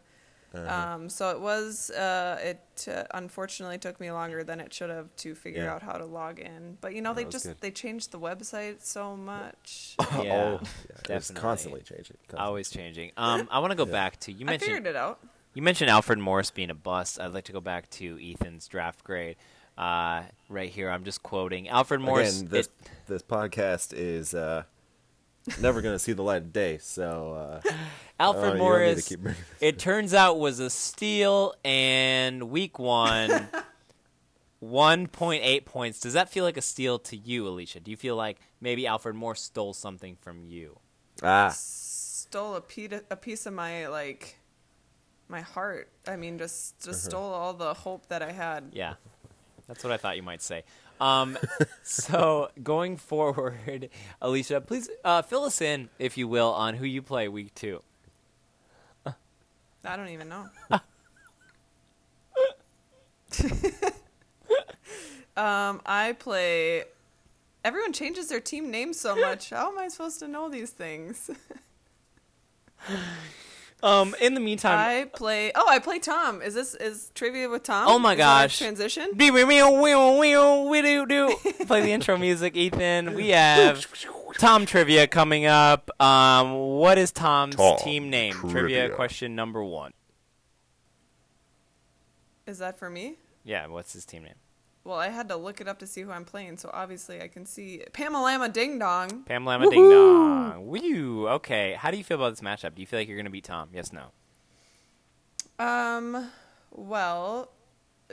Uh-huh. 0.54 0.94
Um, 0.96 1.10
so 1.10 1.30
it 1.32 1.42
was 1.42 1.90
uh, 1.90 2.40
it 2.42 2.88
uh, 2.90 3.04
unfortunately 3.14 3.78
took 3.78 4.00
me 4.00 4.10
longer 4.12 4.42
than 4.42 4.62
it 4.62 4.74
should 4.74 4.90
have 4.90 5.14
to 5.18 5.36
figure 5.36 5.64
Yeah. 5.64 5.74
out 5.74 5.84
how 5.84 5.98
to 5.98 6.06
log 6.06 6.40
in. 6.40 6.78
But 6.80 6.96
you 6.96 7.02
know 7.02 7.10
No, 7.10 7.16
they 7.16 7.26
just 7.26 7.46
good. 7.48 7.58
they 7.60 7.72
changed 7.72 8.12
the 8.12 8.20
website 8.20 8.82
so 8.86 9.18
much. 9.18 9.98
Yeah. 10.00 10.08
oh, 10.14 10.22
yeah, 10.24 10.56
it 10.56 10.62
was 11.14 11.28
definitely. 11.28 11.42
constantly 11.42 11.82
changing. 11.82 12.18
Constantly. 12.30 12.46
Always 12.46 12.70
changing. 12.70 13.12
Um, 13.18 13.50
I 13.52 13.60
want 13.60 13.72
to 13.72 13.76
go 13.78 13.86
Yeah. 13.86 13.92
back 13.92 14.20
to 14.22 14.32
you 14.32 14.48
I 14.48 14.58
figured 14.58 14.88
it 14.88 14.96
out. 14.96 15.20
You 15.58 15.64
mentioned 15.64 15.90
Alfred 15.90 16.20
Morris 16.20 16.52
being 16.52 16.70
a 16.70 16.76
bust. 16.76 17.20
I'd 17.20 17.34
like 17.34 17.46
to 17.46 17.52
go 17.52 17.60
back 17.60 17.90
to 17.90 18.20
Ethan's 18.24 18.68
draft 18.68 19.04
grade. 19.04 19.38
Uh, 19.76 20.22
right 20.50 20.70
here, 20.70 20.88
I'm 20.88 21.04
just 21.04 21.24
quoting 21.24 21.68
Alfred 21.68 22.00
Morris. 22.00 22.42
Again, 22.42 22.52
this 22.52 22.68
it- 22.68 22.90
this 23.08 23.24
podcast 23.24 23.92
is 23.92 24.36
uh, 24.36 24.66
never 25.60 25.82
going 25.82 25.96
to 25.96 26.00
see 26.00 26.14
the 26.14 26.22
light 26.22 26.44
of 26.44 26.54
day. 26.54 26.78
So 26.78 27.62
uh, 27.66 27.72
Alfred 28.20 28.44
oh, 28.44 28.54
you 28.54 28.54
don't 28.54 28.54
need 28.54 28.58
to 28.60 28.60
Morris. 28.60 29.08
keep 29.08 29.20
bringing 29.22 29.42
this 29.42 29.58
It 29.60 29.80
turns 29.80 30.14
out 30.14 30.38
was 30.38 30.60
a 30.60 30.70
steal, 30.70 31.56
and 31.66 32.52
week 32.52 32.78
one, 32.78 33.48
1.8 34.64 35.66
points. 35.66 36.00
Does 36.00 36.14
that 36.14 36.30
feel 36.30 36.44
like 36.44 36.58
a 36.58 36.62
steal 36.62 37.00
to 37.00 37.18
you, 37.18 37.48
Alicia? 37.48 37.80
Do 37.80 37.90
you 37.90 37.98
feel 37.98 38.16
like 38.16 38.38
maybe 38.62 38.86
Alfred 38.86 39.16
Morris 39.16 39.42
stole 39.42 39.74
something 39.74 40.18
from 40.22 40.44
you? 40.44 40.78
ah. 41.24 41.50
Stole 41.50 42.54
a 42.54 42.62
piece 42.62 42.92
a 43.10 43.16
piece 43.16 43.48
of 43.48 43.54
my 43.54 43.88
like 43.88 44.38
my 45.30 45.42
heart. 45.42 45.90
I 46.08 46.16
mean, 46.16 46.38
just 46.38 46.76
just 46.84 46.88
Uh-huh. 47.08 47.10
stole 47.10 47.34
all 47.34 47.54
the 47.54 47.74
hope 47.74 48.08
that 48.08 48.22
I 48.22 48.32
had. 48.32 48.70
Yeah, 48.74 48.96
that's 49.68 49.84
what 49.84 49.92
I 49.94 49.98
thought 49.98 50.16
you 50.18 50.24
might 50.24 50.42
say. 50.42 50.64
Um, 51.00 51.38
so 51.84 52.50
going 52.64 52.98
forward, 52.98 53.90
Alicia, 54.22 54.62
please 54.62 54.90
uh, 55.04 55.22
fill 55.22 55.44
us 55.44 55.62
in, 55.62 55.90
if 56.00 56.18
you 56.18 56.28
will, 56.28 56.52
on 56.54 56.74
who 56.76 56.86
you 56.86 57.02
play 57.02 57.28
week 57.28 57.54
two. 57.56 57.82
I 59.84 59.96
don't 59.96 60.10
even 60.10 60.28
know. 60.28 60.50
um, 65.38 65.82
I 65.86 66.16
play. 66.20 66.84
Everyone 67.64 67.94
changes 67.94 68.28
their 68.28 68.40
team 68.40 68.70
name 68.72 68.94
so 68.94 69.16
much. 69.16 69.50
How 69.52 69.72
am 69.72 69.78
I 69.78 69.88
supposed 69.90 70.20
to 70.20 70.28
know 70.28 70.50
these 70.50 70.72
things? 70.72 71.30
Um, 73.84 74.16
in 74.20 74.34
the 74.34 74.40
meantime, 74.40 74.78
I 74.78 75.06
play. 75.06 75.52
Oh, 75.54 75.68
I 75.70 75.78
play 75.78 76.00
Tom. 76.00 76.42
Is 76.42 76.56
this 76.56 76.74
is 76.74 77.12
trivia 77.14 77.48
with 77.48 77.62
Tom? 77.64 77.88
Oh 77.88 78.00
my 78.00 78.14
Is 78.14 78.18
that 78.18 78.40
a 78.40 78.46
gosh. 78.46 78.58
Transition. 78.58 79.12
Play 81.68 81.82
the 81.82 81.92
intro 81.92 82.18
music, 82.18 82.56
Ethan. 82.56 83.14
We 83.14 83.30
have 83.30 83.86
Tom 84.40 84.66
trivia 84.66 85.06
coming 85.06 85.46
up. 85.46 85.92
Um, 86.02 86.54
what 86.54 86.98
is 86.98 87.12
Tom's 87.12 87.56
Tom 87.56 87.78
team 87.78 88.10
name? 88.10 88.34
Trivia. 88.34 88.52
trivia. 88.60 88.90
question 88.90 89.36
number 89.36 89.64
one. 89.64 89.94
Is 92.48 92.58
that 92.58 92.80
for 92.80 92.90
me? 92.90 93.18
Yeah, 93.44 93.68
what's 93.68 93.94
his 93.94 94.06
team 94.06 94.24
name? 94.24 94.36
Well, 94.88 94.98
I 94.98 95.10
had 95.10 95.28
to 95.28 95.36
look 95.36 95.60
it 95.60 95.68
up 95.68 95.80
to 95.80 95.86
see 95.86 96.04
who 96.04 96.12
I'm 96.12 96.24
playing, 96.24 96.56
so 96.56 96.70
obviously 96.74 97.22
I 97.22 97.28
can 97.28 97.46
see 97.46 97.84
Pamalama 97.92 98.54
Ding 98.54 98.80
Dong. 98.80 99.24
Pam 99.24 99.44
Lama 99.44 99.70
Ding 99.70 99.90
Dong. 99.90 100.66
Woo. 100.66 101.28
Okay. 101.28 101.74
How 101.78 101.92
do 101.92 101.98
you 101.98 102.06
feel 102.06 102.16
about 102.16 102.30
this 102.30 102.40
matchup? 102.40 102.74
Do 102.74 102.80
you 102.80 102.88
feel 102.88 103.00
like 103.00 103.10
you're 103.10 103.18
gonna 103.18 103.30
beat 103.30 103.44
Tom? 103.44 103.68
Yes, 103.74 103.92
no. 103.92 104.06
Um, 105.60 106.30
well, 106.72 107.52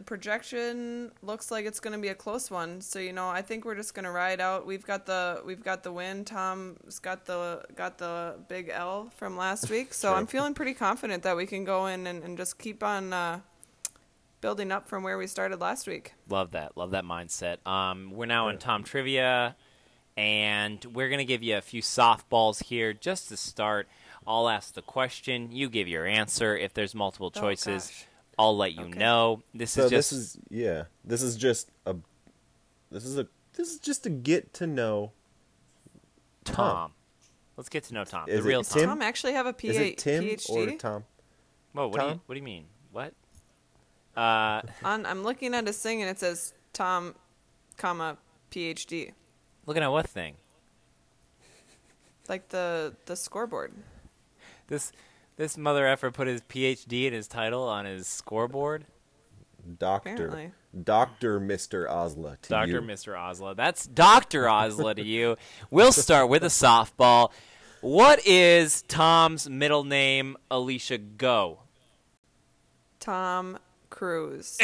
projection 0.05 1.13
looks 1.23 1.53
like 1.53 1.65
it's 1.65 1.79
going 1.79 1.93
to 1.93 2.01
be 2.01 2.09
a 2.09 2.15
close 2.15 2.51
one. 2.51 2.81
So 2.81 2.99
you 2.99 3.13
know, 3.13 3.29
I 3.29 3.43
think 3.43 3.65
we're 3.65 3.77
just 3.77 3.95
going 3.95 4.07
to 4.07 4.11
ride 4.11 4.41
out. 4.41 4.67
We've 4.67 4.85
got 4.85 5.07
the 5.07 5.43
we've 5.45 5.63
got 5.63 5.85
the 5.85 5.93
win. 5.93 6.25
Tom's 6.25 6.99
got 6.99 7.27
the 7.27 7.63
got 7.77 7.99
the 7.99 8.37
big 8.49 8.71
L 8.73 9.13
from 9.17 9.37
last 9.37 9.71
week. 9.71 9.95
So 9.95 10.13
I'm 10.15 10.27
feeling 10.27 10.55
pretty 10.55 10.75
confident 10.75 11.23
that 11.23 11.37
we 11.37 11.47
can 11.47 11.65
go 11.65 11.87
in 11.87 12.09
and, 12.09 12.25
and 12.25 12.37
just 12.37 12.59
keep 12.59 12.83
on 12.83 13.13
uh, 13.13 13.41
building 14.45 14.71
up 14.71 14.87
from 14.87 15.03
where 15.03 15.17
we 15.17 15.27
started 15.27 15.59
last 15.59 15.87
week. 15.87 16.13
Love 16.29 16.51
that. 16.51 16.77
Love 16.77 16.91
that 16.91 17.05
mindset. 17.05 17.67
Um, 17.67 18.11
we're 18.11 18.27
now 18.27 18.49
in 18.49 18.59
Tom 18.59 18.85
trivia, 18.85 19.57
and 20.19 20.85
we're 20.93 21.09
gonna 21.09 21.25
give 21.25 21.43
you 21.43 21.57
a 21.57 21.63
few 21.63 21.81
softballs 21.81 22.65
here 22.65 22.93
just 22.93 23.31
to 23.31 23.39
start. 23.39 23.89
I'll 24.27 24.51
ask 24.51 24.75
the 24.75 24.83
question. 24.83 25.51
You 25.51 25.71
give 25.71 25.89
your 25.89 26.05
answer. 26.05 26.55
If 26.59 26.75
there's 26.75 26.95
multiple 26.95 27.33
Oh, 27.35 27.41
choices, 27.41 27.87
gosh. 27.87 28.05
I'll 28.39 28.55
let 28.55 28.75
you 28.75 28.83
Okay. 28.85 28.99
know. 28.99 29.43
This 29.55 29.71
So 29.71 29.85
is 29.87 29.91
just 29.91 30.11
this 30.11 30.21
is 30.21 30.39
yeah. 30.51 30.85
This 31.07 31.23
is 31.23 31.37
just 31.37 31.71
a. 31.87 31.97
This 32.91 33.07
is 33.07 33.17
a. 33.19 33.27
This 33.55 33.73
is 33.73 33.79
just 33.79 34.03
to 34.03 34.11
get 34.11 34.53
to 34.55 34.67
know. 34.67 35.13
Tom. 36.45 36.55
Tom. 36.57 36.93
Let's 37.57 37.71
get 37.71 37.85
to 37.85 37.95
know 37.95 38.05
Tom. 38.05 38.29
Is 38.29 38.43
the 38.43 38.47
it 38.47 38.49
real 38.51 38.63
Tom. 38.63 38.79
Tim? 38.79 38.89
Tom 38.91 39.01
actually 39.01 39.33
have 39.33 39.47
a 39.47 39.55
P- 39.55 39.69
is 39.69 39.77
it 39.79 39.97
Tim 39.97 40.23
PhD? 40.23 40.75
or 40.75 40.77
Tom? 40.77 41.05
Whoa, 41.73 41.89
what 41.89 41.99
do 41.99 42.05
you 42.05 42.11
Tom? 42.13 42.21
what 42.27 42.35
do 42.35 42.39
you 42.39 42.45
mean? 42.45 42.67
What? 42.93 43.15
Uh, 44.17 44.63
On, 44.85 45.05
I'm 45.07 45.23
looking 45.23 45.55
at 45.55 45.67
his 45.67 45.79
thing 45.79 46.01
and 46.01 46.11
it 46.11 46.19
says 46.19 46.55
Tom, 46.73 47.15
comma 47.77 48.17
PhD, 48.51 49.13
looking 49.67 49.83
at 49.83 49.91
what 49.91 50.09
thing? 50.09 50.37
like 52.29 52.49
the 52.49 52.95
the 53.07 53.17
scoreboard. 53.17 53.73
This 54.69 54.93
this 55.37 55.57
mother 55.59 55.87
effer 55.87 56.11
put 56.11 56.27
his 56.27 56.41
PhD 56.43 57.07
in 57.07 57.13
his 57.13 57.29
title 57.29 57.65
on 57.65 57.85
his 57.85 58.07
scoreboard. 58.07 58.87
Doctor. 59.79 60.11
Apparently. 60.13 60.53
Doctor 60.83 61.41
Mr. 61.41 61.89
Osla 61.89 62.37
to 62.43 62.49
you. 62.49 62.49
Dr. 62.49 62.67
you. 62.69 62.81
Mr. 62.81 63.17
Osla. 63.17 63.57
That's 63.57 63.87
Dr. 63.87 64.45
Osla 64.45 64.95
to 64.97 65.03
you. 65.03 65.37
We'll 65.71 65.93
start 65.93 66.29
with 66.29 66.43
a 66.43 66.49
softball. 66.49 67.31
What 67.81 68.27
is 68.27 68.83
Tom's 68.83 69.49
middle 69.49 69.85
name? 69.85 70.37
Alicia, 70.51 70.99
go. 70.99 71.61
Tom 73.01 73.59
Cruise. 73.95 74.59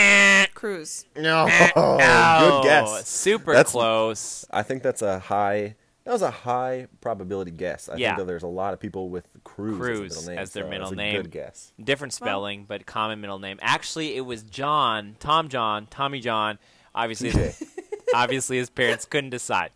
Cruise. 0.55 1.05
No. 1.16 1.49
Oh, 1.76 2.61
Good 2.62 2.68
guess. 2.68 3.09
Super 3.09 3.53
That's- 3.53 3.70
close. 3.72 4.45
I 4.51 4.62
think 4.62 4.83
that's 4.83 5.03
a 5.03 5.18
high 5.20 5.76
That 6.05 6.12
was 6.12 6.22
a 6.22 6.31
high 6.31 6.89
probability 7.01 7.53
guess. 7.53 7.89
I 7.89 7.95
Yeah. 7.97 8.09
think 8.11 8.18
that 8.18 8.26
there's 8.26 8.43
a 8.43 8.49
lot 8.49 8.74
of 8.74 8.81
people 8.81 9.09
with 9.09 9.26
Cruz, 9.45 9.76
Cruz 9.76 10.16
as, 10.16 10.16
a 10.16 10.20
middle 10.20 10.28
name, 10.31 10.39
as 10.39 10.51
their 10.53 10.64
so 10.64 10.68
middle 10.70 10.87
that's 10.87 10.93
a 10.93 10.97
name. 10.97 11.22
Good 11.22 11.31
guess. 11.31 11.72
Different 11.83 12.12
spelling, 12.12 12.64
but 12.66 12.87
common 12.87 13.20
middle 13.20 13.39
name. 13.39 13.59
Actually, 13.62 14.16
it 14.16 14.22
was 14.22 14.43
John, 14.43 15.14
Tom 15.20 15.49
John, 15.49 15.87
Tommy 15.91 16.18
John. 16.20 16.59
Obviously, 16.95 17.31
TJ. 17.31 17.62
obviously 18.14 18.57
his 18.57 18.68
parents 18.70 19.05
couldn't 19.05 19.31
decide, 19.31 19.70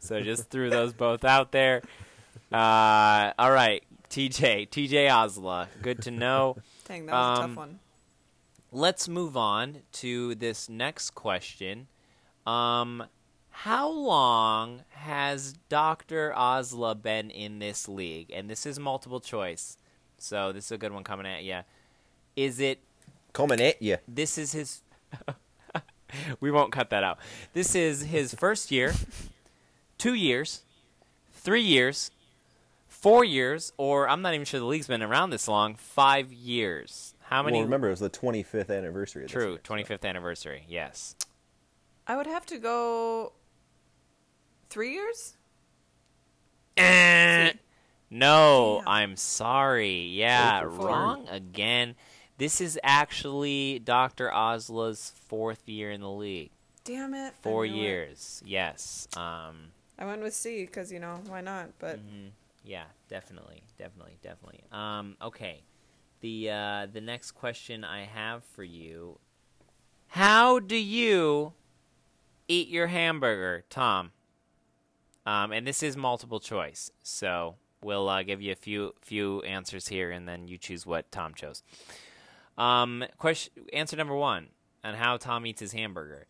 so 0.00 0.20
just 0.20 0.50
threw 0.50 0.68
those 0.68 0.92
both 0.92 1.24
out 1.24 1.50
there. 1.52 1.80
Uh, 2.52 3.32
all 3.38 3.50
right, 3.52 3.82
TJ, 4.10 4.68
TJ 4.68 5.08
Osla, 5.08 5.68
good 5.80 6.02
to 6.02 6.10
know. 6.10 6.56
Dang, 6.86 7.06
that 7.06 7.12
was 7.12 7.38
a 7.38 7.42
Um, 7.42 7.48
tough 7.48 7.56
one. 7.56 7.78
Let's 8.78 9.08
move 9.08 9.36
on 9.36 9.78
to 9.94 10.36
this 10.36 10.68
next 10.68 11.10
question. 11.16 11.88
Um, 12.46 13.02
how 13.50 13.90
long 13.90 14.84
has 14.90 15.54
Dr. 15.68 16.32
Osla 16.32 16.94
been 16.94 17.28
in 17.28 17.58
this 17.58 17.88
league? 17.88 18.30
And 18.32 18.48
this 18.48 18.64
is 18.66 18.78
multiple 18.78 19.18
choice, 19.18 19.78
so 20.16 20.52
this 20.52 20.66
is 20.66 20.70
a 20.70 20.78
good 20.78 20.92
one 20.92 21.02
coming 21.02 21.26
at 21.26 21.42
you. 21.42 21.62
Is 22.36 22.60
it 22.60 22.78
Coming 23.32 23.60
at 23.60 23.82
you. 23.82 23.96
this 24.06 24.38
is 24.38 24.52
his 24.52 24.82
we 26.40 26.52
won't 26.52 26.70
cut 26.70 26.90
that 26.90 27.02
out 27.02 27.18
this 27.54 27.74
is 27.74 28.02
his 28.02 28.32
first 28.32 28.70
year 28.70 28.94
two 29.98 30.14
years 30.14 30.62
three 31.32 31.62
years 31.62 32.12
four 32.86 33.24
years 33.24 33.72
or 33.76 34.08
i'm 34.08 34.22
not 34.22 34.34
even 34.34 34.44
sure 34.44 34.60
the 34.60 34.66
league's 34.66 34.86
been 34.86 35.02
around 35.02 35.30
this 35.30 35.46
long 35.48 35.74
five 35.74 36.32
years 36.32 37.14
how 37.28 37.42
many 37.42 37.56
Well, 37.58 37.64
remember, 37.64 37.86
it 37.88 37.90
was 37.92 38.00
the 38.00 38.10
25th 38.10 38.70
anniversary. 38.76 39.24
Of 39.24 39.28
this 39.30 39.32
true 39.32 39.50
year, 39.52 39.60
so- 39.64 39.74
25th 39.74 40.04
anniversary 40.04 40.64
yes 40.68 41.14
I 42.06 42.16
would 42.16 42.26
have 42.26 42.46
to 42.46 42.58
go 42.58 43.32
three 44.70 44.92
years. 44.92 45.36
Eh, 46.76 47.52
no 48.10 48.78
Damn. 48.80 48.88
i'm 48.88 49.16
sorry 49.16 50.06
yeah 50.06 50.62
Go 50.62 50.70
four. 50.76 50.86
wrong 50.86 51.28
again 51.28 51.96
this 52.38 52.60
is 52.60 52.78
actually 52.84 53.80
dr 53.80 54.32
osla's 54.32 55.12
fourth 55.26 55.68
year 55.68 55.90
in 55.90 56.00
the 56.00 56.10
league 56.10 56.50
Damn 56.84 57.12
it! 57.14 57.34
Four 57.42 57.66
knew 57.66 57.74
it. 57.74 57.76
years 57.76 58.42
yes 58.46 59.08
um 59.16 59.72
I 59.98 60.06
went 60.06 60.22
with 60.22 60.32
C 60.32 60.64
because 60.64 60.92
you 60.92 61.00
know 61.00 61.20
why 61.26 61.40
not? 61.40 61.70
But 61.80 61.98
Mhm. 61.98 62.30
Yeah, 62.64 62.84
definitely, 63.08 63.64
definitely, 63.78 64.16
definitely. 64.22 64.62
Um, 64.70 65.16
okay. 65.20 65.64
The 66.20 66.50
uh, 66.50 66.86
the 66.92 67.00
next 67.00 67.32
question 67.32 67.84
I 67.84 68.04
have 68.04 68.44
for 68.44 68.64
you: 68.64 69.18
How 70.08 70.58
do 70.58 70.76
you 70.76 71.52
eat 72.48 72.68
your 72.68 72.88
hamburger, 72.88 73.64
Tom? 73.70 74.12
Um, 75.24 75.52
and 75.52 75.66
this 75.66 75.82
is 75.82 75.96
multiple 75.96 76.40
choice, 76.40 76.90
so 77.02 77.56
we'll 77.82 78.08
uh, 78.08 78.22
give 78.22 78.40
you 78.40 78.52
a 78.52 78.56
few 78.56 78.94
few 79.00 79.42
answers 79.42 79.88
here, 79.88 80.10
and 80.10 80.28
then 80.28 80.48
you 80.48 80.58
choose 80.58 80.86
what 80.86 81.12
Tom 81.12 81.34
chose. 81.34 81.62
Um, 82.56 83.04
question 83.18 83.52
answer 83.72 83.96
number 83.96 84.14
one 84.14 84.48
on 84.82 84.94
how 84.94 85.16
Tom 85.16 85.46
eats 85.46 85.60
his 85.60 85.72
hamburger. 85.72 86.26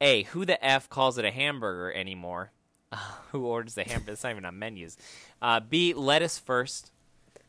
A. 0.00 0.24
Who 0.24 0.44
the 0.44 0.62
f 0.64 0.88
calls 0.88 1.18
it 1.18 1.24
a 1.24 1.30
hamburger 1.30 1.92
anymore? 1.92 2.52
who 3.30 3.44
orders 3.44 3.74
the 3.74 3.84
hamburger? 3.84 4.12
It's 4.12 4.24
not 4.24 4.30
even 4.30 4.44
on 4.44 4.58
menus. 4.58 4.96
Uh, 5.40 5.60
B. 5.60 5.94
Lettuce 5.94 6.38
first. 6.38 6.90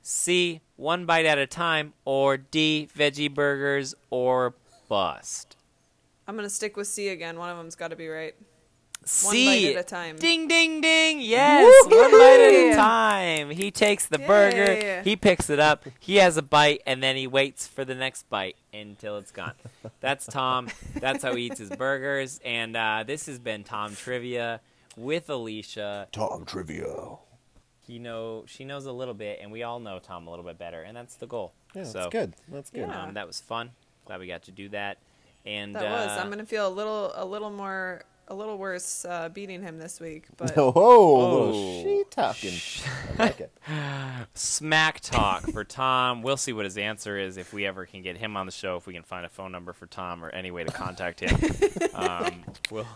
C. 0.01 0.61
One 0.75 1.05
bite 1.05 1.25
at 1.25 1.37
a 1.37 1.47
time. 1.47 1.93
Or 2.05 2.37
D. 2.37 2.87
Veggie 2.97 3.33
burgers 3.33 3.95
or 4.09 4.55
bust. 4.89 5.55
I'm 6.27 6.35
gonna 6.35 6.49
stick 6.49 6.77
with 6.77 6.87
C 6.87 7.09
again. 7.09 7.37
One 7.37 7.49
of 7.49 7.57
them's 7.57 7.75
got 7.75 7.89
to 7.89 7.95
be 7.95 8.07
right. 8.07 8.35
C. 9.03 9.25
One 9.25 9.35
bite 9.45 9.75
at 9.75 9.81
a 9.81 9.83
time. 9.83 10.15
Ding, 10.17 10.47
ding, 10.47 10.79
ding. 10.79 11.21
Yes. 11.21 11.85
One 11.85 12.11
bite 12.11 12.39
at 12.39 12.73
a 12.73 12.75
time. 12.75 13.49
He 13.49 13.71
takes 13.71 14.05
the 14.05 14.19
burger. 14.19 14.73
Yay. 14.73 15.01
He 15.03 15.15
picks 15.15 15.49
it 15.49 15.59
up. 15.59 15.85
He 15.99 16.17
has 16.17 16.37
a 16.37 16.43
bite, 16.43 16.81
and 16.85 17.01
then 17.01 17.15
he 17.15 17.25
waits 17.25 17.67
for 17.67 17.83
the 17.83 17.95
next 17.95 18.29
bite 18.29 18.57
until 18.71 19.17
it's 19.17 19.31
gone. 19.31 19.53
That's 20.01 20.27
Tom. 20.27 20.67
That's 20.95 21.23
how 21.23 21.33
he 21.35 21.47
eats 21.47 21.57
his 21.59 21.71
burgers. 21.71 22.39
And 22.45 22.77
uh, 22.77 23.03
this 23.05 23.25
has 23.25 23.39
been 23.39 23.63
Tom 23.63 23.95
Trivia 23.95 24.61
with 24.95 25.29
Alicia. 25.29 26.07
Tom 26.11 26.45
Trivia. 26.45 27.17
He 27.91 27.99
know 27.99 28.45
she 28.47 28.63
knows 28.63 28.85
a 28.85 28.91
little 28.93 29.13
bit, 29.13 29.39
and 29.41 29.51
we 29.51 29.63
all 29.63 29.81
know 29.81 29.99
Tom 29.99 30.25
a 30.25 30.29
little 30.29 30.45
bit 30.45 30.57
better, 30.57 30.81
and 30.81 30.95
that's 30.95 31.15
the 31.15 31.27
goal. 31.27 31.51
Yeah, 31.75 31.83
so, 31.83 31.99
that's 31.99 32.11
good. 32.11 32.33
That's 32.47 32.69
good. 32.69 32.87
Yeah. 32.87 33.03
Um, 33.03 33.15
that 33.15 33.27
was 33.27 33.41
fun. 33.41 33.71
Glad 34.05 34.21
we 34.21 34.27
got 34.27 34.43
to 34.43 34.51
do 34.51 34.69
that. 34.69 34.97
And 35.45 35.75
That 35.75 35.83
was. 35.83 36.17
uh, 36.17 36.21
I'm 36.21 36.29
gonna 36.29 36.45
feel 36.45 36.69
a 36.69 36.69
little, 36.69 37.11
a 37.15 37.25
little 37.25 37.49
more, 37.49 38.03
a 38.31 38.35
little 38.35 38.57
worse 38.57 39.03
uh, 39.05 39.27
beating 39.29 39.61
him 39.61 39.77
this 39.77 39.99
week. 39.99 40.25
But 40.37 40.57
Oh, 40.57 40.69
a 40.69 40.71
Oh. 40.73 41.29
little 41.49 41.83
shit 41.83 42.11
talking. 42.11 42.53
I 43.19 43.23
like 43.23 43.39
it. 43.41 43.51
smack 44.33 44.99
talk 45.01 45.43
for 45.51 45.63
Tom. 45.63 46.21
We'll 46.21 46.37
see 46.37 46.53
what 46.53 46.65
his 46.65 46.77
answer 46.77 47.17
is 47.17 47.37
if 47.37 47.53
we 47.53 47.65
ever 47.65 47.85
can 47.85 48.01
get 48.01 48.17
him 48.17 48.37
on 48.37 48.45
the 48.45 48.51
show. 48.51 48.77
If 48.77 48.87
we 48.87 48.93
can 48.93 49.03
find 49.03 49.25
a 49.25 49.29
phone 49.29 49.51
number 49.51 49.73
for 49.73 49.85
Tom 49.85 50.23
or 50.23 50.29
any 50.29 50.51
way 50.51 50.63
to 50.63 50.71
contact 50.71 51.19
him, 51.19 51.37
um, 51.93 52.43
we'll 52.71 52.87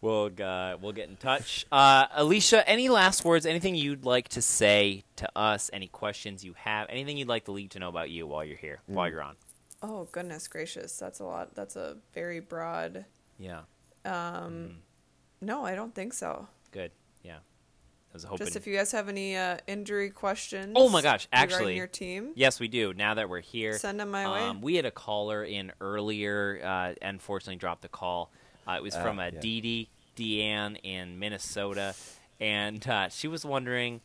we'll 0.00 0.30
uh, 0.42 0.76
we'll 0.80 0.92
get 0.92 1.08
in 1.08 1.16
touch. 1.16 1.66
Uh, 1.72 2.06
Alicia, 2.14 2.68
any 2.68 2.88
last 2.88 3.24
words? 3.24 3.46
Anything 3.46 3.74
you'd 3.74 4.04
like 4.04 4.28
to 4.30 4.42
say 4.42 5.04
to 5.16 5.28
us? 5.36 5.70
Any 5.72 5.88
questions 5.88 6.44
you 6.44 6.54
have? 6.58 6.88
Anything 6.90 7.16
you'd 7.16 7.28
like 7.28 7.44
the 7.46 7.52
league 7.52 7.70
to 7.70 7.78
know 7.78 7.88
about 7.88 8.10
you 8.10 8.26
while 8.26 8.44
you're 8.44 8.56
here, 8.58 8.80
while 8.86 9.08
you're 9.08 9.22
on? 9.22 9.36
oh 9.82 10.08
goodness 10.12 10.48
gracious, 10.48 10.96
that's 10.98 11.20
a 11.20 11.24
lot. 11.24 11.54
That's 11.54 11.76
a 11.76 11.96
very 12.14 12.40
broad. 12.40 13.04
Yeah, 13.38 13.62
No, 14.04 15.64
I 15.64 15.74
don't 15.74 15.94
think 15.94 16.12
so. 16.14 16.48
good. 16.70 16.90
Yeah, 17.22 17.36
I 17.36 18.12
was 18.12 18.24
hoping. 18.24 18.44
Just 18.46 18.56
if 18.56 18.66
you 18.66 18.76
guys 18.76 18.92
have 18.92 19.08
any 19.08 19.36
uh, 19.36 19.58
injury 19.66 20.10
questions. 20.10 20.72
Oh 20.76 20.88
my 20.88 21.02
gosh, 21.02 21.26
regarding 21.32 21.54
actually- 21.54 21.76
your 21.76 21.86
team. 21.86 22.32
Yes, 22.34 22.60
we 22.60 22.68
do. 22.68 22.92
Now 22.94 23.14
that 23.14 23.28
we're 23.28 23.40
here, 23.40 23.78
Send 23.78 24.00
'em 24.00 24.10
my 24.10 24.30
way. 24.30 24.40
Um, 24.40 24.60
we 24.60 24.76
had 24.76 24.84
a 24.86 24.90
caller 24.90 25.44
in 25.44 25.72
earlier. 25.80 26.60
Uh, 26.64 26.94
unfortunately, 27.02 27.56
dropped 27.56 27.82
the 27.82 27.88
call. 27.88 28.30
Uh, 28.66 28.72
it 28.72 28.82
was 28.82 28.94
Ah, 28.94 29.02
from 29.02 29.18
a 29.18 29.30
yeah. 29.30 29.40
Dee 29.40 29.60
Dee 29.60 29.88
Deanne 30.16 30.78
in 30.82 31.18
Minnesota, 31.18 31.94
and 32.40 32.86
uh, 32.88 33.08
she 33.08 33.28
was 33.28 33.44
wondering. 33.44 34.00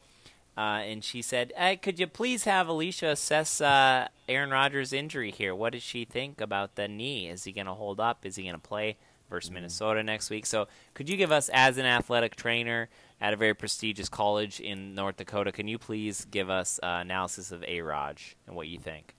Uh, 0.58 0.82
and 0.84 1.06
she 1.06 1.22
said, 1.22 1.54
hey, 1.56 1.78
"Could 1.78 2.00
you 2.00 2.08
please 2.08 2.43
have 2.43 2.68
Alicia 2.68 3.10
assess 3.12 3.62
uh, 3.62 4.10
Aaron 4.28 4.50
Rodgers' 4.50 4.91
injury 4.91 5.32
here? 5.32 5.56
What 5.56 5.72
does 5.72 5.84
she 5.84 6.04
think 6.04 6.41
about 6.41 6.76
the 6.76 6.89
knee? 6.89 7.30
Is 7.30 7.45
he 7.45 7.54
going 7.54 7.68
to 7.68 7.74
hold 7.76 8.02
up? 8.02 8.26
Is 8.26 8.36
he 8.36 8.43
going 8.43 8.56
to 8.56 8.60
play 8.60 8.97
versus 9.30 9.51
Minnesota 9.51 10.03
next 10.03 10.30
week? 10.30 10.45
So, 10.45 10.67
could 10.93 11.09
you 11.09 11.17
give 11.17 11.32
us, 11.32 11.49
as 11.53 11.77
an 11.77 11.86
athletic 11.86 12.36
trainer 12.36 12.89
at 13.21 13.34
a 13.34 13.38
very 13.38 13.53
prestigious 13.53 14.09
college 14.09 14.59
in 14.59 14.95
North 14.95 15.17
Dakota, 15.17 15.51
can 15.51 15.67
you 15.67 15.77
please 15.77 16.25
give 16.25 16.49
us 16.49 16.80
uh, 16.82 16.99
analysis 17.01 17.51
of 17.51 17.63
A. 17.63 17.82
Raj 17.82 18.36
and 18.47 18.55
what 18.55 18.67
you 18.67 18.80
think?" 18.80 19.15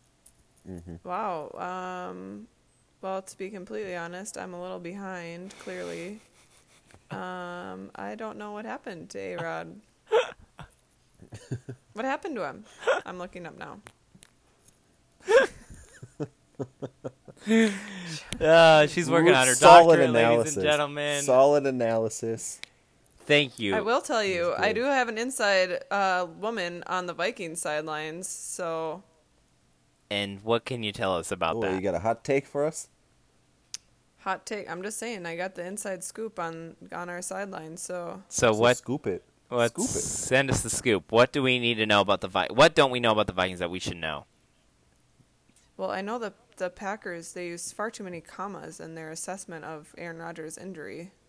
Wow. 1.05 2.09
Um, 2.11 2.47
well, 3.01 3.23
to 3.23 3.39
be 3.39 3.51
completely 3.51 3.97
honest, 3.97 4.37
I'm 4.37 4.55
a 4.55 4.61
little 4.61 4.79
behind. 4.79 5.55
Clearly, 5.61 6.21
um, 7.11 7.91
I 7.95 8.15
don't 8.17 8.37
know 8.39 8.53
what 8.53 8.65
happened 8.65 9.11
to 9.11 9.19
A 9.19 9.37
Rod. 9.37 9.81
what 11.95 12.05
happened 12.05 12.37
to 12.37 12.45
him? 12.45 12.65
I'm 13.07 13.19
looking 13.19 13.47
up 13.47 13.59
now. 13.59 13.79
Uh, 18.41 18.87
she's 18.87 19.09
working 19.11 19.35
on 19.35 19.47
her 19.47 19.55
Solid 19.55 19.99
doctorate, 19.99 20.11
ladies 20.11 20.57
and 20.57 20.65
gentlemen. 20.65 21.23
Solid 21.23 21.67
analysis. 21.67 22.59
Thank 23.27 23.59
you. 23.59 23.75
I 23.77 23.81
will 23.83 24.01
tell 24.01 24.25
you, 24.25 24.55
I 24.59 24.73
do 24.73 24.83
have 24.85 25.09
an 25.09 25.19
inside 25.19 25.85
uh, 25.91 26.27
woman 26.41 26.83
on 26.87 27.07
the 27.07 27.13
Viking 27.13 27.55
sidelines. 27.55 28.27
So 28.29 29.03
And 30.11 30.43
what 30.43 30.65
can 30.65 30.83
you 30.83 30.91
tell 30.91 31.17
us 31.17 31.31
about 31.31 31.57
Oh, 31.57 31.61
that? 31.61 31.75
you 31.75 31.81
got 31.83 31.95
a 31.95 31.99
hot 32.01 32.25
take 32.25 32.47
for 32.47 32.65
us? 32.65 32.89
hot 34.21 34.45
take. 34.47 34.71
I'm 34.71 34.83
just 34.83 34.99
saying, 34.99 35.25
I 35.27 35.37
got 35.37 35.55
the 35.55 35.65
inside 35.65 36.03
scoop 36.03 36.39
on 36.39 36.77
on 36.93 37.09
our 37.11 37.23
sidelines. 37.23 37.83
So 37.83 38.23
so 38.29 38.53
So 38.53 38.59
what? 38.59 38.77
Scoop 38.79 39.07
it. 39.07 39.23
Let's 39.51 39.73
scoop 39.75 39.85
it. 39.87 40.03
send 40.03 40.51
us 40.51 40.63
the 40.63 40.71
scoop. 40.71 41.13
What 41.13 41.31
do 41.33 41.43
we 41.43 41.59
need 41.59 41.75
to 41.77 41.87
know 41.87 42.01
about 42.01 42.21
the 42.23 42.29
Vi- 42.29 42.49
What 42.53 42.75
don't 42.75 42.91
we 42.91 43.01
know 43.01 43.13
about 43.13 43.27
the 43.29 43.33
Vikings 43.35 43.59
that 43.61 43.71
we 43.71 43.79
should 43.79 43.99
know? 43.99 44.25
Well, 45.77 45.91
I 45.91 46.01
know 46.03 46.19
the 46.19 46.33
the 46.61 46.71
Packers 46.71 47.33
they 47.33 47.49
use 47.49 47.73
far 47.73 47.91
too 47.91 48.05
many 48.05 48.21
commas 48.21 48.79
in 48.81 48.95
their 48.95 49.11
assessment 49.11 49.65
of 49.65 49.93
Aaron 49.99 50.19
Rodgers' 50.19 50.57
injury. 50.57 51.11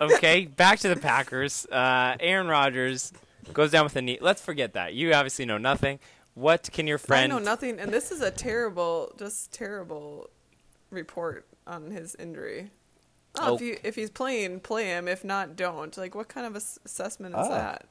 Okay, 0.00 0.46
back 0.46 0.78
to 0.80 0.88
the 0.88 0.94
Packers. 0.96 1.66
Uh, 1.66 2.16
Aaron 2.20 2.46
Rodgers 2.46 3.12
goes 3.52 3.72
down 3.72 3.82
with 3.82 3.96
a 3.96 4.02
knee. 4.02 4.18
Let's 4.20 4.40
forget 4.40 4.74
that. 4.74 4.94
You 4.94 5.12
obviously 5.12 5.44
know 5.44 5.58
nothing. 5.58 5.98
What 6.34 6.70
can 6.72 6.86
your 6.86 6.98
friend? 6.98 7.32
I 7.32 7.36
know 7.36 7.42
nothing, 7.42 7.80
and 7.80 7.92
this 7.92 8.12
is 8.12 8.20
a 8.20 8.30
terrible, 8.30 9.12
just 9.18 9.50
terrible 9.52 10.30
report 10.90 11.46
on 11.66 11.90
his 11.90 12.14
injury. 12.14 12.70
Oh, 13.40 13.56
if 13.56 13.60
Oh. 13.60 13.64
you 13.64 13.78
if 13.82 13.96
he's 13.96 14.10
playing, 14.10 14.60
play 14.60 14.84
him. 14.86 15.08
If 15.08 15.24
not, 15.24 15.56
don't. 15.56 15.96
Like, 15.96 16.14
what 16.14 16.28
kind 16.28 16.46
of 16.46 16.54
assessment 16.54 17.34
is 17.34 17.46
Ah. 17.46 17.48
that? 17.48 17.86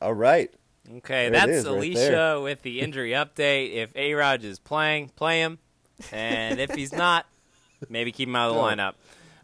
All 0.00 0.14
right. 0.14 0.54
Okay, 0.96 1.28
There 1.28 1.30
that's 1.32 1.50
is, 1.50 1.64
right 1.66 1.74
Alicia 1.74 2.40
with 2.42 2.62
the 2.62 2.80
injury 2.80 3.10
update. 3.10 3.74
If 3.74 3.94
A 3.94 4.14
Rod 4.14 4.42
is 4.42 4.58
playing, 4.58 5.10
play 5.10 5.40
him, 5.40 5.58
and 6.12 6.58
if 6.60 6.70
he's 6.74 6.92
not, 6.92 7.26
Maybe 7.88 8.10
keep 8.10 8.28
him 8.28 8.34
out 8.34 8.50
of 8.50 8.56
the 8.56 8.60
lineup. 8.62 8.94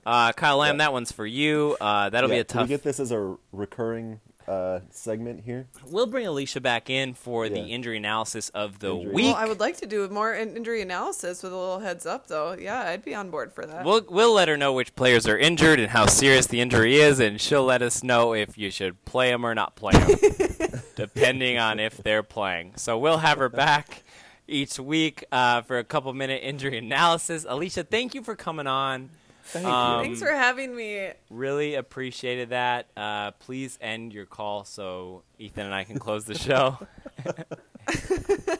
Uh, 0.05 0.33
Kyle 0.33 0.57
Lamb, 0.57 0.77
Yeah. 0.77 0.87
that 0.87 0.93
one's 0.93 1.13
for 1.13 1.25
you. 1.25 1.77
Uh, 1.81 2.11
that'll 2.11 2.29
Yeah, 2.31 2.37
be 2.37 2.41
a 2.41 2.45
tough. 2.45 2.61
Can 2.63 2.63
we 2.63 2.69
get 2.69 2.83
this 2.83 2.99
as 2.99 3.13
a 3.13 3.37
recurring 3.53 4.21
uh, 4.47 4.81
segment 4.91 5.45
here? 5.45 5.67
We'll 5.87 6.07
bring 6.07 6.27
Alicia 6.27 6.61
back 6.61 6.91
in 6.91 7.15
for 7.15 7.49
the 7.49 7.61
injury 7.61 7.97
analysis 7.97 8.49
of 8.51 8.79
the 8.79 8.95
Injury. 8.95 9.15
week. 9.15 9.25
Well, 9.27 9.35
I 9.37 9.47
would 9.47 9.61
like 9.61 9.77
to 9.79 9.87
do 9.87 10.07
more 10.09 10.35
injury 10.35 10.83
analysis 10.83 11.43
with 11.43 11.53
a 11.53 11.57
little 11.57 11.81
heads 11.81 12.07
up, 12.07 12.27
though. 12.27 12.53
Yeah, 12.53 12.81
I'd 12.83 13.05
be 13.05 13.15
on 13.15 13.31
board 13.31 13.53
for 13.53 13.65
that. 13.67 13.85
We'll 13.85 14.05
we'll 14.09 14.33
let 14.33 14.49
her 14.49 14.57
know 14.57 14.73
which 14.73 14.95
players 14.95 15.27
are 15.27 15.39
injured 15.39 15.81
and 15.81 15.91
how 15.91 16.07
serious 16.07 16.47
the 16.47 16.61
injury 16.61 16.97
is, 16.97 17.21
and 17.21 17.41
she'll 17.41 17.65
let 17.65 17.83
us 17.83 18.03
know 18.03 18.35
if 18.35 18.59
you 18.59 18.71
should 18.71 19.05
play 19.05 19.31
them 19.31 19.45
or 19.45 19.55
not 19.55 19.77
play 19.77 19.93
them, 19.93 20.81
depending 20.97 21.59
on 21.59 21.81
if 21.81 21.97
they're 21.99 22.23
playing. 22.23 22.73
So 22.77 22.99
we'll 22.99 23.19
have 23.19 23.39
her 23.39 23.49
back 23.49 24.03
each 24.47 24.79
week 24.79 25.25
uh, 25.33 25.63
for 25.63 25.79
a 25.79 25.85
couple 25.85 26.13
minute 26.13 26.43
injury 26.43 26.77
analysis. 26.79 27.47
Alicia, 27.49 27.85
thank 27.85 28.15
you 28.15 28.23
for 28.23 28.37
coming 28.37 28.67
on. 28.67 29.11
Thank 29.47 29.67
Um, 29.67 30.03
Thanks 30.03 30.21
for 30.21 30.31
having 30.33 30.75
me. 30.75 31.11
Really 31.31 31.75
appreciated 31.75 32.51
that. 32.51 32.87
Uh, 32.97 33.31
please 33.33 33.79
end 33.81 34.13
your 34.13 34.27
call 34.27 34.65
so 34.65 35.23
Ethan 35.39 35.67
and 35.67 35.75
I 35.75 35.85
can 35.85 35.99
close 35.99 36.25
the 36.25 36.35
show. 36.35 36.79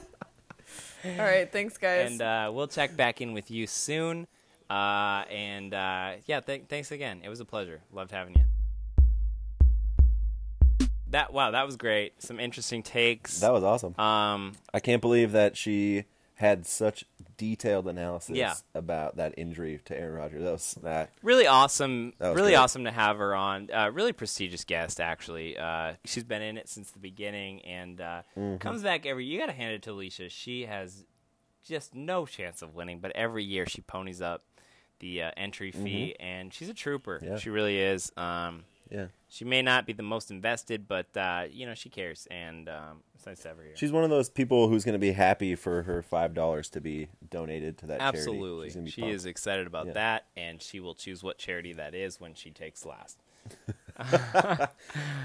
All 1.05 1.11
right, 1.17 1.51
thanks, 1.51 1.77
guys. 1.77 2.11
and 2.11 2.21
uh, 2.21 2.51
we'll 2.53 2.67
check 2.67 2.95
back 2.95 3.21
in 3.21 3.33
with 3.33 3.51
you 3.51 3.67
soon. 3.67 4.27
Uh, 4.69 5.23
and 5.29 5.73
uh, 5.73 6.13
yeah, 6.25 6.39
th- 6.39 6.63
thanks 6.67 6.91
again. 6.91 7.21
It 7.23 7.29
was 7.29 7.39
a 7.39 7.45
pleasure. 7.45 7.81
Loved 7.93 8.11
having 8.11 8.35
you. 8.35 8.43
That 11.09 11.31
wow, 11.31 11.51
that 11.51 11.65
was 11.65 11.77
great. 11.77 12.21
Some 12.21 12.39
interesting 12.39 12.81
takes. 12.81 13.39
That 13.39 13.53
was 13.53 13.63
awesome. 13.63 13.97
um, 13.99 14.53
I 14.73 14.79
can't 14.79 15.01
believe 15.01 15.33
that 15.33 15.55
she 15.55 16.05
had 16.35 16.65
such 16.65 17.05
detailed 17.37 17.87
analysis 17.87 18.35
Yeah. 18.35 18.53
about 18.73 19.15
that 19.17 19.33
injury 19.37 19.79
to 19.85 19.97
Aaron 19.97 20.15
Rodgers. 20.15 20.43
That 20.43 20.51
was 20.51 20.77
that. 20.83 21.09
really 21.23 21.47
awesome. 21.47 22.13
That 22.19 22.35
Really 22.35 22.49
great. 22.51 22.55
awesome 22.57 22.83
to 22.83 22.91
have 22.91 23.17
her 23.17 23.33
on. 23.33 23.69
Uh, 23.73 23.89
really 23.93 24.11
prestigious 24.13 24.63
guest, 24.65 24.99
actually. 24.99 25.57
Uh, 25.57 25.93
she's 26.03 26.23
been 26.25 26.41
in 26.41 26.57
it 26.57 26.67
since 26.67 26.91
the 26.91 26.99
beginning 26.99 27.61
and 27.63 28.01
uh, 28.01 28.21
Mm-hmm. 28.37 28.57
comes 28.57 28.83
back 28.83 29.05
every. 29.05 29.25
You 29.25 29.39
got 29.39 29.45
to 29.47 29.53
hand 29.53 29.73
it 29.73 29.81
to 29.83 29.91
Alicia. 29.91 30.27
She 30.29 30.65
has 30.65 31.05
just 31.65 31.95
no 31.95 32.25
chance 32.25 32.61
of 32.61 32.75
winning, 32.75 32.99
but 32.99 33.11
every 33.15 33.43
year 33.43 33.65
she 33.65 33.81
ponies 33.81 34.21
up 34.21 34.43
the 34.99 35.23
uh, 35.23 35.31
entry 35.35 35.71
fee, 35.71 36.15
and 36.19 36.53
she's 36.53 36.69
a 36.69 36.73
trooper. 36.73 37.17
Mm-hmm. 37.17 37.25
Yeah. 37.33 37.37
She 37.37 37.49
really 37.49 37.79
is. 37.79 38.11
Um, 38.17 38.63
Yeah, 38.91 39.07
She 39.29 39.45
may 39.45 39.61
not 39.63 39.87
be 39.87 39.93
the 39.93 40.03
most 40.03 40.29
invested, 40.29 40.87
but 40.87 41.07
uh, 41.17 41.45
you 41.51 41.65
know 41.65 41.73
she 41.73 41.89
cares, 41.89 42.27
and 42.29 42.69
um, 42.69 43.01
it's 43.15 43.25
nice 43.25 43.39
to 43.41 43.47
have 43.47 43.57
her 43.57 43.63
here. 43.63 43.73
she's 43.75 43.91
one 43.91 44.03
of 44.03 44.11
those 44.11 44.29
people 44.29 44.67
who's 44.69 44.83
going 44.85 44.93
to 44.93 44.99
be 44.99 45.11
happy 45.13 45.55
for 45.55 45.81
her 45.83 46.01
five 46.03 46.33
dollars 46.35 46.69
to 46.69 46.81
be 46.81 47.07
donated 47.31 47.77
to 47.79 47.87
that 47.87 47.99
charity. 47.99 48.17
Absolutely, 48.19 48.69
She's 48.69 48.93
she 48.93 49.01
pumped. 49.01 49.15
is 49.15 49.25
excited 49.25 49.65
about 49.65 49.87
Yeah. 49.87 49.93
that, 49.93 50.25
and 50.37 50.61
she 50.61 50.79
will 50.79 50.93
choose 50.93 51.23
what 51.23 51.37
charity 51.39 51.73
that 51.73 51.95
is 51.95 52.19
when 52.21 52.35
she 52.35 52.51
takes 52.51 52.85
last. 52.85 53.17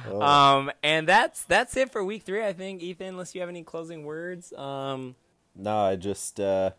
Oh. 0.09 0.21
um, 0.23 0.71
and 0.83 1.07
that's 1.09 1.45
that's 1.45 1.77
it 1.77 1.91
for 1.91 2.03
week 2.05 2.23
three. 2.23 2.45
I 2.45 2.53
think 2.53 2.83
Ethan, 2.83 3.09
unless 3.09 3.35
you 3.35 3.41
have 3.41 3.51
any 3.51 3.63
closing 3.63 4.05
words. 4.05 4.53
Um, 4.55 5.15
No, 5.57 5.77
I 5.77 5.97
just 5.97 6.39
uh, 6.41 6.71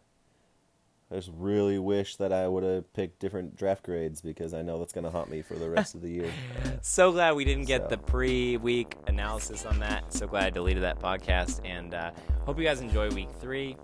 I 1.12 1.16
just 1.16 1.32
really 1.36 1.78
wish 1.78 2.16
that 2.18 2.32
I 2.32 2.48
would 2.48 2.64
have 2.64 2.92
picked 2.94 3.20
different 3.20 3.58
draft 3.58 3.84
grades 3.84 4.22
because 4.22 4.54
I 4.54 4.62
know 4.62 4.80
that's 4.80 4.94
going 4.94 5.04
to 5.04 5.10
haunt 5.10 5.30
me 5.30 5.42
for 5.42 5.56
the 5.56 5.70
rest 5.70 5.94
of 5.94 6.02
the 6.02 6.10
year. 6.10 6.32
So 6.84 7.12
glad 7.12 7.36
we 7.36 7.44
didn't 7.46 7.66
get 7.66 7.82
So. 7.84 7.88
the 7.90 7.98
pre-week 7.98 8.96
analysis 9.08 9.66
on 9.66 9.78
that. 9.80 10.12
So 10.14 10.26
glad 10.26 10.46
I 10.46 10.50
deleted 10.50 10.82
that 10.84 11.00
podcast, 11.00 11.60
and 11.64 11.94
uh, 11.94 12.12
hope 12.46 12.58
you 12.58 12.64
guys 12.64 12.82
enjoy 12.82 13.10
week 13.12 13.30
three. 13.40 13.76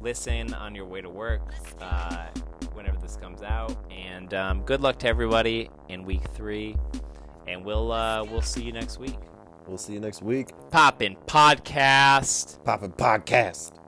Listen 0.00 0.54
on 0.54 0.74
your 0.74 0.86
way 0.86 1.00
to 1.02 1.10
work 1.10 1.42
uh, 1.80 2.28
whenever 2.72 2.96
this 2.98 3.16
comes 3.16 3.42
out, 3.42 3.76
and 3.90 4.32
um, 4.32 4.62
good 4.62 4.80
luck 4.80 4.98
to 5.00 5.08
everybody 5.08 5.68
in 5.88 6.04
week 6.04 6.22
three. 6.34 6.76
And 7.48 7.64
we'll 7.64 7.92
uh, 7.92 8.24
we'll 8.24 8.42
see 8.42 8.62
you 8.62 8.72
next 8.72 8.98
week. 8.98 9.16
we'll 9.66 9.76
see 9.78 9.92
you 9.94 10.00
next 10.00 10.22
week. 10.22 10.48
Poppin' 10.70 11.16
podcast. 11.26 12.62
Poppin' 12.64 12.92
podcast. 12.92 13.46
Let's 13.46 13.70
go. 13.70 13.85